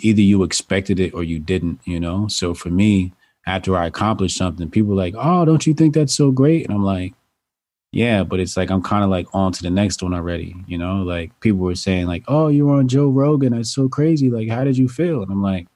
[0.00, 2.28] either you expected it or you didn't, you know?
[2.28, 3.12] So for me,
[3.46, 6.66] after I accomplish something, people like, oh, don't you think that's so great?
[6.66, 7.14] And I'm like,
[7.92, 10.78] yeah, but it's like I'm kind of like on to the next one already, you
[10.78, 11.02] know?
[11.02, 13.52] Like people were saying like, "Oh, you're on Joe Rogan.
[13.52, 14.30] That's so crazy.
[14.30, 15.66] Like how did you feel?" And I'm like,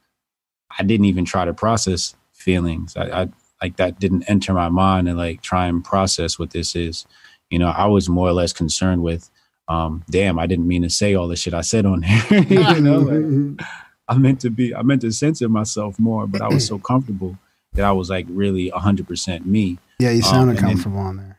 [0.79, 2.97] I didn't even try to process feelings.
[2.97, 3.29] I, I
[3.61, 7.05] like that didn't enter my mind and like try and process what this is.
[7.51, 9.29] You know, I was more or less concerned with
[9.67, 12.43] um damn, I didn't mean to say all the shit I said on there.
[12.49, 13.67] you know, like,
[14.09, 17.37] I meant to be I meant to censor myself more, but I was so comfortable
[17.75, 19.79] that I was like really 100% me.
[19.99, 21.39] Yeah, you Um, sounded then- comfortable on there.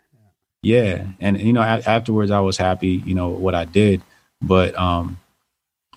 [0.61, 4.01] Yeah, and you know, a- afterwards I was happy, you know, what I did,
[4.41, 5.17] but um,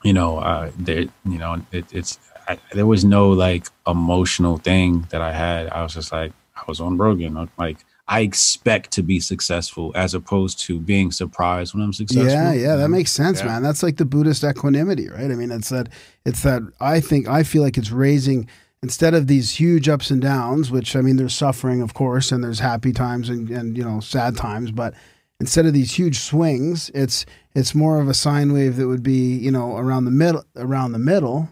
[0.05, 5.07] you know, uh, there, you know, it, it's I, there was no like emotional thing
[5.11, 5.69] that I had.
[5.71, 7.79] I was just like, I was on Rogan, like
[8.09, 12.27] I expect to be successful as opposed to being surprised when I'm successful.
[12.27, 13.47] Yeah, yeah, that makes sense, Yeah.
[13.47, 13.63] man.
[13.63, 15.31] That's like the Buddhist equanimity, right?
[15.31, 15.89] I mean, it's that
[16.27, 18.49] it's that I think I feel like it's raising
[18.83, 22.43] instead of these huge ups and downs, which I mean there's suffering of course and
[22.43, 24.95] there's happy times and, and you know, sad times, but
[25.41, 29.37] instead of these huge swings, it's it's more of a sine wave that would be,
[29.37, 31.49] you know, around the middle around the middle,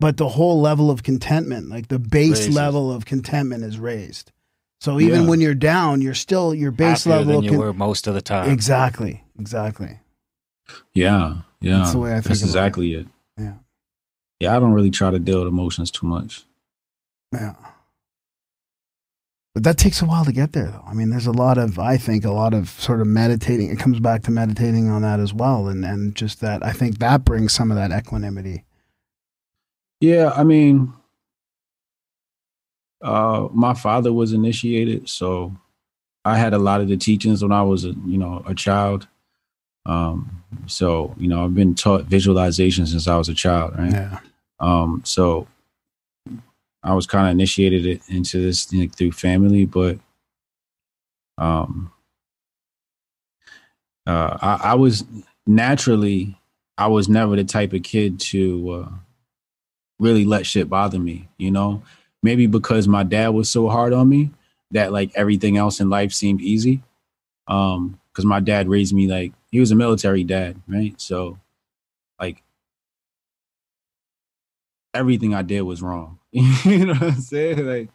[0.00, 2.54] but the whole level of contentment, like the base Raises.
[2.54, 4.32] level of contentment is raised.
[4.80, 5.28] So even Yeah.
[5.28, 8.06] when you're down, you're still your base Happier level than of you con- were most
[8.06, 8.50] of the time.
[8.50, 9.22] Exactly.
[9.38, 9.98] Exactly.
[10.92, 11.78] Yeah, yeah.
[11.78, 12.50] That's the way I think That's about it.
[12.50, 13.06] exactly it.
[13.38, 13.52] Yeah.
[14.40, 16.44] Yeah, I don't really try to deal with emotions too much.
[17.34, 17.54] Yeah.
[19.54, 20.84] But that takes a while to get there, though.
[20.86, 23.70] I mean, there's a lot of, I think, a lot of sort of meditating.
[23.70, 25.68] It comes back to meditating on that as well.
[25.68, 28.64] And, and just that, I think that brings some of that equanimity.
[30.00, 30.92] Yeah, I mean,
[33.00, 35.54] uh, my father was initiated, so
[36.24, 39.06] I had a lot of the teachings when I was, a, you know, a child.
[39.86, 43.92] Um, so you know, I've been taught visualization since I was a child, right?
[43.92, 44.18] Yeah.
[44.58, 45.46] Um, so
[46.84, 49.98] I was kind of initiated it into this through family, but
[51.38, 51.90] um,
[54.06, 55.04] uh, I, I was
[55.46, 56.38] naturally,
[56.76, 58.88] I was never the type of kid to uh,
[59.98, 61.82] really let shit bother me, you know.
[62.22, 64.30] Maybe because my dad was so hard on me
[64.70, 66.82] that like everything else in life seemed easy.
[67.48, 70.98] Um, because my dad raised me like he was a military dad, right?
[71.00, 71.38] So,
[72.20, 72.42] like
[74.94, 76.18] everything I did was wrong.
[76.64, 77.64] you know what I'm saying?
[77.64, 77.88] Like,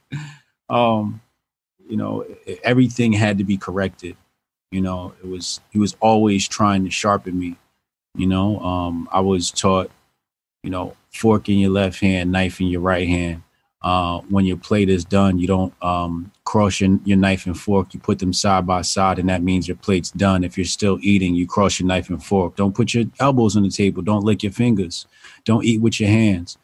[0.69, 1.19] um,
[1.89, 2.25] you know,
[2.63, 4.15] everything had to be corrected.
[4.71, 7.57] You know, it was he was always trying to sharpen me.
[8.15, 9.91] You know, um, I was taught,
[10.63, 13.43] you know, fork in your left hand, knife in your right hand.
[13.81, 17.93] Uh, when your plate is done, you don't um, cross your, your knife and fork.
[17.93, 20.45] You put them side by side, and that means your plate's done.
[20.45, 22.55] If you're still eating, you cross your knife and fork.
[22.55, 24.01] Don't put your elbows on the table.
[24.01, 25.07] Don't lick your fingers.
[25.43, 26.57] Don't eat with your hands.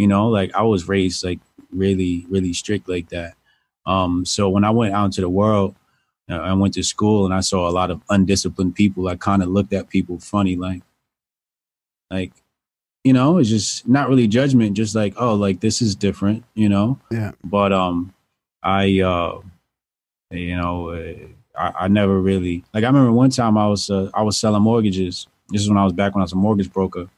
[0.00, 1.40] You know, like I was raised like
[1.72, 3.34] really, really strict like that.
[3.86, 5.74] Um, so when I went out into the world,
[6.30, 9.08] uh, I went to school and I saw a lot of undisciplined people.
[9.08, 10.82] I kind of looked at people funny, like,
[12.10, 12.32] like,
[13.04, 16.68] you know, it's just not really judgment, just like, oh, like this is different, you
[16.68, 16.98] know.
[17.10, 17.32] Yeah.
[17.44, 18.14] But um,
[18.62, 19.40] I uh,
[20.30, 21.14] you know, uh,
[21.58, 22.84] I, I never really like.
[22.84, 25.26] I remember one time I was uh, I was selling mortgages.
[25.48, 27.08] This is when I was back when I was a mortgage broker,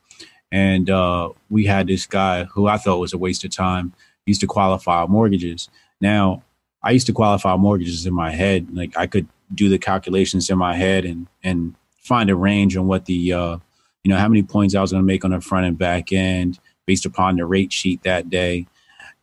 [0.52, 3.94] and uh, we had this guy who I thought was a waste of time.
[4.26, 5.70] He used to qualify mortgages.
[6.00, 6.42] Now,
[6.84, 8.68] I used to qualify mortgages in my head.
[8.72, 12.86] Like I could do the calculations in my head and and find a range on
[12.86, 13.56] what the uh,
[14.04, 16.12] you know how many points I was going to make on the front and back
[16.12, 18.66] end based upon the rate sheet that day.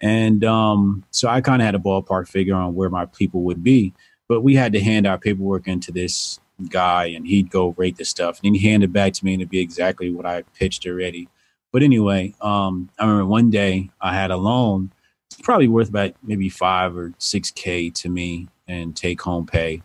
[0.02, 3.64] And um, so I kind of had a ballpark figure on where my people would
[3.64, 3.94] be.
[4.28, 8.06] But we had to hand our paperwork into this guy and he'd go rate the
[8.06, 8.40] stuff.
[8.40, 10.86] And then he'd hand it back to me and it'd be exactly what I pitched
[10.86, 11.30] already.
[11.72, 14.92] But anyway, um, I remember one day I had a loan,
[15.30, 19.84] it's probably worth about maybe five or six K to me and take home pay.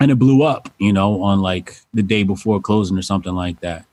[0.00, 3.60] And it blew up, you know, on like the day before closing or something like
[3.60, 3.86] that.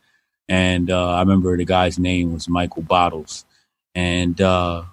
[0.48, 3.46] And uh, I remember the guy's name was Michael Bottles.
[3.96, 4.84] And uh,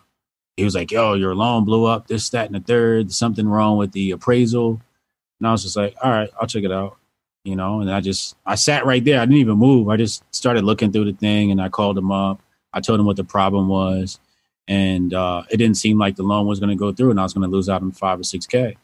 [0.57, 2.07] he was like, "Yo, your loan blew up.
[2.07, 3.13] This, that, and the third.
[3.13, 4.81] Something wrong with the appraisal."
[5.41, 6.97] And I was just like, "All right, I'll check it out."
[7.44, 9.20] You know, and I just I sat right there.
[9.20, 9.89] I didn't even move.
[9.89, 12.40] I just started looking through the thing, and I called him up.
[12.73, 14.20] I told him what the problem was,
[14.69, 17.24] and uh, it didn't seem like the loan was going to go through, and I
[17.24, 18.77] was going to lose out on five or six k.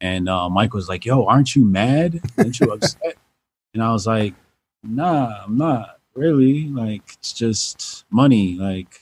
[0.00, 2.20] And uh, Mike was like, "Yo, aren't you mad?
[2.36, 3.16] Aren't you upset?"
[3.74, 4.34] and I was like,
[4.82, 6.68] "Nah, I'm not really.
[6.68, 8.56] Like, it's just money.
[8.56, 9.00] Like."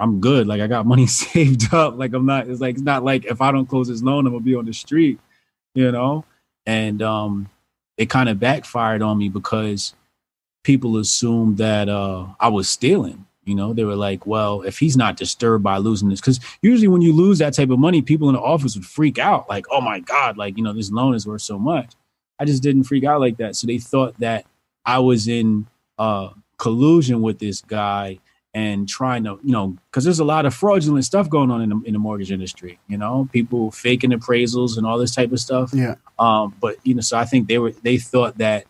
[0.00, 0.46] I'm good.
[0.46, 1.98] Like I got money saved up.
[1.98, 2.48] Like I'm not.
[2.48, 4.64] It's like it's not like if I don't close this loan, I'm gonna be on
[4.64, 5.20] the street,
[5.74, 6.24] you know.
[6.64, 7.50] And um,
[8.00, 9.92] it kind of backfired on me because
[10.64, 13.26] people assumed that uh I was stealing.
[13.44, 16.88] You know, they were like, "Well, if he's not disturbed by losing this, because usually
[16.88, 19.66] when you lose that type of money, people in the office would freak out, like,
[19.70, 21.92] "Oh my god, like you know, this loan is worth so much."
[22.38, 23.54] I just didn't freak out like that.
[23.54, 24.46] So they thought that
[24.86, 25.66] I was in
[25.98, 28.18] uh collusion with this guy
[28.52, 31.68] and trying to, you know, because there's a lot of fraudulent stuff going on in
[31.68, 32.78] the, in the mortgage industry.
[32.88, 35.70] You know, people faking appraisals and all this type of stuff.
[35.72, 35.94] Yeah.
[36.18, 38.66] Um, but you know, so I think they were they thought that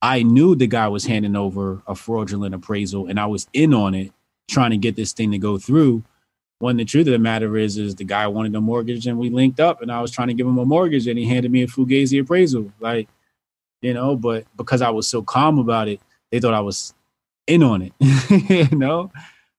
[0.00, 3.94] I knew the guy was handing over a fraudulent appraisal, and I was in on
[3.94, 4.12] it,
[4.48, 6.04] trying to get this thing to go through.
[6.60, 9.30] when the truth of the matter is, is the guy wanted a mortgage and we
[9.30, 11.62] linked up and I was trying to give him a mortgage and he handed me
[11.62, 12.72] a Fugazi appraisal.
[12.80, 13.08] Like,
[13.80, 16.00] you know, but because I was so calm about it,
[16.30, 16.94] they thought I was
[17.48, 17.92] in on it,
[18.70, 19.10] you know?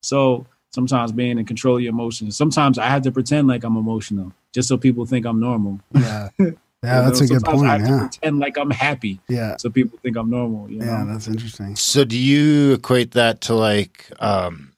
[0.02, 3.76] So sometimes being in control of your emotions, sometimes I have to pretend like I'm
[3.78, 5.80] emotional just so people think I'm normal.
[5.94, 6.30] Yeah.
[6.82, 7.70] Yeah, that's know, a good sometimes point.
[7.70, 8.00] I have to Yeah.
[8.00, 9.58] pretend like I'm happy Yeah.
[9.58, 11.12] so people think I'm normal, you Yeah, know?
[11.14, 11.76] that's interesting.
[11.76, 14.72] So do you equate that to like um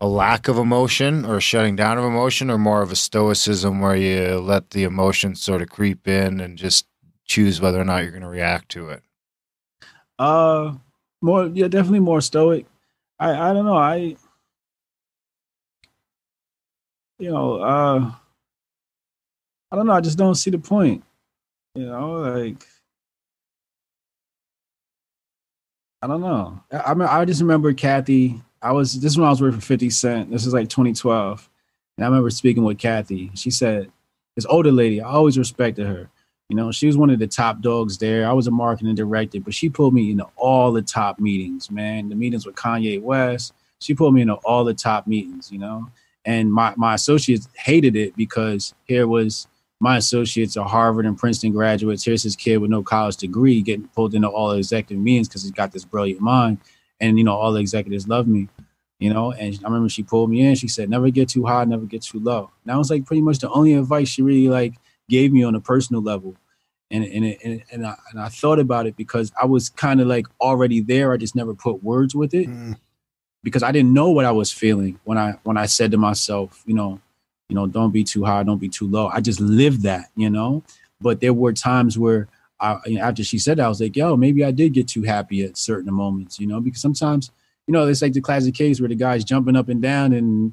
[0.00, 3.80] a lack of emotion or a shutting down of emotion or more of a stoicism
[3.80, 6.86] where you let the emotion sort of creep in and just
[7.24, 9.02] choose whether or not you're going to react to it?
[10.18, 10.74] Uh,
[11.22, 12.66] more yeah, definitely more stoic.
[13.18, 13.76] I I don't know.
[13.76, 14.16] I
[17.18, 18.12] you know uh
[19.70, 19.92] I don't know.
[19.94, 21.02] I just don't see the point.
[21.74, 22.66] You know, like
[26.02, 26.62] I don't know.
[26.72, 28.42] I mean, I just remember Kathy.
[28.60, 30.30] I was this is when I was working for Fifty Cent.
[30.30, 31.48] This is like 2012,
[31.96, 33.30] and I remember speaking with Kathy.
[33.34, 33.90] She said,
[34.36, 36.10] "This older lady, I always respected her."
[36.52, 38.28] You know, she was one of the top dogs there.
[38.28, 42.10] I was a marketing director, but she pulled me into all the top meetings, man.
[42.10, 43.54] The meetings with Kanye West.
[43.78, 45.88] She pulled me into all the top meetings, you know.
[46.26, 49.46] And my my associates hated it because here was
[49.80, 52.04] my associates are Harvard and Princeton graduates.
[52.04, 55.44] Here's this kid with no college degree getting pulled into all the executive meetings because
[55.44, 56.58] he's got this brilliant mind.
[57.00, 58.50] And you know, all the executives love me,
[58.98, 59.32] you know.
[59.32, 60.54] And I remember she pulled me in.
[60.56, 63.22] She said, "Never get too high, never get too low." And that was like pretty
[63.22, 64.74] much the only advice she really like
[65.08, 66.36] gave me on a personal level.
[66.92, 70.00] And and it, and, and, I, and I thought about it because I was kind
[70.00, 71.12] of like already there.
[71.12, 72.76] I just never put words with it Mm.
[73.42, 76.62] because I didn't know what I was feeling when I when I said to myself,
[76.66, 77.00] you know,
[77.48, 79.08] you know, don't be too high, don't be too low.
[79.08, 80.62] I just lived that, you know.
[81.00, 82.28] But there were times where
[82.60, 84.86] I, you know, after she said that, I was like, yo, maybe I did get
[84.86, 87.30] too happy at certain moments, you know, because sometimes,
[87.66, 90.52] you know, it's like the classic case where the guy's jumping up and down and,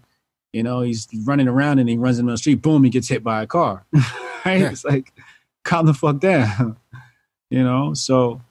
[0.52, 3.24] you know, he's running around and he runs into the street, boom, he gets hit
[3.24, 3.86] by a car.
[3.94, 4.62] right?
[4.62, 4.72] Yeah.
[4.72, 5.14] It's like,
[5.64, 6.78] calm the fuck down,
[7.50, 7.94] you know.
[7.94, 8.42] So,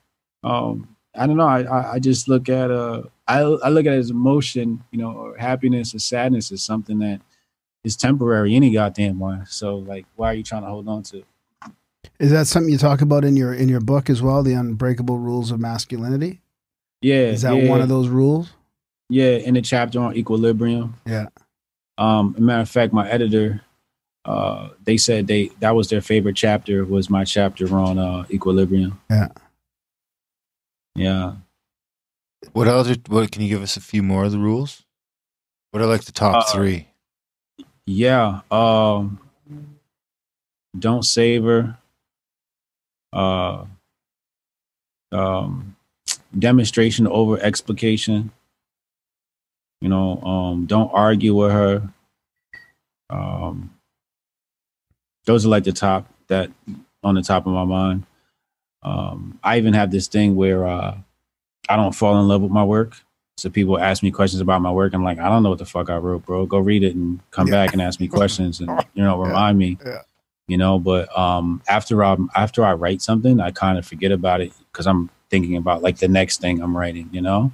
[0.44, 1.48] um, I don't know.
[1.48, 4.98] I, I, I just look at uh, I, I look at it as emotion, you
[4.98, 7.20] know, or happiness or sadness is something that
[7.84, 9.40] is temporary any goddamn way.
[9.46, 11.18] So, like, why are you trying to hold on to?
[11.18, 11.26] it?
[12.18, 14.42] Is that something you talk about in your in your book as well?
[14.42, 16.40] The unbreakable rules of masculinity.
[17.00, 18.50] Yeah, Is that yeah, one of those rules?
[19.08, 20.94] Yeah, in the chapter on equilibrium.
[21.06, 21.26] Yeah.
[21.96, 23.60] Um, a matter of fact, my editor,
[24.28, 29.00] uh, they said they that was their favorite chapter was my chapter on uh, equilibrium.
[29.10, 29.28] Yeah.
[30.94, 31.36] Yeah.
[32.52, 32.94] What other?
[33.08, 34.84] What can you give us a few more of the rules?
[35.70, 36.88] What are like the top Uh, three?
[37.86, 38.40] Yeah.
[38.50, 39.18] Um
[40.78, 41.78] don't savor.
[43.12, 43.64] Uh
[45.10, 45.74] um
[46.38, 48.30] demonstration over explication.
[49.80, 51.88] You know, um don't argue with her.
[53.08, 53.70] Um
[55.28, 56.50] those are like the top that
[57.04, 58.04] on the top of my mind.
[58.82, 60.96] Um I even have this thing where uh
[61.68, 62.96] I don't fall in love with my work.
[63.36, 64.94] So people ask me questions about my work.
[64.94, 66.46] I'm like, I don't know what the fuck I wrote, bro.
[66.46, 67.52] Go read it and come Yeah.
[67.66, 69.28] back and ask me questions and you know Yeah.
[69.28, 69.78] remind me.
[69.84, 70.02] Yeah.
[70.48, 74.40] You know, but um, after I after I write something, I kind of forget about
[74.40, 77.10] it because I'm thinking about like the next thing I'm writing.
[77.12, 77.52] You know,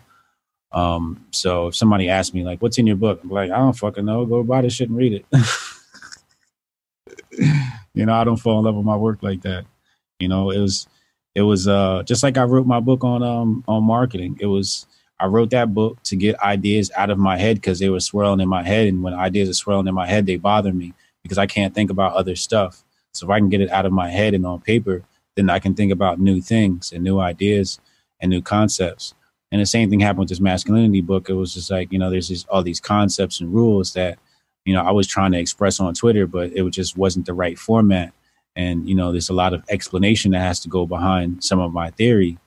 [0.70, 3.72] um, so if somebody asks me like, "What's in your book?" I'm like, "I don't
[3.76, 4.24] fucking know.
[4.26, 5.26] Go buy this shit and read it."
[7.94, 9.64] you know, I don't fall in love with my work like that.
[10.18, 10.86] You know, it was
[11.34, 14.38] it was uh just like I wrote my book on um on marketing.
[14.40, 14.86] It was
[15.20, 18.40] I wrote that book to get ideas out of my head because they were swirling
[18.40, 20.92] in my head, and when ideas are swirling in my head, they bother me
[21.22, 22.84] because I can't think about other stuff.
[23.12, 25.02] So if I can get it out of my head and on paper,
[25.36, 27.78] then I can think about new things and new ideas
[28.20, 29.14] and new concepts.
[29.52, 31.28] And the same thing happened with this masculinity book.
[31.28, 34.18] It was just like you know, there's just all these concepts and rules that
[34.64, 37.58] you know I was trying to express on Twitter, but it just wasn't the right
[37.58, 38.12] format.
[38.56, 41.72] And you know, there's a lot of explanation that has to go behind some of
[41.72, 42.38] my theory.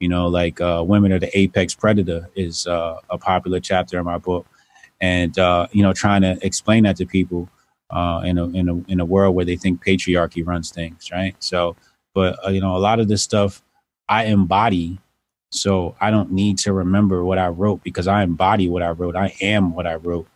[0.00, 4.04] You know like uh, women are the apex predator is uh, a popular chapter in
[4.04, 4.46] my book.
[5.00, 7.48] And uh, you know trying to explain that to people
[7.90, 11.34] uh, in a in a in a world where they think patriarchy runs things right?
[11.40, 11.76] So
[12.14, 13.62] but uh, you know a lot of this stuff
[14.08, 14.98] i embody
[15.50, 19.16] so i don't need to remember what i wrote because i embody what i wrote.
[19.16, 20.26] I am what i wrote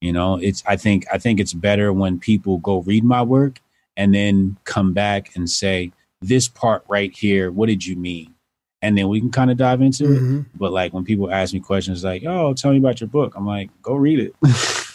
[0.00, 3.60] you know it's i think i think it's better when people go read my work
[3.96, 8.34] and then come back and say this part right here what did you mean
[8.80, 10.22] and then we can kind of dive into it.
[10.22, 10.46] Mhm.
[10.54, 13.44] But like when people ask me questions like, "Oh, tell me about your book," I'm
[13.44, 14.34] like, "Go read it."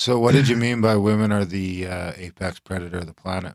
[0.00, 3.54] So, what did you mean by women are the uh, apex predator of the planet?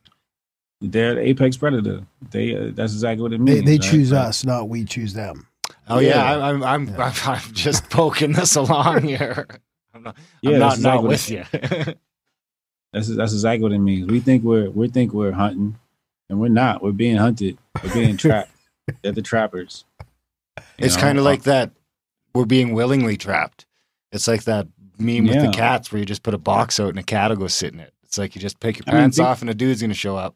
[0.80, 2.06] They're the apex predator.
[2.30, 3.66] They uh, that's exactly what it means.
[3.66, 3.82] they right?
[3.82, 5.48] choose Like, us, not we choose them.
[5.90, 6.24] Oh yeah, Yeah.
[6.46, 7.04] I, I'm I'm, Yeah.
[7.04, 9.48] I'm I'm just poking this along here.
[10.06, 11.38] I'm not, Yeah, I'm not, that's not exactly
[11.68, 11.94] with you.
[12.94, 14.08] That's that's exactly what it means.
[14.08, 15.78] We think we're we think we're hunting,
[16.30, 16.82] and we're not.
[16.82, 17.58] We're being hunted.
[17.84, 18.52] We're being trapped.
[19.02, 19.84] They're the trappers.
[20.58, 21.72] You it's kind of uh, like that.
[22.34, 23.66] We're being willingly trapped.
[24.14, 24.68] It's like that
[24.98, 27.36] meme with the cats where you just put a box out and a cat will
[27.38, 27.92] go sit in it.
[28.04, 29.94] It's like you just pick your I mean, pants think- off and a dude's gonna
[29.94, 30.34] show up.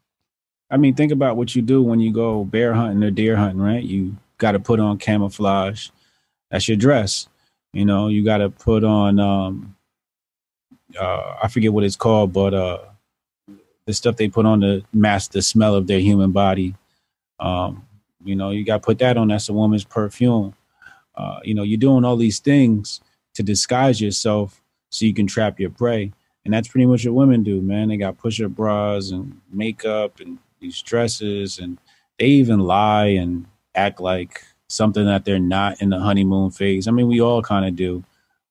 [0.69, 3.61] I mean, think about what you do when you go bear hunting or deer hunting,
[3.61, 3.81] right?
[3.81, 5.89] You got to put on camouflage.
[6.51, 7.27] That's your dress.
[7.73, 9.19] You know, you got to put on.
[9.19, 9.75] um
[10.99, 12.79] uh I forget what it's called, but uh
[13.85, 16.75] the stuff they put on to mask the smell of their human body.
[17.39, 17.87] Um,
[18.23, 19.29] you know, you got to put that on.
[19.29, 20.53] That's a woman's perfume.
[21.15, 23.01] Uh, you know, you're doing all these things
[23.33, 26.11] to disguise yourself so you can trap your prey.
[26.45, 27.89] And that's pretty much what women do, man.
[27.89, 31.79] They got push-up bras and makeup and these dresses, and
[32.19, 36.87] they even lie and act like something that they're not in the honeymoon phase.
[36.87, 38.03] I mean, we all kind of do,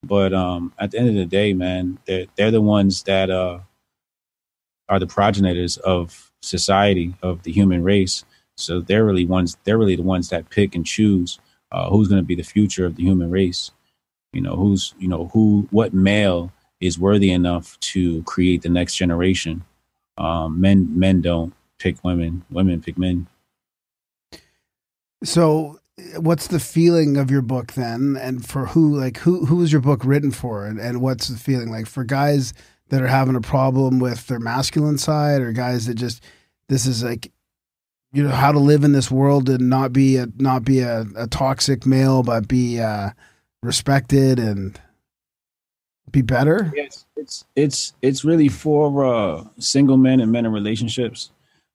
[0.03, 3.61] but um, at the end of the day, man, they're they're the ones that uh,
[4.89, 8.25] are the progenitors of society of the human race.
[8.57, 9.57] So they're really ones.
[9.65, 11.39] They're really the ones that pick and choose
[11.73, 13.71] uh, who's going to be the future of the human race.
[14.33, 18.97] You know, who's you know who what male is worthy enough to create the next
[18.97, 19.65] generation.
[20.17, 22.45] Um, men men don't pick women.
[22.51, 23.29] Women pick men.
[25.25, 25.81] So,
[26.17, 28.97] what's the feeling of your book then, and for who?
[28.97, 32.05] Like, who who is your book written for, and, and what's the feeling like for
[32.05, 32.53] guys
[32.89, 36.23] that are having a problem with their masculine side, or guys that just
[36.69, 37.31] this is like,
[38.13, 41.07] you know, how to live in this world and not be a not be a,
[41.17, 43.11] a toxic male, but be uh,
[43.63, 44.81] respected and
[46.11, 46.73] be better.
[46.75, 51.31] Yes, it's it's it's really for uh, single men and men in relationships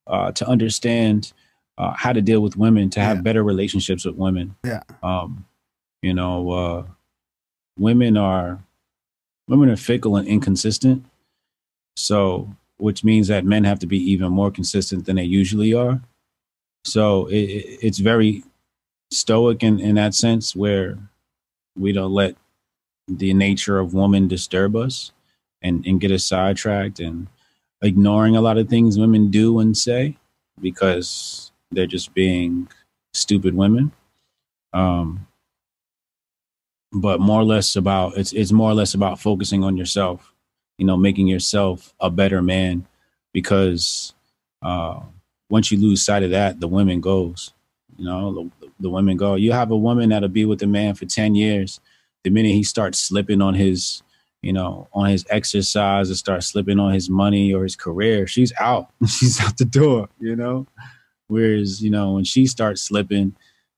[0.07, 1.33] uh, to understand
[1.77, 3.21] uh, how to deal with women, to have Yeah.
[3.23, 4.55] better relationships with women.
[4.65, 4.83] Yeah.
[5.01, 5.45] Um,
[6.01, 6.85] you know, uh,
[7.77, 8.63] women are
[9.47, 11.05] women are fickle and inconsistent.
[11.95, 16.01] So, which means that men have to be even more consistent than they usually are.
[16.85, 18.43] So it, it, it's very
[19.11, 20.97] stoic in, in that sense, where
[21.77, 22.35] we don't let
[23.07, 25.11] the nature of woman disturb us
[25.61, 27.27] and, and get us sidetracked and
[27.81, 30.17] ignoring a lot of things women do and say
[30.59, 32.67] because they're just being
[33.13, 33.91] stupid women.
[34.73, 35.27] Um,
[36.93, 40.33] but more or less about it's it's more or less about focusing on yourself,
[40.77, 42.85] you know, making yourself a better man
[43.33, 44.13] because
[44.61, 44.99] uh,
[45.49, 47.53] once you lose sight of that, the women goes.
[47.97, 49.35] You know, the, the women go.
[49.35, 51.79] You have a woman that'll be with a man for ten years.
[52.23, 54.01] The minute he starts slipping on his,
[54.41, 58.53] you know, on his exercise or starts slipping on his money or his career, she's
[58.59, 58.89] out.
[59.07, 60.09] she's out the door.
[60.19, 60.67] You know,
[61.27, 63.35] whereas you know when she starts slipping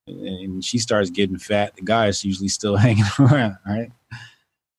[0.08, 3.92] and she starts getting fat, the guy is usually still hanging around, right?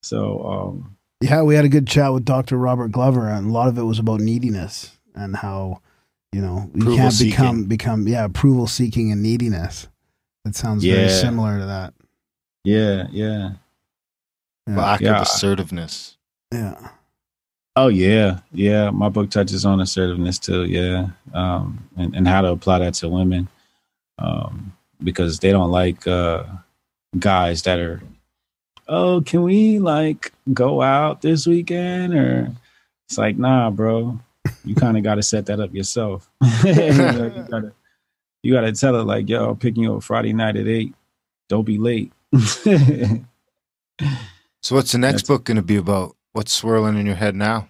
[0.03, 2.57] So, um, Yeah, we had a good chat with Dr.
[2.57, 5.81] Robert Glover, and a lot of it was about neediness and how
[6.31, 7.31] you know you can't seeking.
[7.31, 9.87] become become yeah approval seeking and neediness.
[10.45, 11.93] That sounds very similar to that.
[12.63, 13.51] yeah, yeah.
[14.67, 14.75] Yeah.
[14.77, 15.15] Lack Yeah.
[15.17, 16.17] of assertiveness.
[16.53, 16.89] yeah.
[17.79, 18.89] Oh yeah, yeah.
[18.89, 20.65] My book touches on assertiveness too.
[20.65, 23.47] Yeah, um, and and how to apply that to women,
[24.17, 24.73] um,
[25.03, 26.43] because they don't like uh,
[27.19, 28.01] guys that are.
[28.87, 32.15] Oh, can we like go out this weekend?
[32.15, 32.51] Or
[33.07, 34.19] it's like, nah, bro.
[34.65, 36.27] You kind of got to set that up yourself.
[36.65, 37.73] you, know, you gotta,
[38.41, 40.95] you gotta tell her like, yo, picking you up Friday night at eight.
[41.47, 42.11] Don't be late.
[44.63, 46.16] So what's the next That's- book going to be about?
[46.37, 47.67] What's swirling in your head now?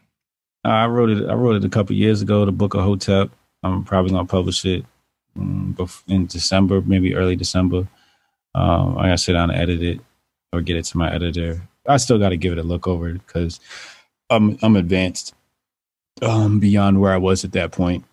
[0.65, 1.29] I wrote it.
[1.29, 2.43] I wrote it a couple years ago.
[2.43, 3.29] The book of Hotep.
[3.63, 4.83] I'm probably gonna publish it
[5.37, 5.73] um,
[6.09, 7.87] in December, maybe early December.
[8.53, 10.01] Um, I gotta sit down and edit it
[10.51, 11.61] or get it to my editor.
[11.87, 13.61] I still got to give it a look over because
[14.29, 15.33] I'm I'm advanced
[16.21, 18.03] um, beyond where I was at that point.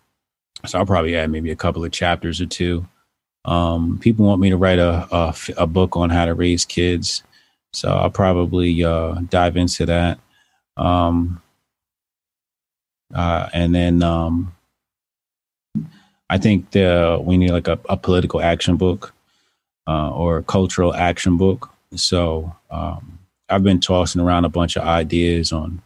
[0.67, 2.87] So I'll probably add maybe a couple of chapters or two.
[3.45, 7.25] Um, people want me to write a a book on how to raise kids,
[7.73, 10.21] so I'll probably uh, dive into that.
[10.77, 11.43] Um,
[13.15, 14.55] uh, and then um,
[16.29, 19.15] I think the we need like a, a political action book
[19.87, 21.71] uh, or a cultural action book.
[21.95, 23.19] So um,
[23.49, 25.83] I've been tossing around a bunch of ideas on,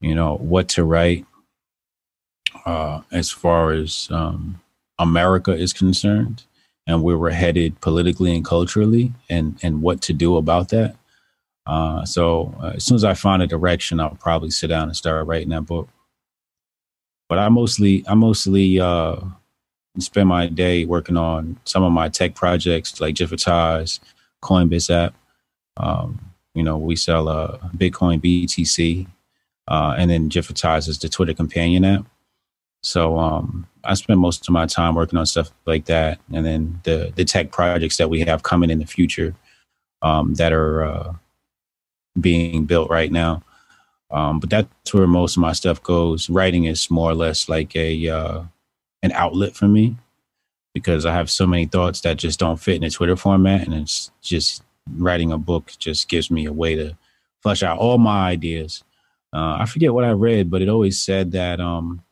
[0.00, 1.26] you know, what to write
[2.64, 4.60] uh, as far as um,
[4.98, 6.44] America is concerned
[6.86, 10.96] and where we're headed politically and culturally, and and what to do about that.
[11.68, 14.96] Uh, so uh, as soon as I find a direction, I'll probably sit down and
[14.96, 15.88] start writing that book
[17.28, 19.16] but I mostly I mostly uh,
[19.98, 24.00] spend my day working on some of my tech projects like Jiffitage,
[24.42, 25.14] Coinbase app.
[25.76, 26.20] Um,
[26.54, 29.06] You know, we sell uh, Bitcoin BTC,
[29.68, 32.06] uh, and then Jiffitize is the Twitter companion app.
[32.82, 36.80] So um, I spend most of my time working on stuff like that, and then
[36.84, 39.34] the the tech projects that we have coming in the future
[40.02, 40.84] um, that are
[42.20, 43.42] being built right now.
[44.10, 46.30] Um, but that's where most of my stuff goes.
[46.30, 48.42] Writing is more or less like a uh,
[49.02, 49.96] an outlet for me
[50.74, 53.74] because I have so many thoughts that just don't fit in a Twitter format, and
[53.74, 54.62] it's just
[54.96, 56.96] writing a book just gives me a way to
[57.42, 58.82] flesh out all my ideas.
[59.32, 62.02] Uh, I forget what I read, but it always said that um,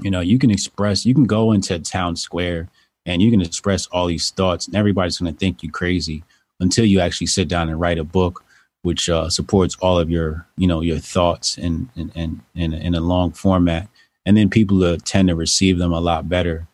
[0.00, 2.68] you know you can express, you can go into town square
[3.04, 6.24] and you can express all these thoughts, and everybody's going to think you crazy
[6.60, 8.44] until you actually sit down and write a book
[8.82, 12.94] which uh, supports all of your you know your thoughts in in, in in in
[12.94, 13.88] a long format
[14.26, 16.66] and then people uh, tend to receive them a lot better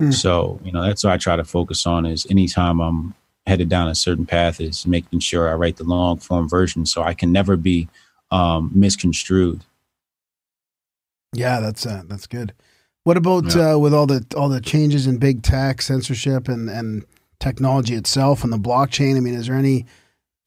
[0.00, 0.14] Mm.
[0.14, 3.14] so you know that's what i try to focus on is anytime i'm
[3.46, 7.02] headed down a certain path is making sure i write the long form version so
[7.02, 7.86] i can never be
[8.30, 9.60] um, misconstrued
[11.34, 12.52] Yeah, that's uh, that's good.
[13.04, 13.74] What about Yeah.
[13.74, 17.04] uh, with all the all the changes in big tech, censorship, and and
[17.38, 19.16] technology itself, and the blockchain?
[19.16, 19.86] I mean, is there any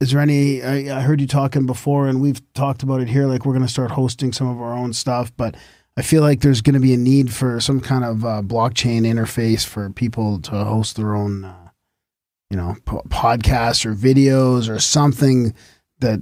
[0.03, 0.61] is there any?
[0.61, 3.25] I, I heard you talking before, and we've talked about it here.
[3.25, 5.55] Like we're going to start hosting some of our own stuff, but
[5.95, 9.01] I feel like there's going to be a need for some kind of uh, blockchain
[9.03, 11.69] interface for people to host their own, uh,
[12.49, 15.53] you know, po- podcasts or videos or something
[15.99, 16.19] that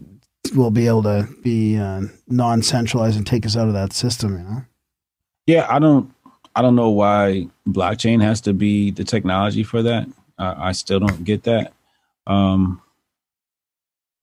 [0.55, 4.37] will be able to be uh, non-centralized and take us out of that system.
[4.37, 4.65] You know.
[5.47, 6.13] yeah i don't
[6.55, 10.99] i don't know why blockchain has to be the technology for that i, I still
[10.99, 11.73] don't get that
[12.27, 12.81] um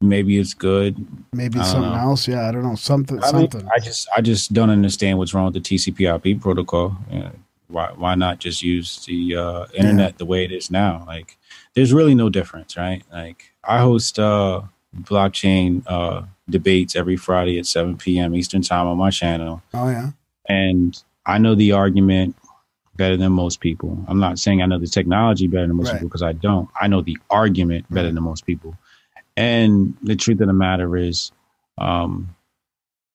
[0.00, 0.96] maybe it's good
[1.32, 1.98] Maybe something know.
[1.98, 2.26] else.
[2.28, 2.74] Yeah, I don't know.
[2.74, 3.22] Something.
[3.22, 3.68] I mean, something.
[3.74, 6.96] I just I just don't understand what's wrong with the TCP/IP protocol.
[7.10, 7.30] Yeah.
[7.68, 11.04] Why why not just use the uh, internet the way it is now?
[11.06, 11.36] Like,
[11.74, 13.02] there's really no difference, right?
[13.12, 14.62] Like, I host uh,
[15.02, 18.34] blockchain uh, debates every Friday at 7 p.m.
[18.34, 20.10] Eastern time on my channel, oh yeah.
[20.48, 22.36] and I know the argument
[22.96, 24.02] better than most people.
[24.08, 25.94] I'm not saying I know the technology better than most Right.
[25.96, 26.68] people because I don't.
[26.80, 28.76] I know the argument better than most people.
[29.38, 31.30] And the truth of the matter is,
[31.78, 32.34] um,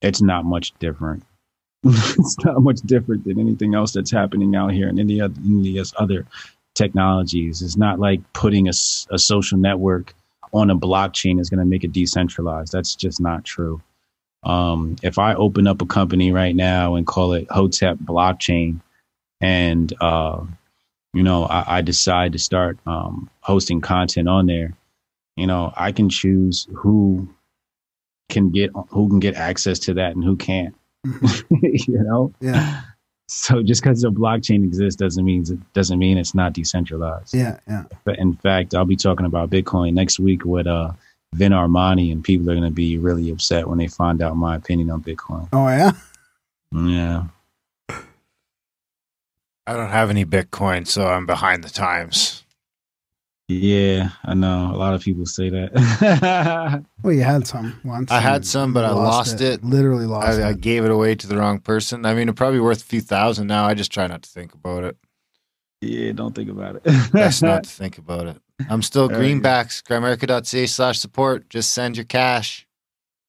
[0.01, 1.23] it's not much different.
[1.83, 5.35] it's not much different than anything else that's happening out here in any other,
[5.97, 6.25] other
[6.75, 7.61] technologies.
[7.61, 10.13] It's not like putting a social network
[10.53, 12.71] on a blockchain is going to make it decentralized.
[12.71, 13.81] That's just not true.
[14.43, 18.79] Um, if I open up a company right now and call it Hotep Blockchain,
[19.41, 20.41] and uh,
[21.13, 24.73] you know I, I decide to start um, hosting content on there,
[25.35, 27.27] you know I can choose who
[28.29, 30.75] can get who can get access to that and who can't.
[31.49, 32.81] you know, Yeah.
[33.27, 35.43] so just because a blockchain exists doesn't mean
[35.73, 37.33] doesn't mean it's not decentralized.
[37.33, 37.59] Yeah.
[37.67, 37.83] Yeah.
[38.05, 40.91] But in fact, I'll be talking about Bitcoin next week with uh,
[41.33, 44.55] Vin Armani, and people are going to be really upset when they find out my
[44.55, 45.49] opinion on Bitcoin.
[45.51, 45.91] Oh yeah.
[46.71, 47.23] Yeah.
[49.65, 52.42] I don't have any Bitcoin, so I'm behind the times.
[53.49, 54.71] Yeah, I know.
[54.73, 56.83] A lot of people say that.
[57.03, 58.09] Well, you had some once.
[58.11, 59.61] I had some, but you I lost it.
[59.61, 62.05] Literally lost I, I gave it away to the wrong person.
[62.05, 63.65] I mean, it's probably worth a few thousand now.
[63.65, 64.97] I just try not to think about it.
[65.81, 67.11] yeah, don't think about it.
[67.11, 68.37] Best not to think about it.
[68.69, 69.83] I'm still There you greenbacks.
[69.83, 71.49] Grimerica.ca slash support.
[71.49, 72.65] Just send your cash.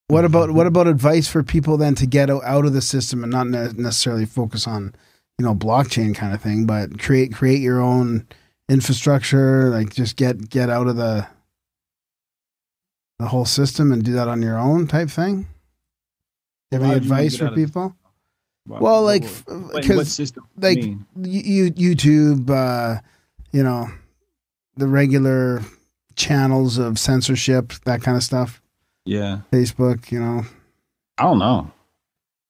[0.07, 3.33] What about what about advice for people then to get out of the system and
[3.33, 4.95] not ne- necessarily focus on,
[5.39, 8.29] you know, blockchain kind of thing, but create create your own
[8.69, 11.27] infrastructure, like just get get out of the
[13.19, 15.43] the whole system and do that on your own type thing.
[16.71, 17.97] Do you have any you advice for out of the- people?
[18.67, 19.23] Well, like
[19.75, 20.19] because
[20.57, 23.01] like mean, you YouTube, uh,
[23.53, 23.89] you know,
[24.77, 25.61] the regular
[26.17, 28.63] channels of censorship, that kind of stuff.
[29.05, 30.47] yeah, Facebook, you know.
[31.19, 31.71] I don't know.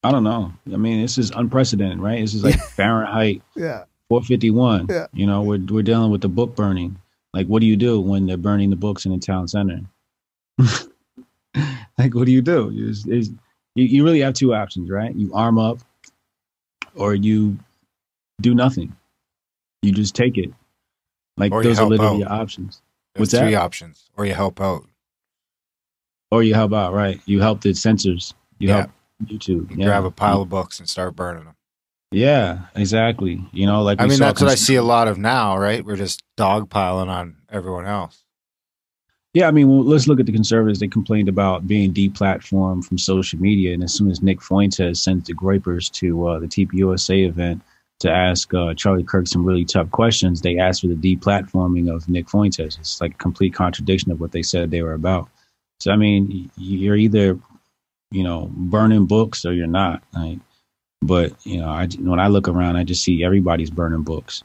[0.05, 0.53] I don't know.
[0.73, 2.21] I mean, this is unprecedented, right?
[2.21, 3.85] This is like Fahrenheit Yeah.
[4.21, 4.87] 451.
[4.91, 5.07] Yeah.
[5.13, 6.97] You know, we're we're dealing with the book burning.
[7.33, 9.81] Like, what do you do when they're burning the books in the town center?
[11.99, 12.71] like, what do you do?
[12.73, 13.31] You, just- is-
[13.77, 15.13] you you really have two options, right?
[15.17, 15.79] You arm up,
[16.95, 17.59] or you
[18.41, 18.95] do nothing.
[19.83, 20.51] You just take it.
[21.37, 22.31] Like Or those are help literally out.
[22.31, 22.81] your options.
[23.15, 23.63] There's What's three that?
[23.63, 24.11] options.
[24.17, 24.85] Or you help out.
[26.31, 27.21] Or you help out, right?
[27.27, 28.33] You help the censors.
[28.61, 28.77] You Yeah.
[28.77, 28.91] help
[29.25, 29.71] YouTube.
[29.73, 29.87] You yeah.
[29.87, 31.57] grab a pile of books and start burning them.
[32.15, 33.45] Yeah, exactly.
[33.53, 35.85] You know, like I mean, that's what I see a lot of now, right?
[35.85, 38.23] We're just dogpiling on everyone else.
[39.33, 40.79] Yeah, I mean, well, let's look at the conservatives.
[40.79, 45.27] They complained about being deplatformed from social media, and as soon as Nick Fuentes sent
[45.27, 47.61] the Groypers to uh, the TPUSA event
[47.99, 52.09] to ask uh, Charlie Kirk some really tough questions, they asked for the deplatforming of
[52.09, 52.77] Nick Fuentes.
[52.79, 55.29] It's like a complete contradiction of what they said they were about.
[55.81, 57.39] So I mean, you're either,
[58.13, 60.03] you know, burning books or you're not.
[60.13, 60.39] Like,
[61.05, 64.43] but you know, I when I look around, I just see everybody's burning books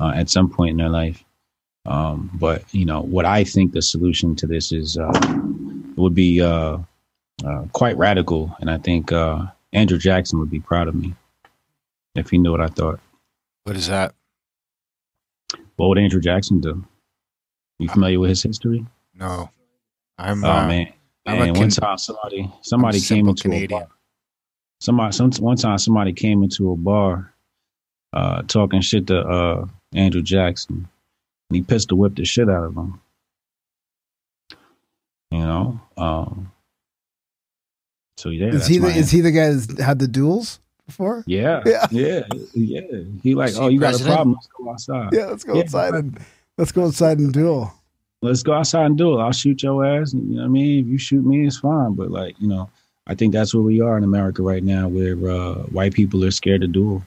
[0.00, 1.22] uh, at some point in their life.
[1.86, 5.12] Um, but you know, what I think the solution to this is uh,
[5.96, 6.78] would be uh,
[7.44, 11.14] uh, quite radical, and I think uh, Andrew Jackson would be proud of me
[12.14, 13.00] if he knew what I thought.
[13.64, 14.14] What is that?
[15.76, 16.84] What would Andrew Jackson do?
[17.78, 18.84] You familiar with his history?
[19.14, 19.50] No,
[20.18, 20.44] I'm.
[20.44, 20.92] Oh uh, man,
[21.26, 23.88] I'm a man one time somebody somebody came into a bar.
[24.80, 27.32] Somebody some one time somebody came into a bar,
[28.12, 30.88] uh, talking shit to uh Andrew Jackson,
[31.50, 33.00] and he pistol whipped the shit out of him.
[35.30, 36.50] You know, um.
[38.16, 41.24] So yeah, is he the, my is he the guy that's had the duels before?
[41.26, 41.86] Yeah, Yeah.
[41.90, 42.22] yeah,
[42.54, 42.80] yeah,
[43.22, 44.34] He like, oh, you got a problem?
[44.34, 45.08] Let's go outside.
[45.12, 45.60] Yeah, let's go Yeah.
[45.62, 46.20] outside and
[46.58, 47.72] let's go outside and duel.
[48.22, 49.20] Let's go outside and duel.
[49.20, 50.12] I'll shoot your ass.
[50.12, 50.84] You know what I mean?
[50.84, 51.94] If you shoot me, it's fine.
[51.94, 52.68] But like, you know,
[53.06, 56.30] I think that's where we are in America right now, where uh, white people are
[56.30, 57.04] scared to duel,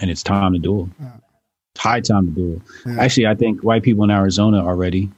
[0.00, 0.90] and it's time to duel.
[1.00, 1.12] Yeah.
[1.78, 2.62] High time to duel.
[2.86, 3.02] Yeah.
[3.02, 5.10] Actually, I think white people in Arizona already.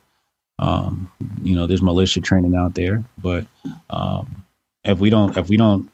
[0.58, 1.10] Um,
[1.42, 3.46] you know, there's militia training out there, but
[3.90, 4.44] um,
[4.84, 5.90] if we don't, if we don't,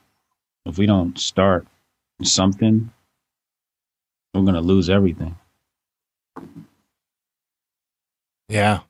[0.67, 1.67] if we don't start
[2.23, 2.91] something,
[4.35, 5.37] we're gonna lose everything.
[8.49, 8.81] Yeah,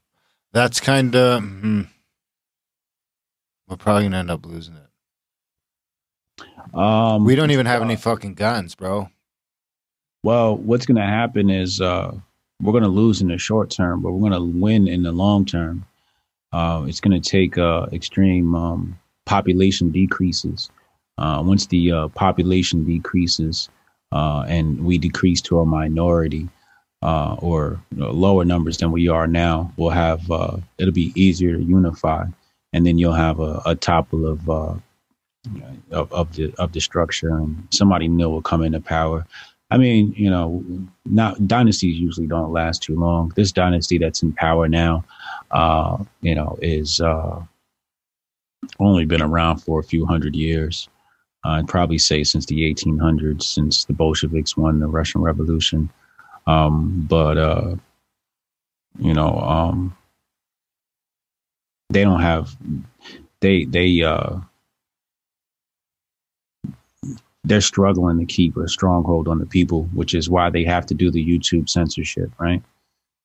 [0.52, 1.42] that's kind of.
[1.42, 1.88] Mm,
[3.70, 4.90] we're probably gonna end up losing it.
[6.74, 9.08] Um, We don't even have any fucking guns, bro.
[10.22, 12.14] Well, what's going to happen is uh,
[12.60, 15.12] we're going to lose in the short term, but we're going to win in the
[15.12, 15.86] long term.
[16.52, 20.70] Uh, it's going to take uh, extreme um, population decreases.
[21.16, 23.68] Uh, once the uh, population decreases
[24.12, 26.48] uh, and we decrease to a minority
[27.02, 31.12] uh, or you know, lower numbers than we are now, we'll have uh, it'll be
[31.14, 32.24] easier to unify,
[32.72, 34.74] and then you'll have a, a topple of, uh,
[35.90, 39.26] of of the of the structure, and somebody new will come into power.
[39.70, 40.64] I mean, you know,
[41.04, 43.32] not dynasties usually don't last too long.
[43.36, 45.04] This dynasty that's in power now,
[45.52, 47.40] uh, you know, is uh,
[48.80, 50.88] only been around for a few hundred years.
[51.44, 55.88] Uh, I'd probably say since the 1800s, since the Bolsheviks won the Russian Revolution.
[56.46, 57.76] Um, but uh,
[58.98, 59.96] you know, um,
[61.90, 62.56] they don't have
[63.40, 64.36] they they uh,
[67.44, 70.94] they're struggling to keep a stronghold on the people, which is why they have to
[70.94, 72.62] do the YouTube censorship, right?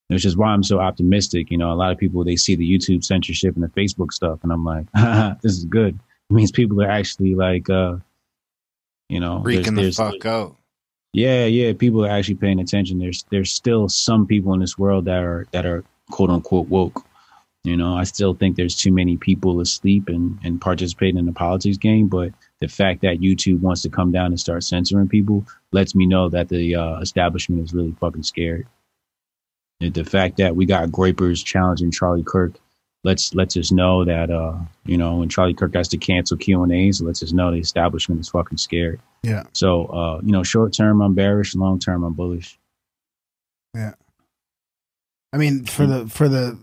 [0.08, 1.52] Which is why I'm so optimistic.
[1.52, 4.40] You know, a lot of people they see the YouTube censorship and the Facebook stuff,
[4.44, 4.86] and I'm like,
[5.42, 6.00] this is good.
[6.30, 7.98] It means people are actually like, uh,
[9.10, 10.56] you know, Freaking the fuck out.
[11.14, 13.00] yeah, yeah, people are actually paying attention.
[13.00, 17.06] There's there's still some people in this world that are that are quote unquote woke.
[17.66, 21.32] You know, I still think there's too many people asleep and, and participating in the
[21.32, 22.08] politics game.
[22.08, 26.06] But the fact that YouTube wants to come down and start censoring people lets me
[26.06, 28.68] know that the uh, establishment is really fucking scared.
[29.82, 32.54] And the fact that we got Groypers challenging Charlie Kirk
[33.04, 36.64] lets lets us know that uh, you know when Charlie Kirk has to cancel Q
[36.64, 39.00] and A's, lets us know the establishment is fucking scared.
[39.24, 39.44] Yeah.
[39.54, 41.56] So, uh, you know, short term, I'm bearish.
[41.56, 42.60] Long term, I'm bullish.
[43.74, 43.94] Yeah.
[45.34, 46.58] I mean, for the for the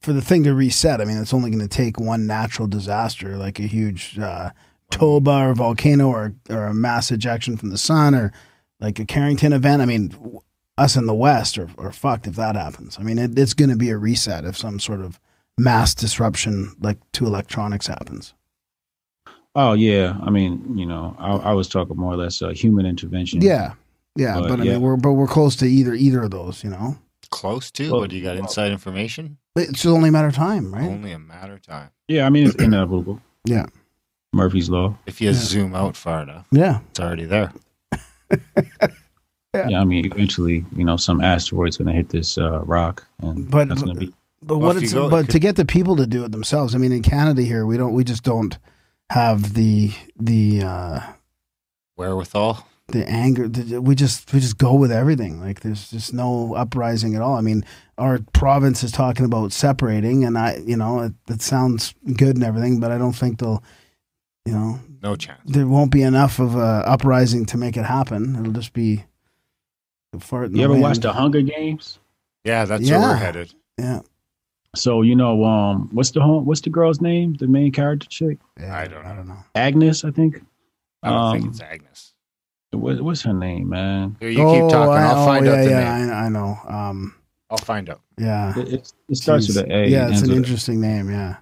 [0.00, 3.36] for the thing to reset, I mean, it's only going to take one natural disaster,
[3.36, 4.50] like a huge uh,
[4.90, 8.32] Toba or volcano or or a mass ejection from the sun or
[8.80, 9.82] like a Carrington event.
[9.82, 10.40] I mean, w-
[10.76, 12.96] us in the West are, are fucked if that happens.
[12.98, 15.18] I mean, it, it's going to be a reset if some sort of
[15.58, 18.34] mass disruption like to electronics happens.
[19.54, 22.86] Oh yeah, I mean, you know, I, I was talking more or less uh, human
[22.86, 23.42] intervention.
[23.42, 23.74] Yeah,
[24.14, 24.72] yeah, But, but, I yeah.
[24.74, 26.62] mean, we're but we're close to either either of those.
[26.62, 26.96] You know,
[27.30, 27.90] Close to?
[27.90, 28.36] Well, what do you got?
[28.36, 29.36] Inside information?
[29.58, 30.84] It's only a matter of time, right?
[30.84, 31.90] Only a matter of time.
[32.08, 32.26] yeah.
[32.26, 33.20] I mean, it's inevitable.
[33.44, 33.66] Yeah.
[34.34, 34.94] Murphy's law.
[35.06, 35.34] If you Yeah.
[35.34, 37.50] zoom out far enough, Yeah, it's already there.
[39.54, 39.68] Yeah.
[39.70, 39.80] Yeah.
[39.80, 43.68] I mean, eventually, you know, some asteroid's going to hit this uh, rock, and But-
[43.68, 44.12] that's going to be.
[44.42, 46.74] But Well, what it's go- but to get the people to do it themselves.
[46.74, 48.56] I mean, in Canada here, we don't we just don't
[49.10, 49.90] have the
[50.20, 51.00] the uh
[51.96, 52.64] Wherewithal?
[52.88, 53.48] The anger.
[53.48, 55.40] The, we just we just go with everything.
[55.40, 57.36] Like there's just no uprising at all.
[57.36, 57.64] I mean,
[57.98, 62.44] our province is talking about separating, and I you know it, it sounds good and
[62.44, 63.62] everything, but I don't think they'll
[64.46, 65.40] you know No chance.
[65.44, 68.36] there won't be enough of a uprising to make it happen.
[68.36, 69.04] It'll just be
[70.14, 70.82] a fart You ever wind.
[70.82, 71.98] watched the Hunger Games?
[72.44, 73.52] Yeah, that's where we're headed.
[73.78, 74.00] Yeah,
[74.74, 76.46] So you know, um, what's the home?
[76.46, 77.34] What's the girl's name?
[77.34, 79.44] The main character chick, yeah I don't I don't know.
[79.54, 80.42] Agnes, I think.
[81.02, 82.14] I don't Um, think it's Agnes.
[82.72, 84.16] What, what's her name, man?
[84.20, 84.92] Here, you keep talking.
[84.92, 86.10] I- I'll find oh, out yeah, the yeah, name.
[86.10, 86.58] I, I know.
[86.66, 87.14] Um,
[87.50, 88.00] I'll find out.
[88.18, 88.58] Yeah.
[88.58, 89.56] It, it, it starts Jeez.
[89.56, 89.86] with an A.
[89.88, 91.10] Yeah, it's an with a- interesting name.
[91.10, 91.36] Yeah.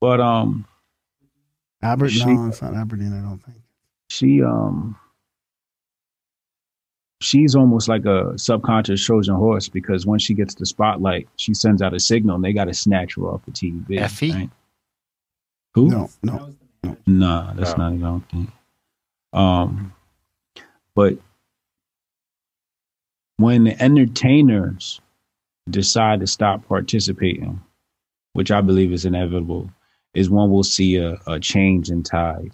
[0.00, 0.66] But um,
[1.82, 3.12] Aber- She- no, it's not Aberdeen.
[3.12, 3.58] I don't think.
[4.10, 4.96] she um,
[7.20, 11.82] she's almost like a subconscious Trojan horse because when she gets the spotlight, she sends
[11.82, 13.98] out a signal, and they got to snatch her off the TV.
[13.98, 14.32] Effie?
[14.32, 14.50] right?
[15.74, 15.88] Who?
[15.88, 16.52] No, no.
[17.06, 17.76] Nah, that's Oh.
[17.76, 17.96] not it.
[17.96, 18.50] I don't think.
[19.32, 19.92] Um,
[20.94, 21.16] but
[23.36, 25.00] when the entertainers
[25.70, 27.60] decide to stop participating,
[28.34, 29.70] which I believe is inevitable,
[30.14, 32.52] is when we'll see a, a change in tide.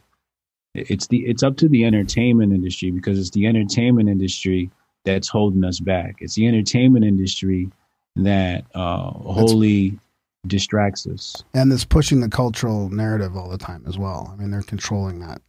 [0.75, 4.71] It's the it's up to the entertainment industry because it's the entertainment industry
[5.05, 6.17] that's holding us back.
[6.21, 7.71] It's the entertainment industry
[8.17, 9.99] that uh, wholly
[10.47, 11.43] distracts us.
[11.55, 14.31] And it's pushing the cultural narrative all the time as well.
[14.33, 15.43] I mean, they're controlling that.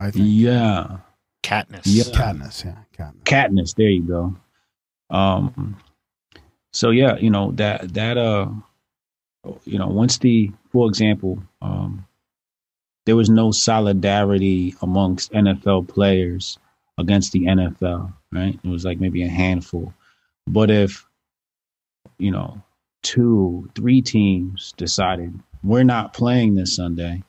[0.00, 0.24] I think.
[0.28, 0.98] Yeah.
[1.44, 1.82] Katniss.
[1.84, 2.04] Yeah.
[2.04, 3.22] Katniss, yeah, Katniss.
[3.24, 3.74] Katniss.
[3.76, 4.36] There you go.
[5.10, 5.76] Um.
[6.72, 8.48] So yeah, you know that that uh,
[9.64, 12.06] you know once the for example, um,
[13.06, 16.58] there was no solidarity amongst NFL players
[16.98, 18.12] against the NFL.
[18.32, 18.58] Right?
[18.64, 19.92] It was like maybe a handful.
[20.46, 21.06] But if
[22.18, 22.60] you know
[23.02, 27.22] two, three teams decided we're not playing this Sunday,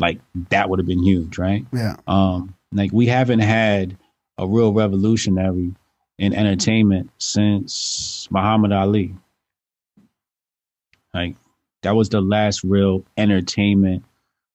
[0.00, 1.64] like that would have been huge, right?
[1.72, 1.96] Yeah.
[2.06, 3.96] Um, like we haven't had
[4.38, 5.74] a real revolutionary
[6.18, 9.14] in entertainment since Muhammad Ali.
[11.12, 11.36] Like
[11.82, 14.04] that was the last real entertainment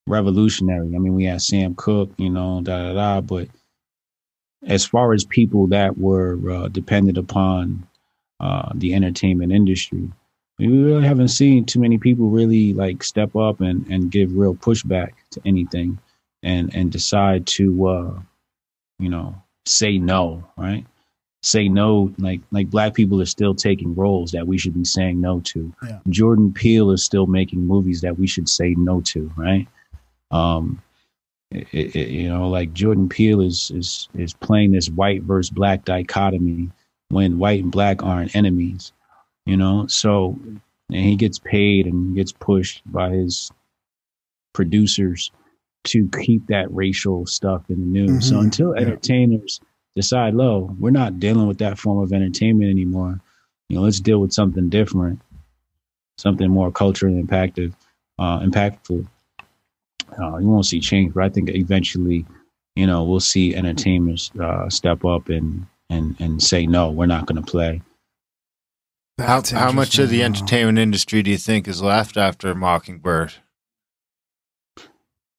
[0.07, 0.95] revolutionary.
[0.95, 3.21] I mean, we had Sam Cooke, you know, da da da.
[3.21, 3.49] But
[4.65, 7.87] as far as people that were uh, dependent upon
[8.39, 10.09] uh, the entertainment industry,
[10.59, 14.55] we really haven't seen too many people really like step up and, and give real
[14.55, 15.99] pushback to anything
[16.45, 18.19] and and decide to uh,
[18.99, 19.35] you know
[19.65, 20.85] say no, right?
[21.43, 25.19] Say no, like like black people are still taking roles that we should be saying
[25.19, 25.73] no to.
[25.85, 25.99] Yeah.
[26.07, 29.67] Jordan Peele is still making movies that we should say no to, right?
[30.31, 30.81] Um,
[31.51, 35.83] it, it, you know, like Jordan Peele is is is playing this white versus black
[35.83, 36.69] dichotomy
[37.09, 38.91] when white and black aren't enemies,
[39.45, 39.87] you know.
[39.87, 40.39] So,
[40.89, 43.51] and he gets paid and gets pushed by his
[44.53, 45.31] producers
[45.85, 48.29] to keep that racial stuff in the news.
[48.29, 48.43] So Mhm.
[48.43, 48.81] until Yeah.
[48.81, 49.59] entertainers
[49.95, 53.19] decide, low, we're not dealing with that form of entertainment anymore.
[53.69, 55.19] You know, let's deal with something different,
[56.17, 57.73] something more culturally impactful.
[58.19, 59.05] Uh, impactful.
[60.19, 62.25] Uh, you won't see change, but I think eventually,
[62.75, 67.25] you know, we'll see entertainers uh, step up and and and say, no, we're not
[67.25, 67.81] going to play.
[69.17, 73.33] How, That's how much of the entertainment industry do you think is left after Mockingbird?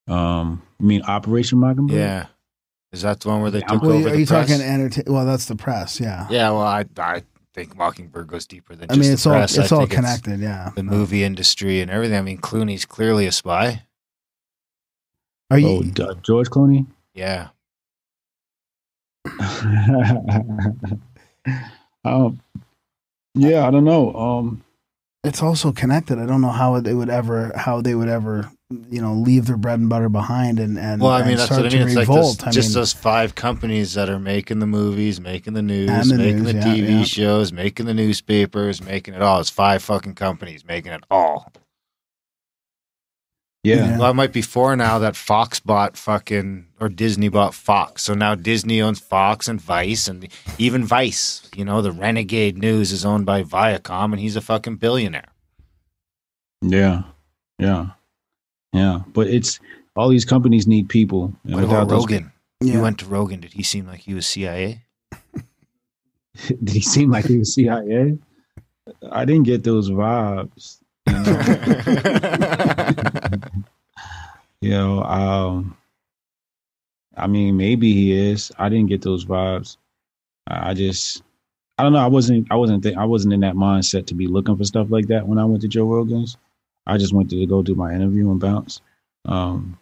[0.08, 1.96] Um, you mean Operation Mockingbird?
[1.98, 2.26] Yeah.
[2.92, 4.48] Is that the one where they I'm- took Well, over are the you press?
[4.48, 5.04] talking entertain?
[5.08, 5.98] Well, that's the press.
[6.00, 6.26] Yeah.
[6.30, 7.22] yeah, well, I, I
[7.54, 9.58] think Mockingbird goes deeper than I just mean, the it's all press.
[9.58, 10.40] it's I all think connected.
[10.40, 10.70] yeah.
[10.76, 12.16] the movie industry and everything.
[12.18, 13.82] I mean, Clooney's clearly a spy.
[15.50, 15.68] Are you?
[15.68, 16.86] Oh, D- George Clooney.
[17.14, 17.48] Yeah.
[22.04, 22.40] um,
[23.34, 24.14] yeah, I don't know.
[24.14, 24.62] Um,
[25.24, 26.18] it's also connected.
[26.18, 29.56] I don't know how they would ever how they would ever you know leave their
[29.56, 31.80] bread and butter behind and and Well, I mean, that's start what I mean.
[31.80, 32.38] to It's like revolt.
[32.40, 36.09] those, I just mean, those five companies that are making the movies, making the news,
[36.09, 37.02] the making news, the yeah, TV yeah.
[37.05, 39.40] shows, making the newspapers, making it all.
[39.40, 41.52] It's five fucking companies making it all.
[43.62, 43.76] yeah.
[43.76, 43.98] Yeah.
[43.98, 48.02] Well, it might be four now that Fox bought fucking or Disney bought Fox.
[48.02, 50.28] So now Disney owns Fox and Vice and
[50.59, 51.48] even Vice.
[51.56, 55.28] You know, the Renegade News is owned by Viacom, and he's a fucking billionaire.
[56.62, 57.02] Yeah,
[57.59, 57.90] yeah,
[58.76, 59.00] yeah.
[59.12, 59.60] But it's
[59.96, 61.32] all these companies need people.
[61.44, 62.32] and What about those- Rogan?
[62.60, 62.74] yeah.
[62.74, 63.40] You went to Rogan.
[63.40, 64.82] Did he seem like he was CIA?
[66.48, 68.18] did he seem like he was CIA?
[69.10, 70.78] I didn't get those vibes.
[71.06, 71.32] You know,
[74.60, 75.76] you know um,
[77.16, 78.52] I mean, maybe he is.
[78.58, 79.76] I didn't get those vibes.
[80.46, 81.22] I I just,
[81.78, 81.98] I don't know.
[81.98, 84.88] I wasn't, I wasn't, th- I wasn't in that mindset to be looking for stuff
[84.90, 86.36] like that when I went to Joe Rogan's.
[86.86, 88.80] I just went to go do my interview and bounce.
[89.24, 89.78] Um,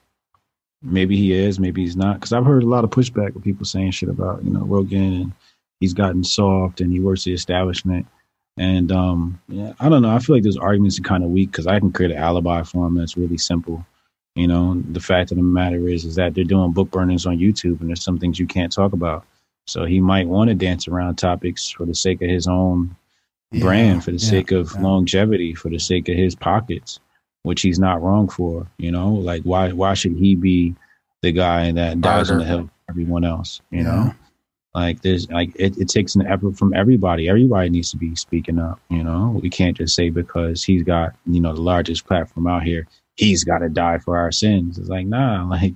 [0.82, 2.14] maybe he is, maybe he's not.
[2.14, 5.20] Because I've heard a lot of pushback with people saying shit about you know Rogan
[5.20, 5.32] and
[5.80, 8.06] he's gotten soft and he works the establishment.
[8.56, 10.14] And um, yeah, I don't know.
[10.14, 12.62] I feel like those arguments are kind of weak because I can create an alibi
[12.62, 13.84] for him that's really simple.
[14.36, 17.38] You know, the fact of the matter is, is that they're doing book burnings on
[17.38, 19.24] YouTube, and there's some things you can't talk about.
[19.66, 22.96] So he might want to dance around topics for the sake of his own
[23.54, 24.82] Yeah, brand, for the yeah, sake of yeah.
[24.82, 27.00] longevity, for the sake of his pockets,
[27.44, 28.68] which he's not wrong for.
[28.78, 30.74] You know, like why why should he be
[31.22, 32.58] the guy that dies on the Barter.
[32.58, 33.60] hill for everyone else?
[33.70, 33.84] You Yeah.
[33.84, 34.14] know,
[34.74, 37.28] Like there's like it, it takes an effort from everybody.
[37.28, 38.80] Everybody needs to be speaking up.
[38.90, 42.64] You know, we can't just say because he's got you know the largest platform out
[42.64, 42.86] here,
[43.16, 44.78] he's got to die for our sins.
[44.78, 45.74] It's like nah, like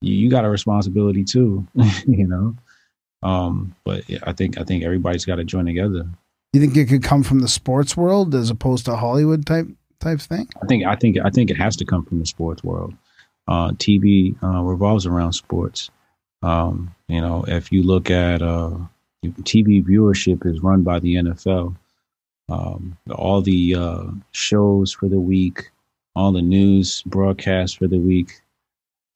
[0.00, 1.66] you, you got a responsibility too.
[2.06, 2.56] you know,
[3.22, 6.06] um, but yeah, I think I think everybody's got to join together.
[6.54, 9.66] You think it could come from the sports world as opposed to Hollywood type
[9.98, 10.48] type thing?
[10.62, 12.94] I think I think I think it has to come from the sports world.
[13.48, 15.90] Uh, TV uh, revolves around sports.
[16.42, 18.70] Um, you know, if you look at uh,
[19.42, 21.76] TV viewership is run by the NFL.
[22.48, 25.70] Um, all the uh, shows for the week,
[26.14, 28.40] all the news broadcasts for the week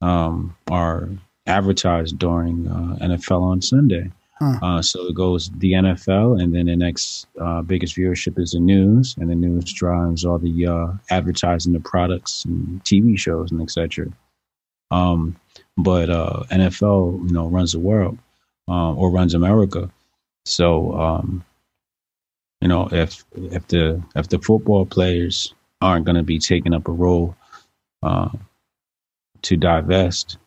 [0.01, 1.09] um, are
[1.47, 4.10] advertised during uh, NFL on Sunday.
[4.39, 4.59] Huh.
[4.62, 8.60] Uh, so it goes the NFL, and then the next uh, biggest viewership is the
[8.60, 13.60] news, and the news drives all the uh, advertising the products and TV shows and
[13.60, 14.06] etc.
[14.93, 15.36] Um,
[15.77, 18.19] but uh, NFL, you know, runs the world
[18.69, 19.90] uh, or runs America.
[20.44, 21.44] So, um,
[22.60, 26.89] you know, if if the if the football players aren't going to be taking up
[26.89, 27.36] a role
[28.02, 28.31] uh,
[29.43, 30.39] to divest,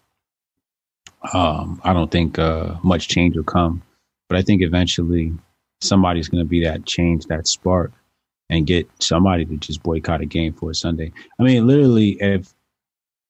[1.33, 3.81] um, I don't think uh, much change will come.
[4.29, 5.33] But I think eventually
[5.81, 7.91] somebody's going to be that change, that spark,
[8.49, 11.11] and get somebody to just boycott a game for a Sunday.
[11.39, 12.53] I mean, literally, if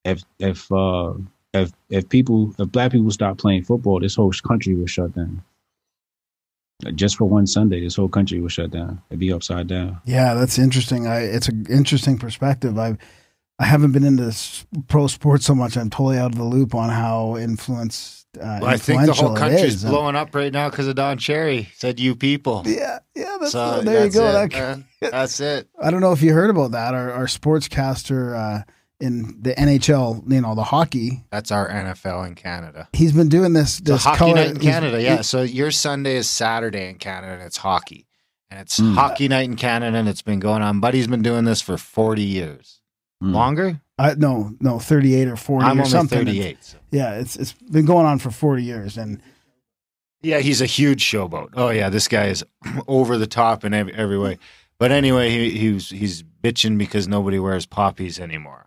[0.03, 1.13] if if uh,
[1.53, 5.43] if if people if black people stop playing football, this whole country will shut down.
[6.95, 9.01] Just for one Sunday, this whole country will shut down.
[9.09, 10.01] It'd be upside down.
[10.05, 11.05] Yeah, that's interesting.
[11.05, 12.80] I it's an interesting perspective.
[12.80, 12.97] I
[13.61, 14.35] I haven't been into
[14.88, 15.77] pro sports so much.
[15.77, 18.25] I'm totally out of the loop on how influence.
[18.39, 19.85] Uh, Well, I think the whole country's is.
[19.85, 21.69] Blowing up right now because of Don Cherry.
[21.75, 22.63] Said you people.
[22.65, 23.38] Yeah, yeah.
[23.39, 24.27] That's, So there you that's go.
[24.29, 24.49] it,
[25.01, 25.67] That- That's it.
[25.81, 26.93] I don't know if you heard about that.
[26.93, 28.63] Our, our sportscaster uh,
[28.99, 31.23] in the NHL, you know, the hockey.
[31.31, 32.88] That's our NFL in Canada.
[32.93, 33.79] He's been doing this.
[33.79, 35.17] This hockey color, night in Canada, yeah.
[35.17, 38.05] he- So your Sunday is Saturday in Canada, and it's hockey,
[38.49, 38.93] and it's Mm.
[38.95, 40.79] hockey night in Canada, and it's been going on.
[40.79, 42.79] Buddy's been doing this for forty years,
[43.22, 43.34] Mm.
[43.34, 43.81] longer.
[43.99, 46.18] I, no, no, 38 or 40 I'm or only something.
[46.26, 46.64] thirty-eight.
[46.64, 48.98] so- Yeah, it's it's been going on for 40 years.
[48.98, 49.22] And
[50.23, 51.49] Yeah, he's a huge showboat.
[51.56, 52.43] Oh yeah, this guy is
[52.88, 54.39] over the top in every, every way.
[54.80, 58.65] But anyway, he, he was he's bitching because nobody wears poppies anymore.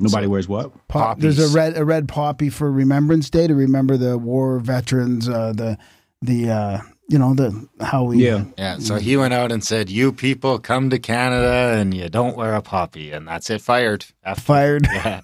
[0.00, 0.88] Nobody So- wears what?
[0.88, 5.28] pop, there's a red a red poppy for Remembrance Day to remember the war veterans,
[5.28, 5.76] uh, the
[6.22, 8.44] the uh, you know the how we Yeah.
[8.56, 12.36] Yeah, so he went out and said, "You people come to Canada and you don't
[12.36, 13.60] wear a poppy," and that's it.
[13.62, 14.04] Fired.
[14.24, 14.86] After- fired.
[14.92, 15.20] Yeah,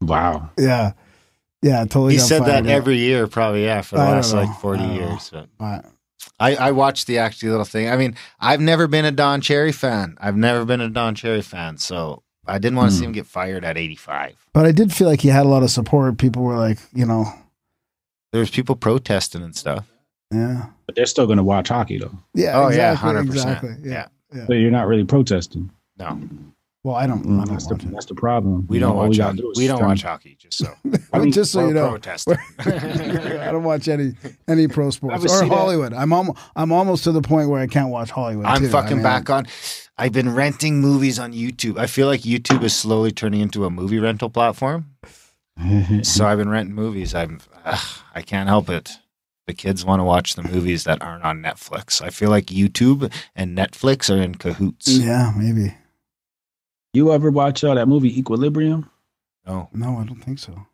[0.00, 0.50] Wow.
[0.58, 0.92] yeah,
[1.62, 2.14] yeah, totally.
[2.14, 2.72] he said that fired, yeah.
[2.74, 3.64] every year, probably.
[3.64, 5.32] Yeah, for the I last like forty I years.
[5.58, 5.86] But
[6.38, 7.88] I, I watched the actually little thing.
[7.88, 10.16] I mean, I've never been a Don Cherry fan.
[10.20, 13.06] I've never been a Don Cherry fan, so I didn't want to see Hmm.
[13.08, 14.34] him get fired at eighty-five.
[14.52, 16.18] but I did feel like he had a lot of support.
[16.18, 17.24] People were like, you know,
[18.32, 19.86] There was people protesting and stuff.
[20.32, 22.12] Yeah, But they're still going to watch hockey though.
[22.34, 23.62] yeah, Oh yeah, exactly, hundred percent.
[23.64, 23.90] exactly.
[23.90, 24.06] Yeah.
[24.46, 25.70] So you're not really protesting.
[25.98, 26.20] No,
[26.84, 27.20] Well, I don't.
[27.20, 27.90] I Mm, don't that's, the, it.
[27.92, 28.66] that's the problem.
[28.68, 29.38] we don't know, watch hockey.
[29.38, 30.36] do We don't watch hockey.
[30.38, 30.74] Just so
[31.12, 31.96] I mean, just so you know.
[32.58, 34.12] I don't watch any
[34.48, 35.54] any pro sports or see that.
[35.54, 35.92] Hollywood.
[35.94, 38.46] I'm almost I'm almost to the point where I can't watch Hollywood.
[38.46, 38.66] I'm too.
[38.68, 39.46] I fucking mean, back on.
[39.96, 41.78] I've been renting movies on YouTube.
[41.78, 44.90] I feel like YouTube is slowly turning into a movie rental platform.
[46.02, 47.14] so I've been renting movies.
[47.14, 48.98] I'm ugh, I can't help it.
[49.46, 52.02] The kids want to watch the movies that aren't on Netflix.
[52.02, 54.88] I feel like YouTube and Netflix are in cahoots.
[54.88, 55.72] Yeah, maybe.
[56.92, 58.90] you ever watch uh, that movie Equilibrium?
[59.46, 59.68] No.
[59.72, 60.66] No, I don't think so.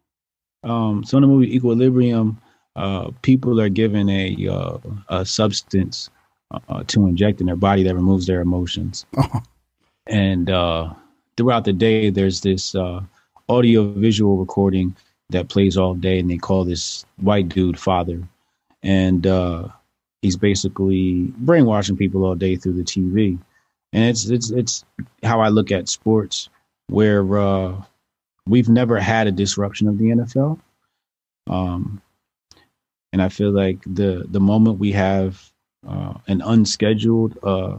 [0.65, 2.41] Um, so in the movie Equilibrium,
[2.77, 4.79] uh, people are given a uh,
[5.09, 6.09] a substance
[6.69, 9.05] uh, to inject in their body that removes their emotions.
[9.17, 9.43] Oh,
[10.09, 10.93] and uh,
[11.37, 13.01] throughout the day there's this uh,
[13.49, 14.97] audio visual recording
[15.31, 18.21] that plays all day and they call this white dude father
[18.83, 19.69] and uh,
[20.23, 23.39] he's basically brainwashing people all day through the tv
[23.93, 24.85] and it's it's it's
[25.23, 26.49] how i look at sports
[26.89, 27.75] where uh,
[28.47, 30.59] we've never had a disruption of the nfl
[31.49, 32.01] um,
[33.13, 35.51] and i feel like the the moment we have
[35.87, 37.77] uh, an unscheduled uh,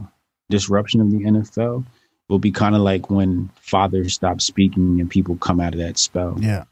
[0.50, 1.84] disruption of the nfl
[2.28, 5.98] will be kind of like when fathers stop speaking and people come out of that
[5.98, 6.36] spell.
[6.40, 6.64] yeah.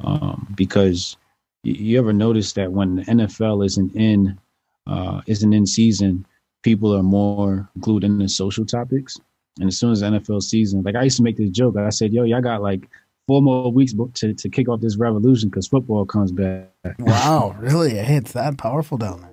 [0.00, 1.16] Um, because
[1.62, 4.38] you, you ever notice that when the NFL isn't in
[4.86, 6.26] uh, isn't in season,
[6.62, 9.18] people are more glued into social topics.
[9.60, 11.90] And as soon as the NFL season, like I used to make this joke, I
[11.90, 12.88] said, "Yo, y'all got like
[13.26, 17.90] four more weeks to to kick off this revolution because football comes back." Wow, really?
[17.90, 19.30] Hey, it's that powerful down there.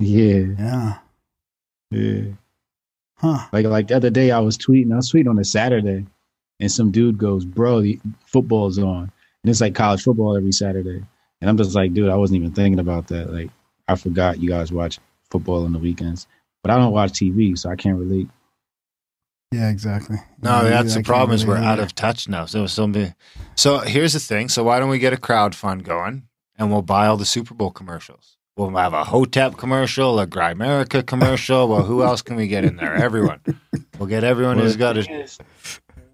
[0.00, 0.98] Yeah, Yeah.
[1.90, 2.22] yeah.
[3.16, 3.46] Huh.
[3.52, 4.92] Like like the other day, I was tweeting.
[4.92, 6.06] I was tweeting on a Saturday,
[6.58, 9.12] and some dude goes, "Bro, the football's on."
[9.44, 11.04] And it's like college football every Saturday.
[11.42, 13.32] And I'm just like, dude, I wasn't even thinking about that.
[13.32, 13.50] Like,
[13.88, 16.28] I forgot you guys watch football on the weekends,
[16.62, 18.28] but I don't watch TV, so I can't relate.
[19.50, 20.18] Yeah, exactly.
[20.40, 22.44] No, Yeah, that's the can't problem is we're out of touch now.
[22.46, 23.12] So somebody,
[23.56, 24.48] so here's the thing.
[24.48, 27.54] So why don't we get a crowd fund going and we'll buy all the Super
[27.54, 28.36] Bowl commercials?
[28.56, 31.66] We'll have a Hotep commercial, a Grimerica commercial.
[31.68, 32.94] Well, who else can we get in there?
[32.94, 33.40] Everyone.
[33.98, 35.02] We'll get everyone who's got a.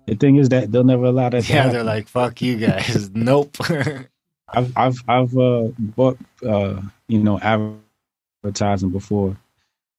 [0.07, 1.47] The thing is that they'll never allow that.
[1.49, 1.73] Yeah, happen.
[1.73, 3.57] they're like, "Fuck you guys." Nope.
[4.51, 9.37] I've I've I've uh, bought uh, you know advertising before,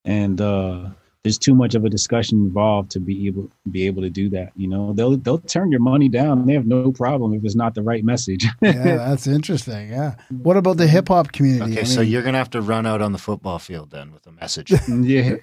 [0.06, 0.90] and uh,
[1.24, 4.52] there's too much of a discussion involved to be able be able to do that.
[4.56, 6.46] You know, they'll they'll turn your money down.
[6.46, 8.46] They have no problem if it's not the right message.
[8.62, 9.90] yeah, that's interesting.
[9.90, 10.16] Yeah.
[10.30, 11.74] What about the hip hop community?
[11.74, 14.26] okay, I so you're gonna have to run out on the football field then with
[14.28, 14.74] a message.
[14.88, 15.36] yeah.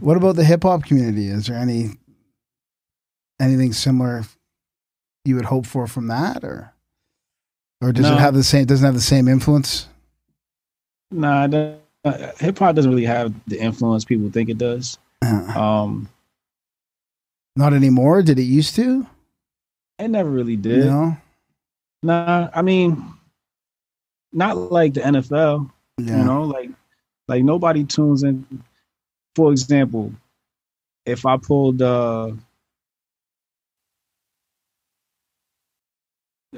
[0.00, 1.28] what about the hip hop community?
[1.28, 1.90] Is there any
[3.40, 4.24] anything similar
[5.24, 6.71] you would hope for from that, or
[7.82, 8.14] or does No.
[8.14, 8.64] it have the same?
[8.64, 9.88] Doesn't have the same influence?
[11.10, 11.48] Nah,
[12.04, 14.98] uh, hip hop doesn't really have the influence people think it does.
[15.24, 16.08] Uh, Um,
[17.56, 18.22] Not anymore.
[18.22, 19.06] Did it used to?
[19.98, 20.86] it never really did.
[20.86, 21.16] No.
[22.02, 23.04] Nah, I mean,
[24.32, 25.70] not like the NFL.
[25.98, 26.18] Yeah.
[26.18, 26.70] You know, like
[27.28, 28.44] like nobody tunes in.
[29.36, 30.12] For example,
[31.06, 32.32] if I pulled uh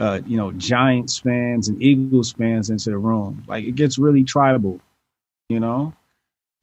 [0.01, 3.43] uh, you know, Giants fans and Eagles fans into the room.
[3.47, 4.81] Like it gets really tribal,
[5.49, 5.93] you know?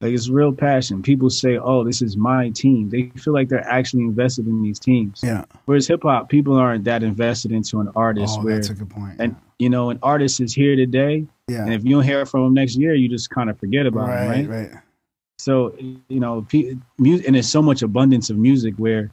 [0.00, 1.00] Like it's real passion.
[1.00, 2.90] People say, Oh, this is my team.
[2.90, 5.20] They feel like they're actually invested in these teams.
[5.22, 5.44] Yeah.
[5.66, 8.90] Whereas hip hop, people aren't that invested into an artist Oh, where that's a good
[8.90, 9.16] point.
[9.20, 11.62] and you know, an artist is here today, yeah.
[11.62, 14.08] and if you don't hear from him next year, you just kind of forget about
[14.08, 14.38] Right.
[14.40, 14.70] him, right?
[14.72, 14.80] Right.
[15.38, 15.72] So
[16.08, 16.44] you know,
[16.98, 19.12] music, and there's so much abundance of music where,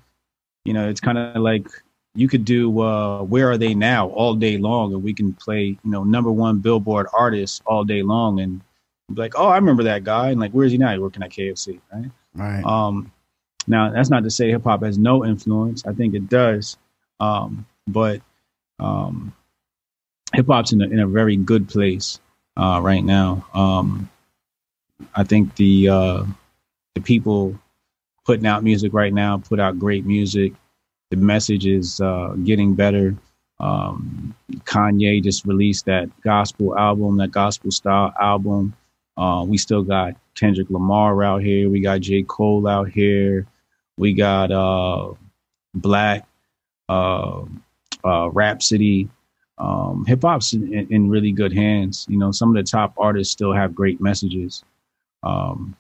[0.66, 1.68] you know, it's kind of like
[2.16, 5.64] you could do uh, "Where Are They Now" all day long, and we can play,
[5.66, 8.62] you know, number one Billboard artists all day long, and
[9.14, 10.92] be like, oh, I remember that guy, and like, where is he now?
[10.92, 12.12] He's working at KFC, right?
[12.36, 12.64] Right.
[12.64, 13.12] Um,
[13.68, 15.86] now that's not to say hip hop has no influence.
[15.86, 16.78] I think it does,
[17.20, 18.22] um, but
[18.80, 19.34] um,
[20.34, 22.20] hip hop's in a, in a very good place
[22.58, 23.46] uh, right now.
[23.54, 24.10] Um,
[25.16, 26.24] I think the uh,
[26.96, 27.60] the people
[28.26, 30.54] putting out music right now put out great music.
[31.12, 33.16] The message is uh, getting better.
[33.60, 38.76] Um, Kanye just released that gospel album, that gospel style album.
[39.18, 41.70] Uh, we still got Kendrick Lamar out here.
[41.70, 42.24] We got J.
[42.24, 43.48] Cole out here.
[43.98, 45.14] We got uh,
[45.74, 46.26] Black,
[46.88, 47.44] uh,
[48.04, 49.10] uh, Rapsody.
[49.58, 52.06] Um, Hip hop's in, in, really good hands.
[52.08, 54.64] You know, some of the top artists still have great messages.
[55.24, 55.76] Um,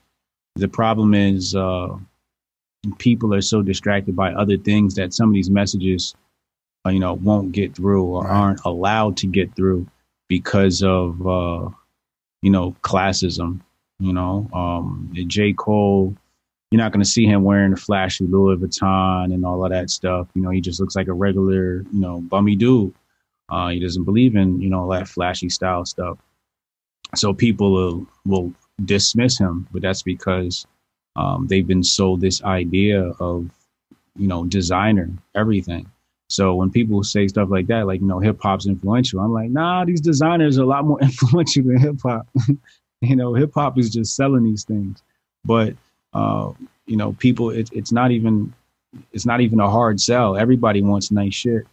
[0.55, 1.95] the problem is uh,
[2.97, 6.15] people are so distracted by other things that some of these messages,
[6.85, 8.31] uh, you know, won't get through or Right.
[8.31, 9.87] aren't allowed to get through
[10.27, 11.69] because of uh,
[12.41, 13.61] you know classism.
[14.01, 15.51] You know, um, J.
[15.51, 16.15] Cole,
[16.71, 19.89] you're not going to see him wearing a flashy Louis Vuitton and all of that
[19.89, 20.29] stuff.
[20.35, 22.93] You know, he just looks like a regular, you know, bummy dude.
[23.49, 26.17] Uh, he doesn't believe in, you know, that flashy style stuff.
[27.15, 28.53] So people will, will
[28.85, 30.65] dismiss him, but that's because
[31.15, 33.49] um, they've been sold this idea of,
[34.15, 35.89] you know, designer, everything.
[36.29, 39.49] So when people say stuff like that, like, you know, hip hop's influential, I'm like,
[39.49, 42.27] nah, these designers are a lot more influential than hip hop.
[43.01, 45.01] you know, hip hop is just selling these things.
[45.43, 45.75] But,
[46.13, 46.51] uh,
[46.85, 48.53] you know, people, it, it's not even,
[49.11, 50.37] it's not even a hard sell.
[50.37, 51.65] Everybody wants nice shit,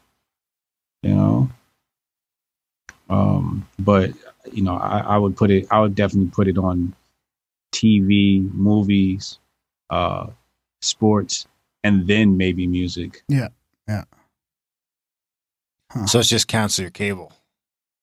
[1.02, 1.50] you know?
[3.10, 4.12] Um, but,
[4.52, 6.94] you know, I, I would put it, I would definitely put it on
[7.77, 9.39] TV, movies,
[9.90, 10.28] uh,
[10.81, 11.47] sports,
[11.85, 13.23] and then maybe music.
[13.28, 13.48] Yeah,
[13.86, 14.05] yeah.
[15.93, 16.07] Huh.
[16.07, 17.32] So it's just cancel your cable.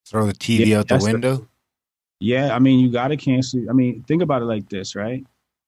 [0.08, 1.48] Throw the TV Yeah, out the that's the- window.
[2.20, 3.70] Yeah, I mean, you got to cancel.
[3.70, 5.26] I mean, think about it like this, right?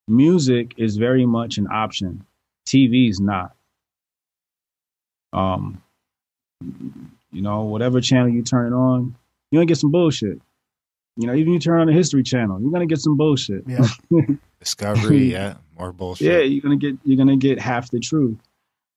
[0.07, 2.25] Music is very much an option.
[2.65, 3.53] TV is not.
[5.33, 5.81] Um,
[6.61, 9.15] you know, whatever channel you turn it on,
[9.51, 10.39] you're gonna get some bullshit.
[11.17, 13.63] You know, even you turn on the History Channel, you're gonna get some bullshit.
[13.67, 13.87] Yeah.
[14.59, 16.27] Discovery, yeah, more bullshit.
[16.27, 18.37] Yeah, you're gonna get you're gonna get half the truth.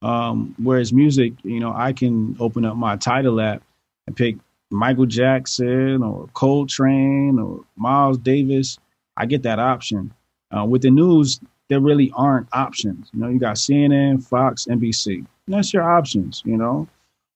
[0.02, 3.62] Um, whereas music, you know, I can open up my Tidal app
[4.06, 4.36] and pick
[4.70, 8.78] Michael Jackson or Coltrane or Miles Davis.
[9.16, 10.12] I get that option.
[10.56, 13.10] Uh, with the news, there really aren't options.
[13.12, 15.26] You know, you got CNN, Fox, NBC.
[15.46, 16.42] That's your options.
[16.44, 16.88] You know,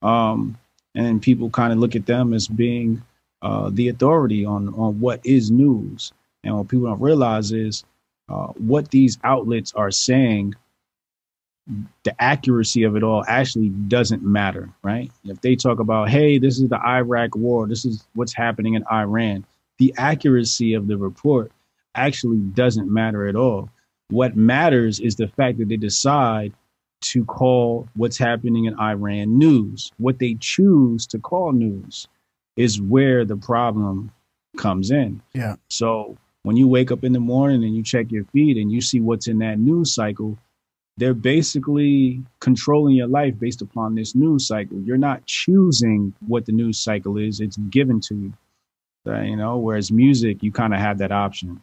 [0.03, 0.57] um,
[0.95, 3.03] and people kind of look at them as being
[3.43, 6.13] uh, the authority on on what is news.
[6.45, 7.85] And what people don't realize is
[8.29, 10.55] uh, what these outlets are saying
[12.05, 15.11] the accuracy of it all actually doesn't matter, right?
[15.25, 18.85] If they talk about, hey, this is the Iraq war, this is what's happening in
[18.93, 19.45] Iran,
[19.79, 21.53] the accuracy of the report
[21.95, 23.71] actually doesn't matter at all.
[24.11, 26.53] What matters is the fact that they decide
[27.03, 29.93] to call what's happening in Iran news.
[29.99, 32.07] What they choose to call news
[32.57, 34.11] is where the problem
[34.57, 35.23] comes in.
[35.35, 35.57] Yeah.
[35.71, 38.81] So when you wake up in the morning and you check your feed and you
[38.81, 40.37] see what's in that news cycle,
[40.99, 44.79] they're basically controlling your life based upon this news cycle.
[44.81, 48.33] You're not choosing what the news cycle is, it's given to you.
[49.07, 51.61] Uh, you know, whereas music, you kind of have that option.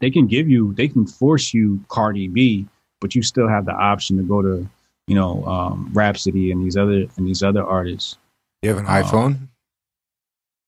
[0.00, 2.66] They can give you, they can force you Cardi B,
[3.00, 4.68] but you still have the option to go to,
[5.06, 8.16] you know, um, Rapsody and these other and these other artists.
[8.62, 9.48] You have an Uh, iPhone?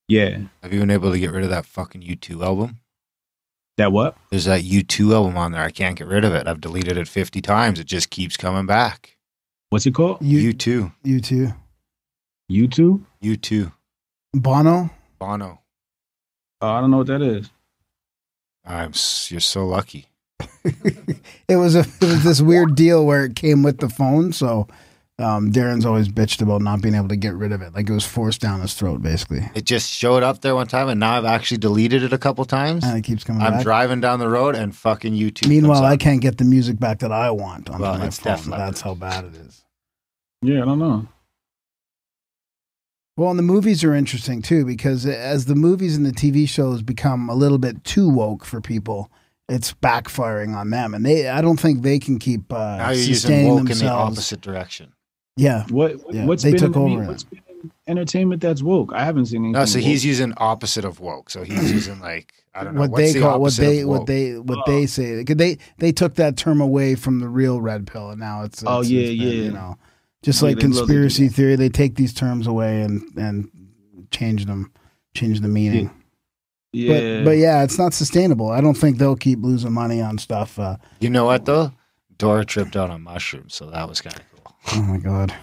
[0.07, 2.79] Yeah, Have you been able to get rid of that fucking U2 album?
[3.77, 4.17] that what?
[4.31, 5.61] There's that U2 album on there.
[5.61, 6.47] I can't get rid of it.
[6.47, 7.79] I've deleted it 50 times.
[7.79, 9.17] It just keeps coming back.
[9.69, 10.17] What's it called?
[10.21, 10.91] You, U2.
[11.03, 11.53] you too.
[12.49, 13.03] YouTube?
[13.21, 13.71] U2.
[14.33, 14.89] Bono.
[15.19, 15.59] Bono.
[16.61, 17.49] Oh, I don't know what that is.
[18.65, 18.93] I'm,
[19.29, 20.07] you're so lucky.
[21.49, 24.67] It was a it was this weird deal where it came with the phone, so
[25.19, 27.73] um, Darren's always bitched about not being able to get rid of it.
[27.73, 29.49] Like it was forced down his throat, basically.
[29.55, 32.45] It just showed up there one time, and now I've actually deleted it a couple
[32.45, 32.83] times.
[32.83, 33.63] And it keeps coming I'm back.
[33.63, 35.47] driving down the road, and fucking U2.
[35.47, 38.19] Meanwhile, comes I can't get the music back that I want on Well, my it's
[38.19, 38.33] phone.
[38.33, 39.63] definitely- That's how bad it is.
[40.43, 41.07] Yeah, I don't know.
[43.15, 46.83] Well, and the movies are interesting too because as the movies and the TV shows
[46.83, 49.09] become a little bit too woke for people,
[49.49, 52.97] it's backfiring on them, and they I don't think they can keep uh, Now you're
[52.99, 54.93] using sustaining woke in the opposite direction.
[55.37, 57.41] Yeah, What Yeah, what's they been took in, over what's been
[57.87, 58.91] entertainment that's woke?
[58.93, 59.53] I haven't seen anything.
[59.53, 61.29] No, so he's using opposite of woke.
[61.29, 64.05] So he's using like I don't know what what's they the call what they what
[64.07, 64.63] they what Oh.
[64.71, 65.23] they say.
[65.23, 68.81] They they took that term away from the real red pill, and now it's, Oh,
[68.81, 69.43] yeah, it's been, yeah.
[69.45, 69.77] You know,
[70.23, 73.01] just Yeah, like they love to do conspiracy theory, they take these terms away and
[73.15, 73.49] and
[74.11, 74.71] change them,
[75.13, 75.91] change the meaning.
[76.73, 78.49] yeah, But but yeah, it's not sustainable.
[78.49, 80.57] I don't think they'll keep losing money on stuff.
[80.57, 81.71] Uh, You know what though?
[82.17, 84.36] Dora tripped out on mushrooms, so that was kind of cool.
[84.73, 85.33] Oh my god.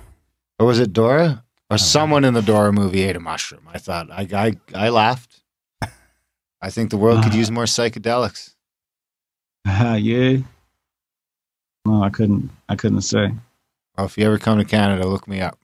[0.59, 1.45] Or was it Dora?
[1.71, 3.69] Or someone in the Dora movie ate a mushroom.
[3.73, 5.41] I thought I I, I laughed.
[6.63, 7.37] I think the world could uh.
[7.37, 8.55] use more psychedelics.
[9.67, 10.39] Uh, yeah.
[11.85, 12.51] No, I couldn't.
[12.69, 13.33] I couldn't say.
[13.97, 15.59] Well, if you ever come to Canada, look me up.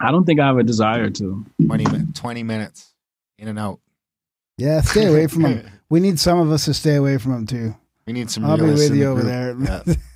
[0.00, 1.46] I don't think I have a desire to.
[1.64, 2.92] 20, mi- 20 minutes
[3.38, 3.80] in and out.
[4.58, 5.70] Yeah, stay away from them.
[5.90, 7.76] We need some of us to stay away from them too.
[8.06, 8.44] We need some.
[8.44, 9.58] I'll be with you over group.
[9.64, 9.84] there.
[9.86, 9.94] Yeah.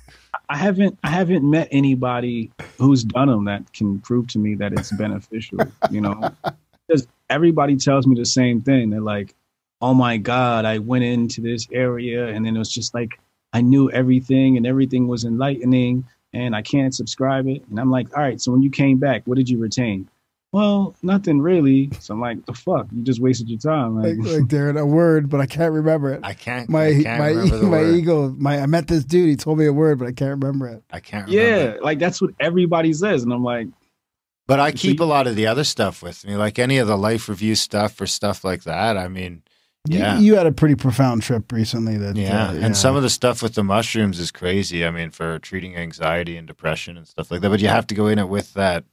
[0.49, 0.97] I haven't.
[1.03, 5.59] I haven't met anybody who's done them that can prove to me that it's beneficial.
[5.91, 6.31] You know,
[6.87, 8.89] because everybody tells me the same thing.
[8.89, 9.35] They're like,
[9.81, 13.19] "Oh my God, I went into this area, and then it was just like
[13.53, 18.15] I knew everything, and everything was enlightening, and I can't subscribe it." And I'm like,
[18.15, 20.09] "All right, so when you came back, what did you retain?"
[20.51, 21.91] Well, nothing really.
[21.99, 22.87] So I'm like, "The fuck?
[22.91, 26.11] You just wasted your time." like, Like, like Darren, a word, but I can't remember
[26.13, 26.21] it.
[26.23, 26.67] I can't.
[26.69, 27.95] My I can't my remember the my word.
[27.95, 28.29] ego.
[28.37, 29.29] My I met this dude.
[29.29, 30.83] He told me a word, but I can't remember it.
[30.91, 31.29] I can't.
[31.29, 31.75] Remember.
[31.75, 33.67] yeah, like that's what everybody says, and I'm like,
[34.47, 36.87] But I keep you- a lot of the other stuff with me, like any of
[36.87, 38.97] the life review stuff or stuff like that.
[38.97, 39.43] I mean,
[39.87, 40.19] You- Yeah.
[40.19, 41.97] You, had a pretty profound trip recently.
[41.97, 42.49] That yeah.
[42.49, 44.83] uh, And some of the stuff with the mushrooms is crazy.
[44.85, 47.49] I mean, for treating anxiety and depression and stuff like that.
[47.49, 48.83] But you have to go in it with that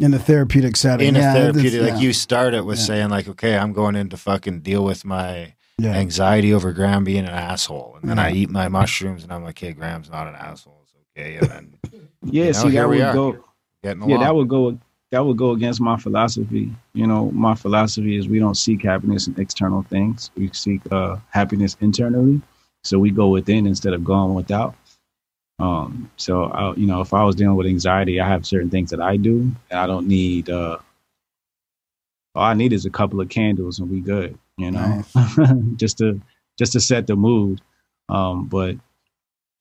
[0.00, 1.08] in a therapeutic setting.
[1.08, 1.74] in a therapeutic.
[1.74, 2.84] it's- Like yeah, you start it with Yeah.
[2.84, 5.92] saying, like, okay, I'm going in to fucking deal with my yeah.
[5.94, 9.58] anxiety over Graham being an asshole, and then I eat my mushrooms, and I'm like,
[9.58, 10.82] hey, Graham's not an asshole.
[10.84, 11.36] It's okay.
[11.36, 11.74] And then
[12.24, 13.12] yeah, You know, see, here that we would are.
[13.14, 13.44] go.
[13.82, 14.78] getting yeah that would go
[15.10, 19.26] that would go against my philosophy you know my philosophy is we don't seek happiness
[19.26, 22.40] in external things we seek uh, happiness internally
[22.84, 24.74] so we go within instead of going without
[25.60, 28.90] um so I, you know if i was dealing with anxiety i have certain things
[28.90, 30.78] that i do and i don't need uh
[32.34, 35.04] all i need is a couple of candles and we good you know
[35.76, 36.20] just to
[36.58, 37.60] just to set the mood
[38.08, 38.76] um but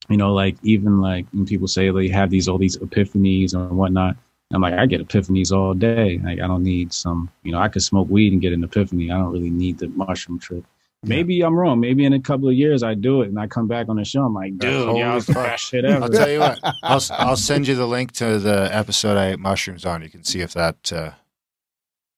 [0.09, 3.77] you know like even like when people say they have these all these epiphanies and
[3.77, 4.15] whatnot
[4.51, 6.19] I'm like, I get epiphanies all day.
[6.23, 9.11] Like, I don't need some, you know, I could smoke weed and get an epiphany.
[9.11, 10.65] I don't really need the mushroom trip.
[11.03, 11.79] Maybe I'm wrong.
[11.79, 14.03] Maybe in a couple of years I do it and I come back on the
[14.03, 14.25] show.
[14.25, 16.59] I'm like, dude, Holy yeah, it's the best shit I'll tell you what.
[16.83, 20.01] I'll I'll send you the link to the episode I ate mushrooms on.
[20.01, 21.11] You can see if that uh,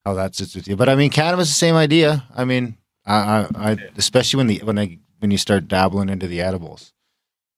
[0.03, 0.75] how that sits with you.
[0.75, 2.23] But I mean, cannabis the same idea.
[2.35, 3.15] I mean, I,
[3.55, 6.91] I, I especially when the when I when you start dabbling into the edibles.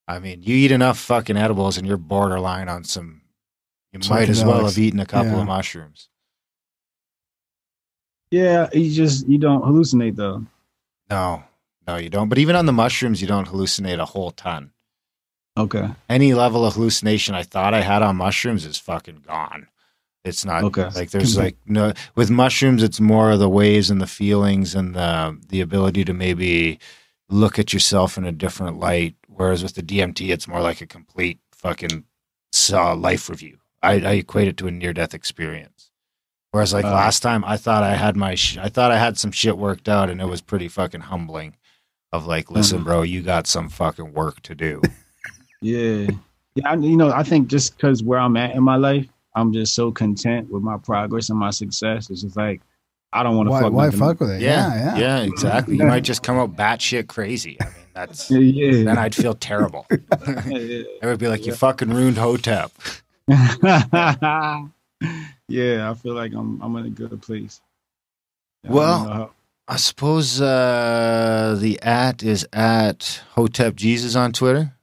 [0.06, 3.22] I mean, you eat enough fucking edibles and you're borderline on some.
[3.94, 4.66] You might as well Psychedelics.
[4.66, 5.40] have eaten a couple Yeah.
[5.42, 6.10] of mushrooms.
[8.32, 10.46] Yeah, you just you don't hallucinate though.
[11.14, 11.44] No,
[11.88, 12.30] no, you don't.
[12.30, 14.72] But even on the mushrooms, you don't hallucinate a whole ton.
[15.58, 15.90] Okay.
[16.10, 19.68] Any level of hallucination I thought I had on mushrooms is fucking gone.
[20.26, 20.90] It's not Okay.
[20.96, 22.82] like there's Can be- like no with mushrooms.
[22.82, 26.80] It's more of the waves and the feelings and the the ability to maybe
[27.30, 29.16] look at yourself in a different light.
[29.28, 32.06] Whereas with the DMT, it's more like a complete fucking
[32.72, 33.58] uh, life review.
[33.84, 35.83] I, I equate it to a near death experience.
[36.54, 36.92] Whereas like Uh.
[36.92, 39.90] last time, I thought I had my sh- I thought I had some shit worked
[39.90, 41.56] out, and it was pretty fucking humbling.
[42.12, 42.84] Of like, listen, Mhm.
[42.84, 44.82] bro, you got some fucking work to do.
[45.62, 46.10] Yeah.
[46.56, 46.70] Yeah.
[46.70, 49.74] I, you know, I think just because where I'm at in my life, I'm just
[49.74, 52.10] so content with my progress and my success.
[52.10, 52.62] It's just like,
[53.14, 54.42] I don't want to fuck why nothing fuck with it?
[54.42, 55.20] Yeah, Yeah, yeah.
[55.24, 55.78] exactly.
[55.78, 57.58] You might just come out batshit crazy.
[57.62, 58.40] I mean, that's Yeah.
[58.40, 58.84] yeah.
[58.84, 59.86] then I'd feel terrible.
[59.92, 60.84] yeah, yeah.
[61.02, 62.72] I would be like, you fucking ruined Hotep.
[65.48, 67.62] Yeah, I feel like I'm I'm in a good place.
[68.68, 69.32] I Well- how-
[69.66, 74.74] I suppose uh, the at is at Hotep Jesus on Twitter.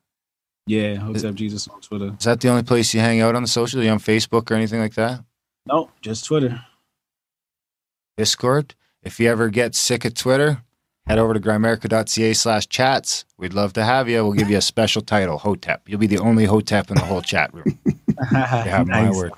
[0.66, 2.16] yeah, Hotep Jesus on Twitter.
[2.19, 3.78] Is that the only place you hang out on the social?
[3.81, 5.23] Are you on Facebook or anything like that?
[5.66, 6.65] Nope, just Twitter.
[8.16, 8.74] Discord.
[9.03, 10.62] If you ever get sick of Twitter,
[11.07, 13.27] head over to grimerica.ca slash chats.
[13.37, 14.23] We'd love to have you.
[14.24, 15.89] We'll give you a special title, Hotep.
[15.91, 17.78] You'll be the only Hotep in the whole chat room.
[18.32, 19.32] yeah, my word.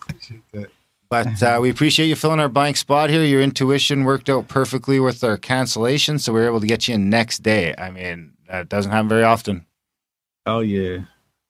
[1.13, 3.23] But uh, we appreciate you filling our blank spot here.
[3.23, 6.95] Your intuition worked out perfectly with our cancellation, so we were able to get you
[6.95, 7.75] in next day.
[7.77, 9.67] I mean, that doesn't happen very often.
[10.47, 11.01] Oh yeah,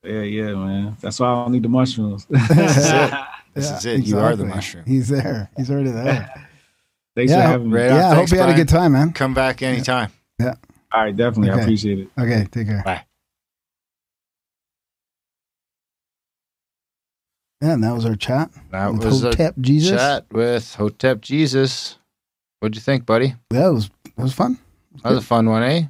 [0.03, 0.97] yeah, yeah, man.
[0.99, 2.27] That's why I don't need the mushrooms.
[2.29, 3.13] This is it.
[3.55, 4.05] Yeah, is it.
[4.05, 4.83] You are the mushroom.
[4.85, 5.49] He's there.
[5.55, 6.29] He's already there.
[7.15, 7.77] Thanks Yeah, for having me.
[7.79, 8.09] right yeah.
[8.09, 9.13] I hope you had a good time, man.
[9.13, 10.11] Come back anytime.
[10.39, 10.55] Yeah.
[10.91, 11.51] All right, definitely.
[11.51, 12.07] I appreciate it.
[12.19, 12.81] Okay, take care.
[12.83, 13.05] Bye.
[17.63, 18.51] Yeah, and that was our chat.
[18.71, 19.97] That with was a Hotep Jesus.
[19.97, 21.97] chat with Hotep Jesus.
[22.59, 23.35] What'd you think, buddy?
[23.53, 24.59] Yeah, it was it was fun.
[25.01, 25.83] That was a fun one, eh?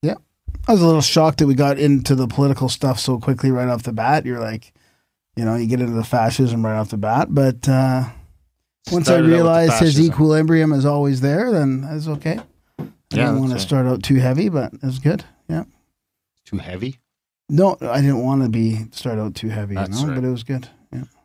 [0.00, 0.14] Yeah.
[0.66, 3.68] I was a little shocked that we got into the political stuff so quickly right
[3.68, 4.24] off the bat.
[4.24, 4.72] You're like,
[5.36, 7.28] you know, you get into the fascism right off the bat.
[7.30, 8.04] But uh,
[8.90, 12.40] once I Started realized his equilibrium is always there, then that's okay.
[12.78, 15.26] I Yeah, didn't want to start out too heavy, but it was good.
[15.46, 15.64] Yeah.
[16.46, 17.00] Too heavy.
[17.50, 20.14] No, I didn't want to be start out too heavy, you know, right.
[20.14, 20.70] but it was good.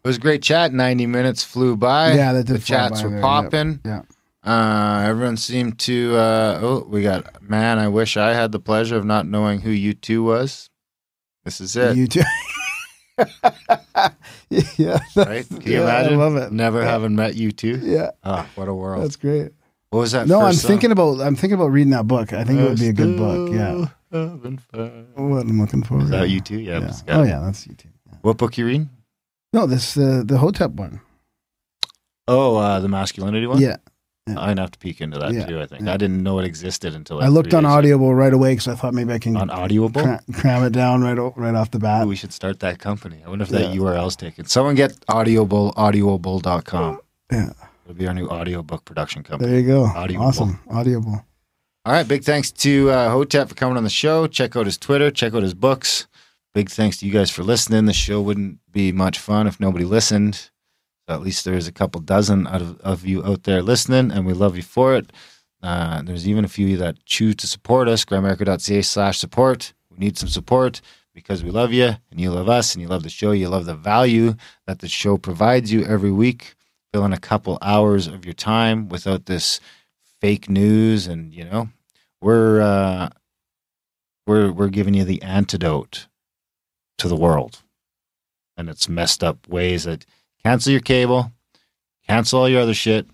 [0.04, 0.74] It was a great chat.
[0.74, 2.14] 90 minutes flew by.
[2.14, 3.80] Yeah, that did the chats were there, popping.
[3.86, 4.02] yeah.
[4.44, 6.16] Uh, everyone seemed to.
[6.18, 7.42] Uh, oh, we got.
[7.44, 10.70] Man, I wish I had the pleasure of not knowing who you two was.
[11.46, 12.22] This is it, You too.
[14.50, 15.00] yeah.
[15.16, 15.48] right?
[15.48, 16.14] Can you yeah, imagine?
[16.14, 16.52] I love it.
[16.52, 16.90] Never Yeah.
[16.90, 17.78] having met you two.
[17.84, 19.04] Yeah, Oh, what a world!
[19.04, 19.52] that's great.
[19.92, 20.28] what was that?
[20.28, 20.70] No, I'm song?
[20.70, 22.34] thinking about I'm thinking about reading that book.
[22.34, 23.52] I think it would be a good book.
[23.54, 23.86] Yeah.
[24.12, 26.02] What I'm looking for.
[26.02, 26.60] Is that you too?
[26.60, 26.80] Yeah.
[26.80, 27.18] Yeah.
[27.20, 27.90] Oh yeah, that's you too.
[28.22, 28.90] What book you reading?
[29.54, 31.02] No, this uh, the Hotep one.
[32.28, 33.60] Oh, uh, the masculinity one.
[33.60, 33.78] Yeah,
[34.28, 35.60] I'm gonna have to peek into that Yeah, too.
[35.60, 35.94] I think yeah.
[35.94, 37.78] I didn't know it existed until I looked on days ago.
[37.78, 41.02] Audible right away because I thought maybe I can On Audible cra- cram it down
[41.02, 42.06] right o- right off the bat.
[42.06, 43.22] Ooh, we should start that company.
[43.26, 43.82] I wonder if that Yeah.
[43.82, 44.46] URL's taken.
[44.46, 47.00] Someone get Audioble, audioable.com.
[47.32, 47.50] Yeah,
[47.86, 49.50] It'll be our new audiobook production company.
[49.52, 49.84] there you go.
[49.86, 50.24] Audible.
[50.24, 51.26] Awesome, Audible.
[51.84, 52.08] All right.
[52.08, 54.28] Big thanks to uh, Hotep for coming on the show.
[54.28, 55.10] Check out his Twitter.
[55.12, 56.08] Check out his books.
[56.54, 57.86] Big thanks to you guys for listening.
[57.86, 60.36] The show wouldn't be much fun if nobody listened.
[61.08, 64.26] So at least there's a couple dozen out of, of you out there listening, and
[64.26, 65.12] we love you for it.
[65.64, 68.04] Uh, there's even a few of you that choose to support us.
[68.04, 69.74] grimerica.ca slash support.
[69.90, 70.82] We need some support
[71.14, 73.32] because we love you and you love us and you love the show.
[73.32, 74.36] You love the value
[74.68, 76.56] that the show provides you every week.
[76.94, 79.60] Fill in a couple hours of your time without this
[80.20, 81.68] fake news and you know
[82.22, 83.10] we're uh
[84.28, 86.08] we're we're giving you the antidote
[87.02, 87.62] to the world.
[88.56, 90.06] And it's messed up ways that
[90.44, 91.32] cancel your cable
[92.08, 93.08] cancel all your other shit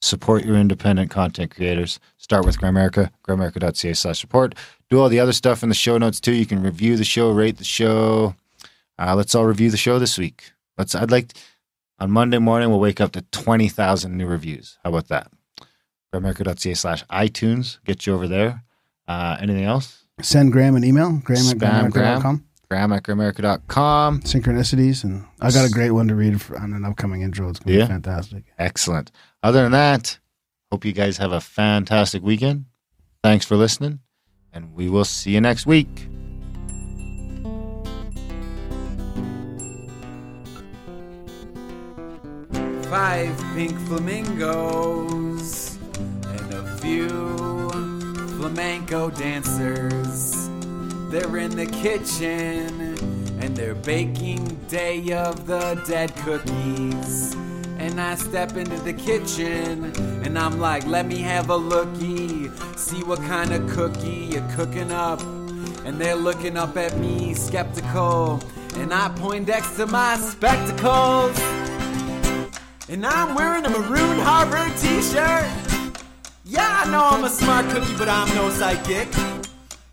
[0.00, 1.98] support your independent content creators.
[2.16, 4.54] Start with grimerica grimerica.ca slash support.
[4.90, 6.32] Do all the other stuff in the show notes too.
[6.32, 8.34] You can review the show rate the show.
[8.98, 10.52] Uh, let's all review the show this week.
[10.76, 11.34] Let's i'd like
[11.98, 14.78] on monday morning we'll wake up to 20000 new reviews.
[14.84, 15.30] How about that?
[16.14, 17.78] Grimerica.ca slash itunes.
[17.84, 18.62] Get you over there.
[19.06, 20.04] Uh, anything else?
[20.22, 21.20] Send Graham an email.
[21.24, 22.20] Graham at Spam Graham.
[22.20, 26.84] graham at grimerica.com Synchronicities, and I got a great one to read for, on an
[26.84, 27.48] upcoming intro.
[27.48, 27.84] It's gonna Yeah?
[27.84, 28.44] be fantastic.
[28.58, 29.10] excellent
[29.42, 30.18] other than that
[30.70, 32.66] hope you guys have a fantastic weekend
[33.22, 34.00] thanks for listening
[34.52, 36.08] and we will see you next week
[42.90, 45.76] Five pink flamingos
[46.24, 47.08] and a few
[48.38, 50.37] flamenco dancers.
[51.08, 52.94] They're in the kitchen
[53.40, 57.34] and they're baking Day of the Dead cookies.
[57.78, 59.84] And I step into the kitchen
[60.22, 64.92] and I'm like, let me have a lookie, see what kind of cookie you're cooking
[64.92, 65.22] up.
[65.86, 68.42] And they're looking up at me, skeptical.
[68.74, 71.38] And I Poindex to my spectacles.
[72.90, 75.48] And I'm wearing a maroon Harvard t shirt.
[76.44, 79.08] Yeah, I know I'm a smart cookie, but I'm no psychic.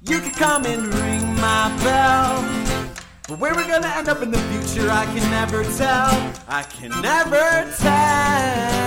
[0.07, 2.44] You can come and ring my bell.
[3.27, 6.32] But where we're gonna end up in the future, I can never tell.
[6.48, 8.86] I can never tell.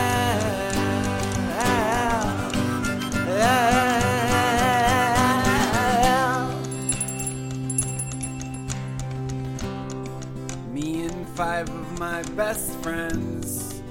[10.73, 13.83] Me and five of my best friends,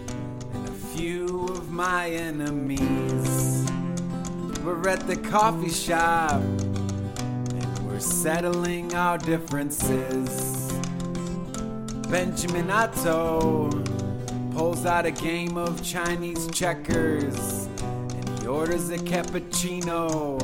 [0.53, 3.65] and a few of my enemies.
[4.63, 6.41] We're at the coffee shop,
[7.97, 10.71] we're settling our differences.
[12.11, 13.71] Benjamin Otto
[14.53, 20.39] pulls out a game of Chinese checkers, and he orders a cappuccino.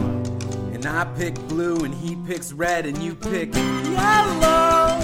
[0.73, 4.99] And I pick blue, and he picks red, and you pick yellow.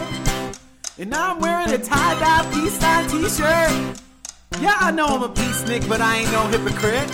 [0.97, 4.01] And I'm wearing a tie-dye peace sign t-shirt.
[4.59, 7.11] Yeah, I know I'm a peacenik, but I ain't no hypocrite.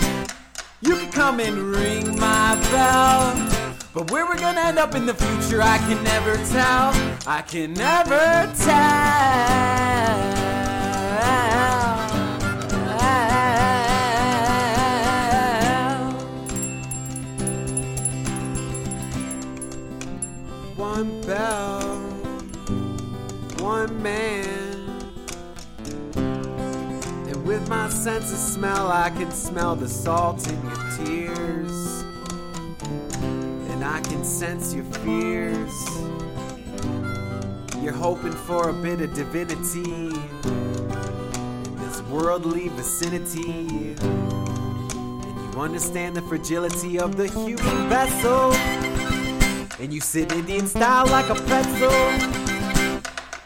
[0.80, 3.65] You can come and ring my bell.
[3.96, 6.92] But where we're gonna end up in the future, I can never tell.
[7.26, 9.56] I can never tell.
[20.76, 21.96] One bell,
[23.60, 25.10] one man.
[26.14, 32.05] And with my sense of smell, I can smell the salt in your tears.
[33.86, 35.72] I can sense your fears.
[37.80, 43.94] You're hoping for a bit of divinity in this worldly vicinity.
[44.00, 48.52] And you understand the fragility of the human vessel.
[49.80, 51.92] And you sit Indian style like a pretzel.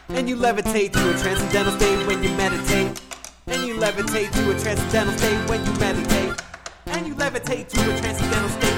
[0.09, 2.99] And you levitate to a transcendental state when you meditate.
[3.45, 6.41] And you levitate to a transcendental state when you meditate.
[6.87, 8.70] And you levitate to a transcendental state